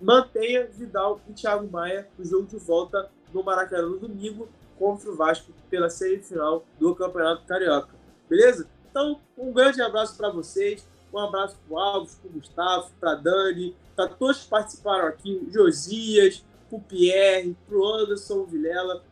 mantenha 0.01 0.65
Vidal 0.65 1.21
e 1.29 1.33
Thiago 1.33 1.69
Maia 1.71 2.07
no 2.17 2.25
jogo 2.25 2.47
de 2.47 2.57
volta 2.57 3.07
no 3.31 3.43
Maracanã 3.43 3.87
no 3.87 3.99
domingo 3.99 4.49
contra 4.79 5.11
o 5.11 5.15
Vasco 5.15 5.53
pela 5.69 5.91
semifinal 5.91 6.65
do 6.79 6.95
Campeonato 6.95 7.45
Carioca. 7.45 7.93
Beleza? 8.27 8.67
Então, 8.89 9.21
um 9.37 9.53
grande 9.53 9.79
abraço 9.79 10.17
para 10.17 10.31
vocês. 10.31 10.83
Um 11.13 11.19
abraço 11.19 11.55
para 11.67 11.75
o 11.75 11.79
Alves, 11.79 12.15
para 12.15 12.29
o 12.29 12.33
Gustavo, 12.33 12.89
para 12.99 13.13
Dani, 13.13 13.75
para 13.95 14.07
todos 14.07 14.41
que 14.41 14.49
participaram 14.49 15.07
aqui, 15.07 15.47
Josias, 15.51 16.43
para 16.67 16.79
o 16.79 16.81
Pierre, 16.81 17.55
para 17.67 17.77
o 17.77 17.85
Anderson 17.85 18.43
Vilela, 18.45 19.03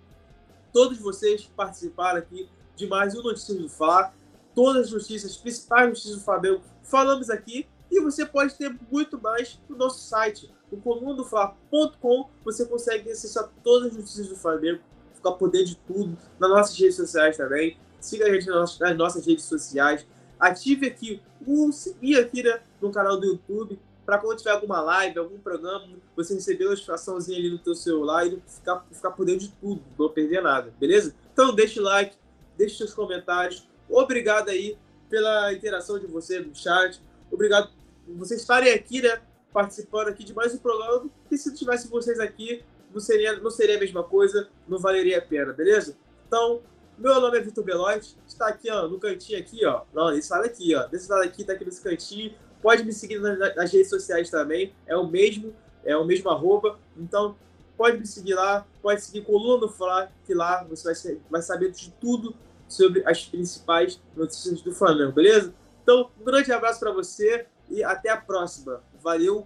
todos 0.75 0.99
vocês 0.99 1.43
que 1.43 1.51
participaram 1.51 2.19
aqui 2.19 2.49
de 2.75 2.85
mais 2.85 3.15
um 3.15 3.23
Notícias 3.23 3.57
do 3.57 3.69
Fla. 3.69 4.13
Todas 4.53 4.87
as 4.87 4.91
notícias, 4.91 5.31
as 5.31 5.37
principais 5.37 5.87
notícias 5.87 6.17
do 6.17 6.21
Flamengo, 6.21 6.61
falamos 6.83 7.29
aqui. 7.29 7.65
E 7.89 8.01
você 8.01 8.25
pode 8.25 8.55
ter 8.55 8.77
muito 8.91 9.17
mais 9.21 9.57
no 9.69 9.77
nosso 9.77 10.05
site, 10.05 10.53
no 10.69 10.77
comundofla.com. 10.81 12.29
Você 12.43 12.65
consegue 12.65 13.09
acessar 13.09 13.49
todas 13.63 13.91
as 13.91 13.97
notícias 13.97 14.27
do 14.27 14.35
Flamengo, 14.35 14.81
ficar 15.13 15.31
por 15.31 15.49
dentro 15.49 15.67
de 15.67 15.77
tudo, 15.77 16.17
nas 16.37 16.49
nossas 16.49 16.77
redes 16.77 16.95
sociais 16.97 17.37
também. 17.37 17.77
Siga 18.01 18.25
a 18.25 18.33
gente 18.33 18.47
nas 18.47 18.97
nossas 18.97 19.25
redes 19.25 19.45
sociais. 19.45 20.05
Ative 20.37 20.87
aqui 20.87 21.21
o 21.47 21.71
seguir 21.71 22.19
aqui 22.19 22.43
né, 22.43 22.59
no 22.81 22.91
canal 22.91 23.17
do 23.17 23.25
YouTube 23.25 23.79
para 24.05 24.19
quando 24.19 24.37
tiver 24.37 24.51
alguma 24.51 24.81
live, 24.81 25.17
algum 25.17 25.39
programa, 25.39 25.87
você 26.15 26.35
receber 26.35 26.65
a 26.65 26.69
notificaçãozinha 26.69 27.37
ali 27.37 27.49
no 27.49 27.57
teu 27.57 27.73
celular 27.73 28.27
e 28.27 28.41
ficar, 28.47 28.85
ficar 28.91 29.11
por 29.11 29.25
dentro 29.25 29.47
de 29.47 29.53
tudo, 29.53 29.83
não 29.97 30.09
perder 30.09 30.41
nada, 30.41 30.71
beleza? 30.79 31.15
Então 31.33 31.55
deixe 31.55 31.79
like, 31.79 32.15
deixe 32.57 32.77
seus 32.77 32.93
comentários. 32.93 33.67
Obrigado 33.89 34.49
aí 34.49 34.77
pela 35.09 35.51
interação 35.53 35.99
de 35.99 36.05
você 36.05 36.39
no 36.39 36.53
chat. 36.55 37.01
Obrigado 37.31 37.71
por 38.05 38.15
vocês 38.15 38.41
estarem 38.41 38.71
aqui, 38.73 39.01
né? 39.01 39.21
Participando 39.51 40.09
aqui 40.09 40.23
de 40.23 40.33
mais 40.33 40.53
um 40.53 40.59
programa. 40.59 41.09
E 41.31 41.37
se 41.37 41.49
não 41.49 41.55
tivesse 41.55 41.87
vocês 41.87 42.19
aqui, 42.19 42.63
não 42.93 42.99
seria, 42.99 43.39
não 43.39 43.49
seria 43.49 43.77
a 43.77 43.79
mesma 43.79 44.03
coisa, 44.03 44.47
não 44.67 44.77
valeria 44.77 45.17
a 45.17 45.21
pena, 45.21 45.51
beleza? 45.51 45.97
Então, 46.27 46.61
meu 46.97 47.19
nome 47.19 47.37
é 47.37 47.41
Vitor 47.41 47.63
Belotti, 47.63 48.17
está 48.27 48.47
aqui 48.47 48.69
ó, 48.71 48.87
no 48.87 48.99
cantinho 48.99 49.39
aqui, 49.39 49.65
ó. 49.65 49.83
Não, 49.93 50.15
esse 50.15 50.31
lado 50.31 50.45
aqui, 50.45 50.73
ó. 50.75 50.87
Desse 50.87 51.09
lado 51.09 51.23
aqui, 51.23 51.43
tá 51.43 51.53
aqui 51.53 51.65
nesse 51.65 51.81
cantinho. 51.81 52.33
Pode 52.65 52.83
me 52.83 52.91
seguir 52.91 53.19
nas, 53.19 53.71
redes 53.71 53.89
sociais 53.91 54.27
também, 54.31 54.73
é 54.87 54.97
o 54.97 55.05
mesmo, 55.05 55.53
é 55.83 55.95
o 55.95 56.03
mesmo 56.03 56.31
arroba. 56.31 56.79
Então, 56.97 57.35
pode 57.77 57.99
me 57.99 58.07
seguir 58.07 58.33
lá, 58.33 58.65
pode 58.81 59.01
seguir 59.01 59.23
Coluna 59.23 59.67
Fla, 59.67 60.11
que 60.25 60.33
lá 60.33 60.63
você 60.63 60.91
vai, 60.91 61.21
vai 61.29 61.41
saber 61.43 61.69
de 61.69 61.91
tudo 62.01 62.35
sobre 62.67 63.03
as 63.05 63.23
principais 63.23 64.01
notícias 64.15 64.63
do 64.63 64.73
Flamengo, 64.73 65.11
beleza? 65.11 65.53
Então, 65.83 66.09
um 66.19 66.23
grande 66.23 66.51
abraço 66.51 66.79
para 66.79 66.91
você 66.91 67.45
e 67.69 67.83
até 67.83 68.09
a 68.09 68.17
próxima. 68.17 68.81
Valeu! 68.99 69.45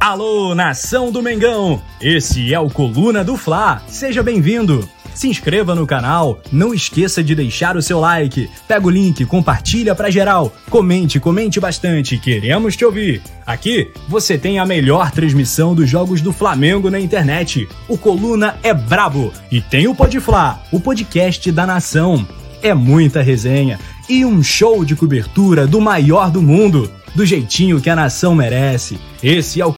Alô, 0.00 0.54
nação 0.54 1.10
do 1.10 1.22
Mengão! 1.22 1.82
Esse 2.00 2.54
é 2.54 2.60
o 2.60 2.70
Coluna 2.70 3.24
do 3.24 3.36
Fla. 3.36 3.82
Seja 3.88 4.22
bem-vindo! 4.22 4.88
se 5.18 5.26
inscreva 5.26 5.74
no 5.74 5.84
canal, 5.84 6.40
não 6.52 6.72
esqueça 6.72 7.24
de 7.24 7.34
deixar 7.34 7.76
o 7.76 7.82
seu 7.82 7.98
like, 7.98 8.48
pega 8.68 8.86
o 8.86 8.90
link, 8.90 9.24
compartilha 9.26 9.92
pra 9.92 10.10
geral, 10.10 10.54
comente, 10.70 11.18
comente 11.18 11.58
bastante, 11.58 12.18
queremos 12.18 12.76
te 12.76 12.84
ouvir. 12.84 13.20
Aqui 13.44 13.90
você 14.06 14.38
tem 14.38 14.60
a 14.60 14.64
melhor 14.64 15.10
transmissão 15.10 15.74
dos 15.74 15.90
jogos 15.90 16.20
do 16.20 16.32
Flamengo 16.32 16.88
na 16.88 17.00
internet. 17.00 17.68
O 17.88 17.98
Coluna 17.98 18.58
é 18.62 18.72
brabo 18.72 19.32
e 19.50 19.60
tem 19.60 19.88
o 19.88 19.94
Podfla, 19.94 20.62
o 20.70 20.78
podcast 20.78 21.50
da 21.50 21.66
nação. 21.66 22.24
É 22.62 22.72
muita 22.72 23.20
resenha 23.20 23.78
e 24.08 24.24
um 24.24 24.42
show 24.42 24.84
de 24.84 24.96
cobertura 24.96 25.66
do 25.66 25.80
maior 25.80 26.30
do 26.30 26.40
mundo, 26.40 26.90
do 27.14 27.26
jeitinho 27.26 27.80
que 27.80 27.90
a 27.90 27.96
nação 27.96 28.34
merece. 28.34 28.98
Esse 29.22 29.60
é 29.60 29.66
o 29.66 29.72